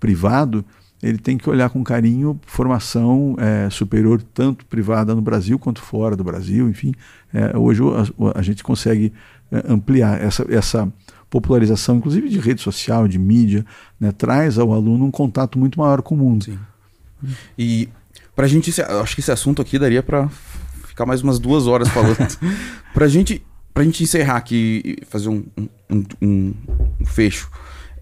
privado, 0.00 0.64
ele 1.04 1.18
tem 1.18 1.36
que 1.36 1.48
olhar 1.50 1.68
com 1.68 1.84
carinho 1.84 2.40
formação 2.46 3.36
é, 3.38 3.68
superior, 3.68 4.22
tanto 4.22 4.64
privada 4.64 5.14
no 5.14 5.20
Brasil 5.20 5.58
quanto 5.58 5.82
fora 5.82 6.16
do 6.16 6.24
Brasil, 6.24 6.66
enfim. 6.66 6.94
É, 7.32 7.56
hoje 7.56 7.82
a, 7.82 8.38
a, 8.38 8.42
gente 8.42 8.64
consegue 8.64 9.12
é, 9.52 9.70
ampliar 9.70 10.18
essa, 10.18 10.46
essa 10.48 10.90
popularização, 11.28 11.96
inclusive 11.96 12.30
de 12.30 12.38
rede 12.38 12.62
social, 12.62 13.06
de 13.06 13.18
mídia, 13.18 13.66
né, 14.00 14.12
traz 14.12 14.58
ao 14.58 14.72
aluno 14.72 15.04
um 15.04 15.10
contato 15.10 15.58
muito 15.58 15.78
maior 15.78 16.00
com 16.00 16.14
o 16.14 16.18
mundo. 16.18 16.44
Sim. 16.44 16.58
E 17.58 17.90
para 18.34 18.46
a 18.46 18.48
gente, 18.48 18.70
acho 18.80 19.14
que 19.14 19.20
esse 19.20 19.30
assunto 19.30 19.60
aqui 19.60 19.78
daria 19.78 20.02
para 20.02 20.30
ficar 20.86 21.04
mais 21.04 21.20
umas 21.20 21.38
duas 21.38 21.66
horas 21.66 21.88
falando. 21.88 22.16
para 22.94 23.08
gente, 23.08 23.44
a 23.74 23.82
gente 23.82 24.02
encerrar 24.02 24.36
aqui 24.36 24.80
e 25.02 25.04
fazer 25.04 25.28
um, 25.28 25.44
um, 25.90 26.04
um, 26.22 26.54
um 26.98 27.04
fecho, 27.04 27.50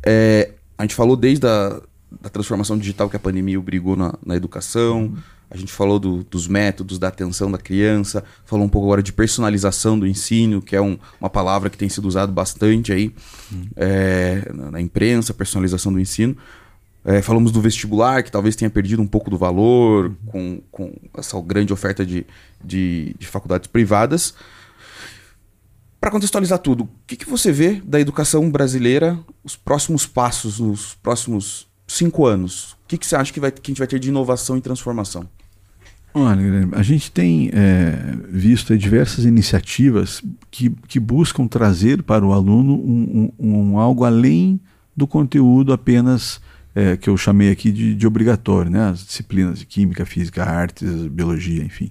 é, 0.06 0.52
a 0.78 0.82
gente 0.82 0.94
falou 0.94 1.16
desde 1.16 1.48
a 1.48 1.82
da 2.20 2.28
transformação 2.28 2.76
digital 2.78 3.08
que 3.08 3.16
a 3.16 3.20
pandemia 3.20 3.58
obrigou 3.58 3.96
na, 3.96 4.14
na 4.24 4.36
educação. 4.36 5.14
A 5.50 5.56
gente 5.56 5.72
falou 5.72 5.98
do, 5.98 6.24
dos 6.24 6.48
métodos, 6.48 6.98
da 6.98 7.08
atenção 7.08 7.50
da 7.50 7.58
criança, 7.58 8.24
falou 8.46 8.64
um 8.64 8.68
pouco 8.68 8.86
agora 8.86 9.02
de 9.02 9.12
personalização 9.12 9.98
do 9.98 10.06
ensino, 10.06 10.62
que 10.62 10.74
é 10.74 10.80
um, 10.80 10.98
uma 11.20 11.28
palavra 11.28 11.68
que 11.68 11.76
tem 11.76 11.90
sido 11.90 12.08
usada 12.08 12.32
bastante 12.32 12.90
aí 12.90 13.14
é, 13.76 14.50
na, 14.54 14.70
na, 14.70 14.80
imprensa, 14.80 15.34
personalização 15.34 15.92
do 15.92 16.00
ensino. 16.00 16.34
É, 17.04 17.20
falamos 17.20 17.52
do 17.52 17.60
vestibular, 17.60 18.22
que 18.22 18.32
talvez 18.32 18.56
tenha 18.56 18.70
perdido 18.70 19.02
um 19.02 19.06
pouco 19.06 19.28
do 19.28 19.36
valor 19.36 20.14
com, 20.26 20.62
com 20.70 20.94
essa 21.18 21.38
grande 21.42 21.72
oferta 21.72 22.06
de, 22.06 22.24
de, 22.64 23.14
de 23.18 23.26
faculdades 23.26 23.66
privadas. 23.66 24.34
Para 26.00 26.10
contextualizar 26.10 26.60
tudo, 26.60 26.84
o 26.84 26.88
que, 27.06 27.14
que 27.14 27.28
você 27.28 27.52
vê 27.52 27.74
da 27.84 28.00
educação 28.00 28.50
brasileira, 28.50 29.18
os 29.44 29.54
próximos 29.54 30.06
passos, 30.06 30.60
os 30.60 30.94
próximos 30.94 31.68
cinco 31.86 32.26
anos? 32.26 32.72
O 32.72 32.88
que, 32.88 32.98
que 32.98 33.06
você 33.06 33.16
acha 33.16 33.32
que, 33.32 33.40
vai, 33.40 33.50
que 33.50 33.60
a 33.60 33.70
gente 33.70 33.78
vai 33.78 33.86
ter 33.86 33.98
de 33.98 34.08
inovação 34.08 34.56
e 34.56 34.60
transformação? 34.60 35.28
Olha, 36.14 36.68
a 36.72 36.82
gente 36.82 37.10
tem 37.10 37.50
é, 37.54 38.14
visto 38.28 38.76
diversas 38.76 39.24
iniciativas 39.24 40.22
que, 40.50 40.68
que 40.86 41.00
buscam 41.00 41.46
trazer 41.46 42.02
para 42.02 42.24
o 42.24 42.34
aluno 42.34 42.74
um, 42.74 43.32
um, 43.38 43.56
um 43.56 43.78
algo 43.78 44.04
além 44.04 44.60
do 44.94 45.06
conteúdo 45.06 45.72
apenas 45.72 46.38
é, 46.74 46.98
que 46.98 47.08
eu 47.08 47.16
chamei 47.16 47.50
aqui 47.50 47.72
de, 47.72 47.94
de, 47.94 48.06
obrigatório, 48.06 48.70
né? 48.70 48.90
as 48.90 49.06
disciplinas 49.06 49.58
de 49.58 49.66
química, 49.66 50.04
física, 50.04 50.44
artes, 50.44 51.06
biologia, 51.06 51.62
enfim. 51.62 51.90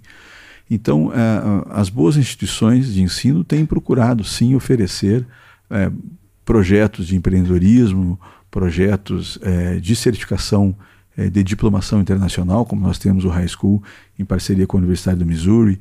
Então, 0.69 1.11
é, 1.13 1.71
as 1.71 1.89
boas 1.89 2.15
instituições 2.15 2.93
de 2.93 3.01
ensino 3.01 3.43
têm 3.43 3.65
procurado 3.65 4.23
sim 4.23 4.53
oferecer 4.55 5.25
é, 5.69 5.91
projetos 6.45 7.07
de 7.07 7.15
empreendedorismo, 7.15 8.19
projetos 8.51 9.39
é, 9.41 9.79
de 9.79 9.95
certificação 9.95 10.75
é, 11.17 11.29
de 11.29 11.43
diplomação 11.43 12.01
internacional, 12.01 12.65
como 12.65 12.81
nós 12.81 12.99
temos 12.99 13.25
o 13.25 13.29
High 13.29 13.47
School 13.47 13.81
em 14.19 14.25
parceria 14.25 14.67
com 14.67 14.77
a 14.77 14.79
Universidade 14.79 15.19
do 15.19 15.25
Missouri. 15.25 15.79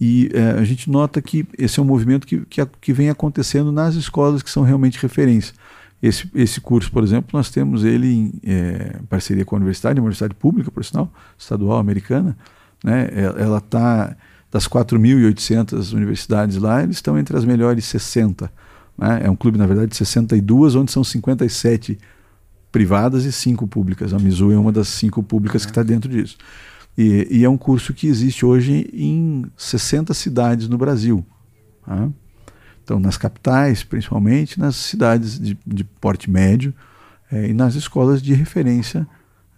E 0.00 0.30
é, 0.34 0.50
a 0.50 0.64
gente 0.64 0.90
nota 0.90 1.22
que 1.22 1.46
esse 1.58 1.78
é 1.78 1.82
um 1.82 1.86
movimento 1.86 2.26
que, 2.26 2.40
que, 2.46 2.64
que, 2.80 2.92
vem 2.92 3.08
acontecendo 3.08 3.70
nas 3.70 3.94
escolas 3.94 4.42
que 4.42 4.50
são 4.50 4.62
realmente 4.62 4.98
referência. 5.00 5.54
Esse, 6.02 6.30
esse 6.34 6.60
curso, 6.60 6.90
por 6.90 7.02
exemplo, 7.02 7.30
nós 7.32 7.50
temos 7.50 7.84
ele 7.84 8.12
em 8.12 8.32
é, 8.44 8.98
parceria 9.08 9.44
com 9.44 9.56
a 9.56 9.58
universidade, 9.58 9.98
uma 9.98 10.04
universidade 10.04 10.34
pública, 10.34 10.70
por 10.70 10.84
sinal, 10.84 11.10
estadual 11.38 11.78
americana. 11.78 12.36
Né? 12.84 13.08
Ela 13.38 13.58
está, 13.58 14.14
das 14.50 14.68
4.800 14.68 15.94
universidades 15.94 16.58
lá, 16.58 16.82
eles 16.82 16.96
estão 16.96 17.18
entre 17.18 17.34
as 17.36 17.46
melhores 17.46 17.86
60. 17.86 18.52
Né? 18.96 19.22
É 19.24 19.30
um 19.30 19.36
clube, 19.36 19.58
na 19.58 19.66
verdade, 19.66 19.90
de 19.90 19.96
62, 19.96 20.74
onde 20.74 20.92
são 20.92 21.04
57 21.04 21.98
privadas 22.72 23.24
e 23.24 23.32
5 23.32 23.66
públicas. 23.66 24.12
A 24.12 24.18
Mizu 24.18 24.52
é 24.52 24.58
uma 24.58 24.72
das 24.72 24.88
cinco 24.88 25.22
públicas 25.22 25.64
que 25.64 25.70
está 25.70 25.82
dentro 25.82 26.10
disso. 26.10 26.36
E, 26.96 27.26
e, 27.30 27.44
é 27.44 27.48
um 27.48 27.58
curso 27.58 27.92
que 27.92 28.06
existe 28.06 28.44
hoje 28.44 28.88
em 28.92 29.44
60 29.56 30.14
cidades 30.14 30.66
no 30.68 30.78
Brasil. 30.78 31.24
Tá? 31.84 32.08
Então, 32.82 32.98
nas 32.98 33.18
capitais, 33.18 33.82
principalmente, 33.82 34.58
nas 34.58 34.76
cidades 34.76 35.38
de, 35.38 35.58
de 35.66 35.84
porte 35.84 36.30
médio 36.30 36.72
é, 37.30 37.48
e 37.48 37.52
nas 37.52 37.74
escolas 37.74 38.22
de 38.22 38.32
referência 38.32 39.06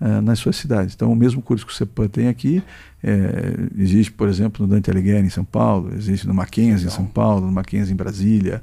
é, 0.01 0.21
nas 0.21 0.39
suas 0.39 0.57
cidades. 0.57 0.95
Então, 0.95 1.13
o 1.13 1.17
mesmo 1.17 1.43
curso 1.43 1.67
que 1.67 1.73
o 1.73 1.75
CEPAM 1.75 2.09
tem 2.09 2.29
aqui, 2.29 2.63
é, 3.03 3.55
existe, 3.77 4.13
por 4.13 4.29
exemplo, 4.29 4.67
no 4.67 4.73
Dante 4.73 4.91
Alighieri, 4.91 5.27
em 5.27 5.31
São 5.31 5.45
Paulo, 5.45 5.93
existe 5.95 6.27
no 6.27 6.35
Mackenzie, 6.35 6.87
em 6.87 6.91
São 6.91 7.05
Paulo, 7.05 7.47
no 7.47 7.53
Mackenzie, 7.53 7.93
em 7.93 7.97
Brasília, 7.97 8.63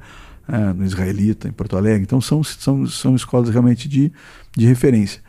no 0.76 0.86
Israelita, 0.86 1.48
em 1.48 1.52
Porto 1.52 1.76
Alegre. 1.76 2.04
Então, 2.04 2.22
são, 2.22 2.44
são, 2.44 2.86
são 2.88 3.16
escolas 3.16 3.50
realmente 3.50 3.88
de, 3.88 4.12
de 4.56 4.66
referência. 4.66 5.22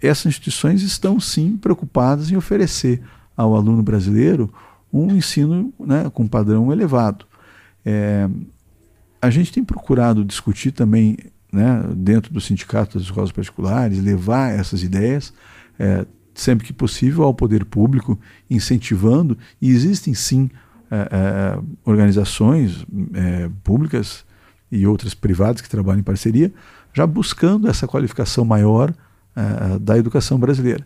essas 0.00 0.26
instituições 0.26 0.82
estão, 0.82 1.20
sim, 1.20 1.56
preocupadas 1.56 2.30
em 2.30 2.36
oferecer 2.36 3.02
ao 3.36 3.54
aluno 3.54 3.82
brasileiro 3.82 4.52
um 4.92 5.14
ensino 5.14 5.72
né, 5.78 6.10
com 6.12 6.26
padrão 6.26 6.72
elevado. 6.72 7.26
É, 7.84 8.28
a 9.20 9.30
gente 9.30 9.52
tem 9.52 9.64
procurado 9.64 10.24
discutir 10.24 10.72
também, 10.72 11.16
né, 11.52 11.82
dentro 11.94 12.32
do 12.32 12.40
sindicato 12.40 12.98
das 12.98 13.06
escolas 13.06 13.30
particulares, 13.30 14.02
levar 14.02 14.52
essas 14.52 14.82
ideias, 14.82 15.32
é, 15.78 16.06
sempre 16.34 16.66
que 16.66 16.72
possível, 16.72 17.24
ao 17.24 17.34
poder 17.34 17.64
público, 17.64 18.18
incentivando, 18.48 19.36
e 19.60 19.70
existem 19.70 20.14
sim 20.14 20.50
é, 20.90 20.96
é, 20.96 21.58
organizações 21.84 22.86
é, 23.14 23.50
públicas 23.62 24.24
e 24.70 24.86
outras 24.86 25.14
privadas 25.14 25.60
que 25.60 25.68
trabalham 25.68 26.00
em 26.00 26.04
parceria, 26.04 26.52
já 26.92 27.06
buscando 27.06 27.68
essa 27.68 27.86
qualificação 27.86 28.44
maior 28.44 28.92
é, 29.34 29.78
da 29.78 29.96
educação 29.98 30.38
brasileira. 30.38 30.84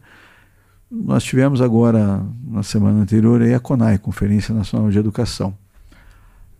Nós 0.90 1.22
tivemos 1.22 1.60
agora, 1.60 2.20
na 2.44 2.64
semana 2.64 3.00
anterior, 3.00 3.40
a 3.42 3.60
CONAI, 3.60 3.98
Conferência 3.98 4.52
Nacional 4.52 4.90
de 4.90 4.98
Educação. 4.98 5.56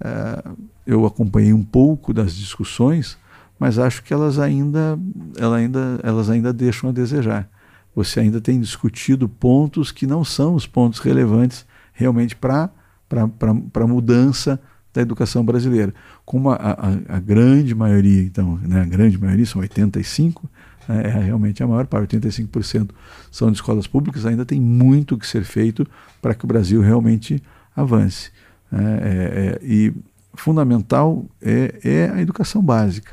É, 0.01 0.45
eu 0.87 1.05
acompanhei 1.05 1.53
um 1.53 1.65
pouco 1.65 2.15
das 2.15 2.35
discussões, 2.35 3.19
mas 3.59 3.79
acho 3.79 4.03
que 4.03 4.15
elas 4.15 4.39
ainda, 4.39 4.99
ela 5.37 5.57
ainda, 5.57 6.01
elas 6.03 6.31
ainda 6.31 6.53
deixam 6.53 6.91
a 6.91 6.93
desejar. 6.93 7.49
Você 7.95 8.21
ainda 8.21 8.41
tem 8.41 8.61
discutido 8.61 9.29
pontos 9.29 9.91
que 9.91 10.07
não 10.07 10.25
são 10.25 10.55
os 10.55 10.67
pontos 10.67 11.01
relevantes 11.01 11.67
realmente 11.93 12.37
para 12.37 12.71
a 13.11 13.87
mudança 13.87 14.61
da 14.93 15.03
educação 15.03 15.45
brasileira. 15.45 15.95
Como 16.25 16.51
a, 16.51 16.57
a, 16.57 17.17
a, 17.17 17.21
grande 17.21 17.75
maioria, 17.75 18.23
então, 18.23 18.59
né, 18.63 18.83
a 18.83 18.85
grande 18.85 19.19
maioria, 19.19 19.47
são 19.47 19.63
85%, 19.63 20.43
né, 20.89 21.03
é 21.05 21.25
realmente 21.25 21.63
a 21.63 21.67
maior 21.67 21.87
parte, 21.87 22.17
85% 22.17 22.91
são 23.31 23.51
de 23.51 23.57
escolas 23.57 23.87
públicas, 23.87 24.27
ainda 24.27 24.45
tem 24.45 24.61
muito 24.61 25.17
que 25.17 25.27
ser 25.27 25.45
feito 25.45 25.87
para 26.21 26.35
que 26.35 26.45
o 26.45 26.49
Brasil 26.49 26.81
realmente 26.81 27.43
avance. 27.75 28.31
Né? 28.71 28.99
É, 29.03 29.09
é, 29.09 29.61
e 29.63 29.93
fundamental 30.35 31.25
é, 31.41 31.81
é 31.85 32.11
a 32.15 32.21
educação 32.21 32.63
básica. 32.63 33.13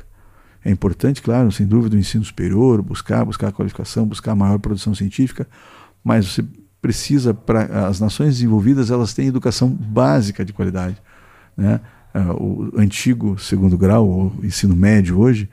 É 0.64 0.70
importante, 0.70 1.22
claro, 1.22 1.50
sem 1.52 1.66
dúvida, 1.66 1.96
o 1.96 1.98
ensino 1.98 2.24
superior, 2.24 2.82
buscar, 2.82 3.24
buscar 3.24 3.52
qualificação, 3.52 4.06
buscar 4.06 4.34
maior 4.34 4.58
produção 4.58 4.94
científica, 4.94 5.46
mas 6.02 6.26
você 6.26 6.44
precisa, 6.80 7.32
para 7.32 7.86
as 7.86 8.00
nações 8.00 8.34
desenvolvidas, 8.34 8.90
elas 8.90 9.14
têm 9.14 9.28
educação 9.28 9.68
básica 9.68 10.44
de 10.44 10.52
qualidade. 10.52 10.96
Né? 11.58 11.80
Uh, 12.14 12.72
o 12.76 12.80
antigo 12.80 13.36
segundo 13.38 13.76
grau, 13.76 14.08
ou 14.08 14.32
ensino 14.44 14.76
médio 14.76 15.18
hoje, 15.18 15.48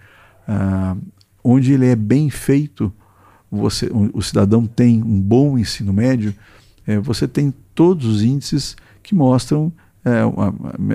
uh, 0.47 0.95
onde 1.43 1.73
ele 1.73 1.87
é 1.87 1.95
bem 1.95 2.29
feito, 2.29 2.93
você, 3.51 3.87
o, 3.87 4.11
o 4.13 4.21
cidadão 4.21 4.65
tem 4.65 5.01
um 5.01 5.19
bom 5.19 5.57
ensino 5.57 5.91
médio, 5.91 6.33
é, 6.85 6.99
você 6.99 7.27
tem 7.27 7.53
todos 7.73 8.05
os 8.05 8.23
índices 8.23 8.75
que 9.01 9.15
mostram 9.15 9.73
é, 10.03 10.21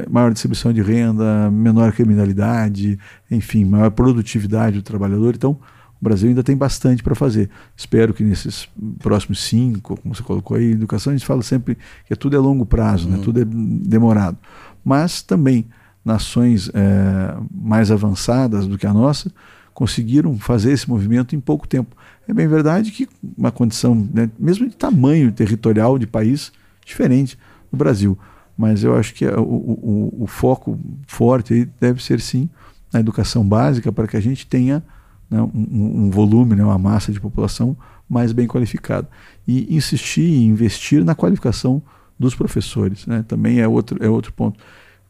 maior 0.09 0.33
distribuição 0.33 0.73
de 0.73 0.81
renda, 0.81 1.51
menor 1.51 1.93
criminalidade, 1.93 2.97
enfim, 3.29 3.65
maior 3.65 3.91
produtividade 3.91 4.77
do 4.77 4.83
trabalhador. 4.83 5.35
Então, 5.35 5.59
o 6.01 6.05
Brasil 6.05 6.29
ainda 6.29 6.43
tem 6.43 6.57
bastante 6.57 7.03
para 7.03 7.15
fazer. 7.15 7.51
Espero 7.77 8.15
que 8.15 8.23
nesses 8.23 8.69
próximos 8.99 9.43
cinco, 9.43 10.01
como 10.01 10.15
você 10.15 10.23
colocou 10.23 10.57
aí, 10.57 10.73
educação, 10.73 11.13
a 11.13 11.17
gente 11.17 11.27
fala 11.27 11.43
sempre 11.43 11.77
que 12.07 12.17
tudo 12.17 12.37
é 12.37 12.39
longo 12.39 12.65
prazo, 12.65 13.07
né? 13.07 13.15
uhum. 13.15 13.19
né? 13.19 13.25
tudo 13.25 13.41
é 13.41 13.45
demorado. 13.45 14.39
Mas 14.85 15.23
também 15.23 15.67
nações 16.05 16.71
é, 16.73 17.37
mais 17.53 17.91
avançadas 17.91 18.67
do 18.67 18.79
que 18.79 18.87
a 18.87 18.93
nossa 18.95 19.31
conseguiram 19.75 20.39
fazer 20.39 20.73
esse 20.73 20.89
movimento 20.89 21.37
em 21.37 21.41
pouco 21.41 21.69
tempo. 21.69 21.95
É 22.27 22.33
bem 22.33 22.49
verdade 22.49 22.91
que 22.91 23.09
uma 23.37 23.53
condição, 23.53 24.09
né, 24.13 24.31
mesmo 24.39 24.69
de 24.69 24.77
tamanho 24.77 25.31
territorial 25.33 25.99
de 25.99 26.07
país, 26.07 26.53
diferente 26.85 27.39
do 27.71 27.77
Brasil 27.77 28.19
mas 28.61 28.85
eu 28.85 28.95
acho 28.95 29.15
que 29.15 29.27
o, 29.27 29.41
o, 29.41 30.25
o 30.25 30.27
foco 30.27 30.79
forte 31.07 31.67
deve 31.81 32.05
ser 32.05 32.21
sim 32.21 32.47
na 32.93 33.01
educação 33.01 33.43
básica 33.43 33.91
para 33.91 34.07
que 34.07 34.19
a 34.19 34.21
gente 34.21 34.47
tenha 34.47 34.83
né, 35.31 35.41
um, 35.41 36.07
um, 36.07 36.11
volume, 36.11 36.57
né, 36.57 36.65
uma 36.65 36.79
massa 36.79 37.13
de 37.13 37.21
população 37.21 37.77
mais 38.09 38.33
bem 38.33 38.47
qualificada. 38.47 39.09
E 39.47 39.75
insistir 39.75 40.23
e 40.23 40.45
investir 40.45 41.05
na 41.05 41.15
qualificação 41.15 41.83
dos 42.19 42.35
professores. 42.35 43.07
Né, 43.07 43.25
também 43.27 43.61
é 43.61 43.69
outro, 43.69 44.03
é 44.03 44.09
outro 44.09 44.33
ponto. 44.33 44.59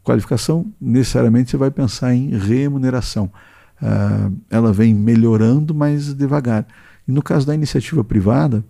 Qualificação, 0.05 0.73
necessariamente, 0.81 1.51
você 1.51 1.57
vai 1.57 1.71
pensar 1.71 2.15
em 2.15 2.31
remuneração. 2.37 3.31
Uh, 3.83 4.37
ela 4.51 4.73
vem 4.73 4.95
melhorando, 4.95 5.75
mas 5.75 6.13
devagar. 6.15 6.67
E 7.09 7.13
no 7.13 7.23
caso 7.23 7.47
da 7.47 7.55
iniciativa 7.55 8.05
privada, 8.05 8.65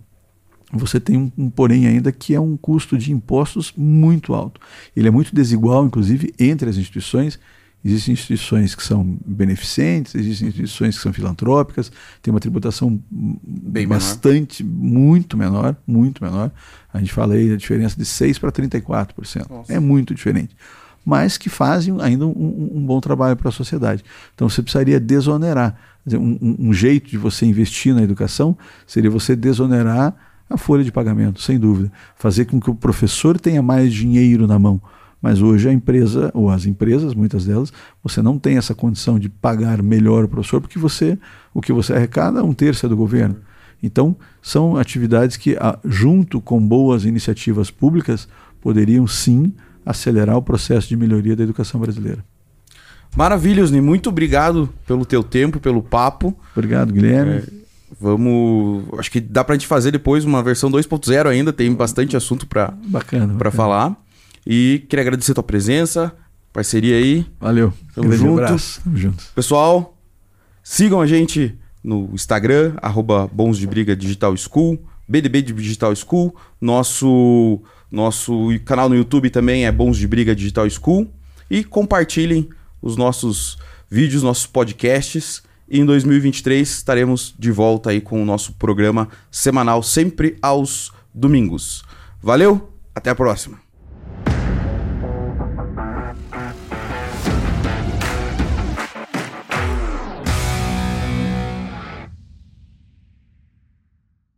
você 0.73 0.99
tem 0.99 1.17
um, 1.17 1.31
um, 1.37 1.49
porém 1.49 1.85
ainda 1.85 2.11
que 2.11 2.33
é 2.33 2.39
um 2.39 2.55
custo 2.55 2.97
de 2.97 3.11
impostos 3.11 3.73
muito 3.75 4.33
alto. 4.33 4.59
Ele 4.95 5.07
é 5.07 5.11
muito 5.11 5.35
desigual, 5.35 5.85
inclusive, 5.85 6.33
entre 6.39 6.69
as 6.69 6.77
instituições. 6.77 7.39
Existem 7.83 8.13
instituições 8.13 8.75
que 8.75 8.83
são 8.83 9.17
beneficentes, 9.25 10.13
existem 10.13 10.49
instituições 10.49 10.95
que 10.95 11.01
são 11.01 11.11
filantrópicas, 11.11 11.91
tem 12.21 12.31
uma 12.31 12.39
tributação 12.39 13.01
Bem 13.09 13.87
bastante, 13.87 14.63
menor. 14.63 14.87
muito 14.87 15.37
menor, 15.37 15.75
muito 15.87 16.23
menor. 16.23 16.51
A 16.93 16.99
gente 16.99 17.11
fala 17.11 17.33
aí 17.33 17.51
a 17.51 17.57
diferença 17.57 17.95
de 17.97 18.05
6% 18.05 18.39
para 18.39 18.51
34%. 18.51 19.49
Nossa. 19.49 19.73
É 19.73 19.79
muito 19.79 20.13
diferente. 20.13 20.55
Mas 21.03 21.37
que 21.39 21.49
fazem 21.49 21.99
ainda 22.01 22.27
um, 22.27 22.71
um 22.75 22.85
bom 22.85 23.01
trabalho 23.01 23.35
para 23.35 23.49
a 23.49 23.51
sociedade. 23.51 24.03
Então 24.35 24.47
você 24.47 24.61
precisaria 24.61 24.99
desonerar. 24.99 25.75
Um, 26.07 26.67
um 26.67 26.73
jeito 26.73 27.09
de 27.09 27.17
você 27.17 27.45
investir 27.45 27.95
na 27.95 28.03
educação 28.03 28.55
seria 28.85 29.09
você 29.09 29.35
desonerar 29.35 30.15
a 30.47 30.57
folha 30.57 30.83
de 30.83 30.91
pagamento, 30.91 31.41
sem 31.41 31.57
dúvida. 31.57 31.91
Fazer 32.15 32.45
com 32.45 32.59
que 32.59 32.69
o 32.69 32.75
professor 32.75 33.39
tenha 33.39 33.61
mais 33.61 33.91
dinheiro 33.91 34.45
na 34.45 34.59
mão. 34.59 34.79
Mas 35.21 35.41
hoje 35.41 35.69
a 35.69 35.71
empresa, 35.71 36.31
ou 36.33 36.49
as 36.49 36.65
empresas, 36.65 37.13
muitas 37.13 37.45
delas, 37.45 37.71
você 38.03 38.21
não 38.21 38.39
tem 38.39 38.57
essa 38.57 38.73
condição 38.73 39.19
de 39.19 39.29
pagar 39.29 39.83
melhor 39.83 40.23
o 40.23 40.27
professor, 40.27 40.59
porque 40.59 40.79
você, 40.79 41.17
o 41.53 41.61
que 41.61 41.71
você 41.71 41.93
arrecada, 41.93 42.43
um 42.43 42.53
terço 42.53 42.85
é 42.85 42.89
do 42.89 42.97
governo. 42.97 43.35
Então, 43.83 44.15
são 44.41 44.77
atividades 44.77 45.37
que, 45.37 45.55
junto 45.85 46.41
com 46.41 46.59
boas 46.59 47.05
iniciativas 47.05 47.69
públicas, 47.69 48.27
poderiam 48.59 49.05
sim 49.05 49.53
acelerar 49.85 50.37
o 50.37 50.41
processo 50.41 50.87
de 50.87 50.95
melhoria 50.95 51.35
da 51.35 51.43
educação 51.43 51.79
brasileira. 51.79 52.23
Maravilha, 53.15 53.63
Osni. 53.63 53.81
Muito 53.81 54.09
obrigado 54.09 54.69
pelo 54.87 55.05
teu 55.05 55.23
tempo, 55.23 55.59
pelo 55.59 55.81
papo. 55.83 56.35
Obrigado, 56.55 56.93
Guilherme. 56.93 57.43
É 57.57 57.61
Vamos. 57.99 58.85
Acho 58.97 59.11
que 59.11 59.19
dá 59.19 59.43
pra 59.43 59.53
gente 59.53 59.67
fazer 59.67 59.91
depois 59.91 60.23
uma 60.23 60.41
versão 60.41 60.71
2.0 60.71 61.27
ainda, 61.27 61.51
tem 61.51 61.73
bastante 61.73 62.15
assunto 62.15 62.47
pra 62.47 62.73
falar. 63.51 63.95
E 64.45 64.85
queria 64.89 65.03
agradecer 65.03 65.31
a 65.31 65.35
tua 65.35 65.43
presença, 65.43 66.13
parceria 66.51 66.97
aí. 66.97 67.25
Valeu. 67.39 67.73
Tamo 67.93 68.09
Grande 68.09 68.23
junto. 68.23 68.43
Abraço. 68.43 68.81
Tamo 68.83 68.97
junto. 68.97 69.23
Pessoal, 69.35 69.97
sigam 70.63 71.01
a 71.01 71.07
gente 71.07 71.57
no 71.83 72.09
Instagram, 72.13 72.73
arroba 72.81 73.27
Bons 73.27 73.57
de 73.57 73.67
Briga 73.67 73.95
Digital 73.95 74.35
School, 74.37 74.79
BDB 75.07 75.41
Digital 75.41 75.95
School. 75.95 76.35
Nosso, 76.59 77.61
nosso 77.91 78.49
canal 78.65 78.89
no 78.89 78.95
YouTube 78.95 79.29
também 79.29 79.65
é 79.65 79.71
Bons 79.71 79.97
de 79.97 80.07
Briga 80.07 80.35
Digital 80.35 80.69
School. 80.69 81.11
E 81.49 81.63
compartilhem 81.63 82.49
os 82.81 82.95
nossos 82.95 83.57
vídeos, 83.89 84.23
nossos 84.23 84.45
podcasts. 84.45 85.43
E 85.69 85.79
em 85.79 85.85
2023 85.85 86.69
estaremos 86.69 87.33
de 87.37 87.51
volta 87.51 87.91
aí 87.91 88.01
com 88.01 88.21
o 88.21 88.25
nosso 88.25 88.53
programa 88.53 89.07
semanal, 89.29 89.81
sempre 89.81 90.37
aos 90.41 90.91
domingos. 91.13 91.83
Valeu, 92.21 92.73
até 92.93 93.09
a 93.09 93.15
próxima! 93.15 93.60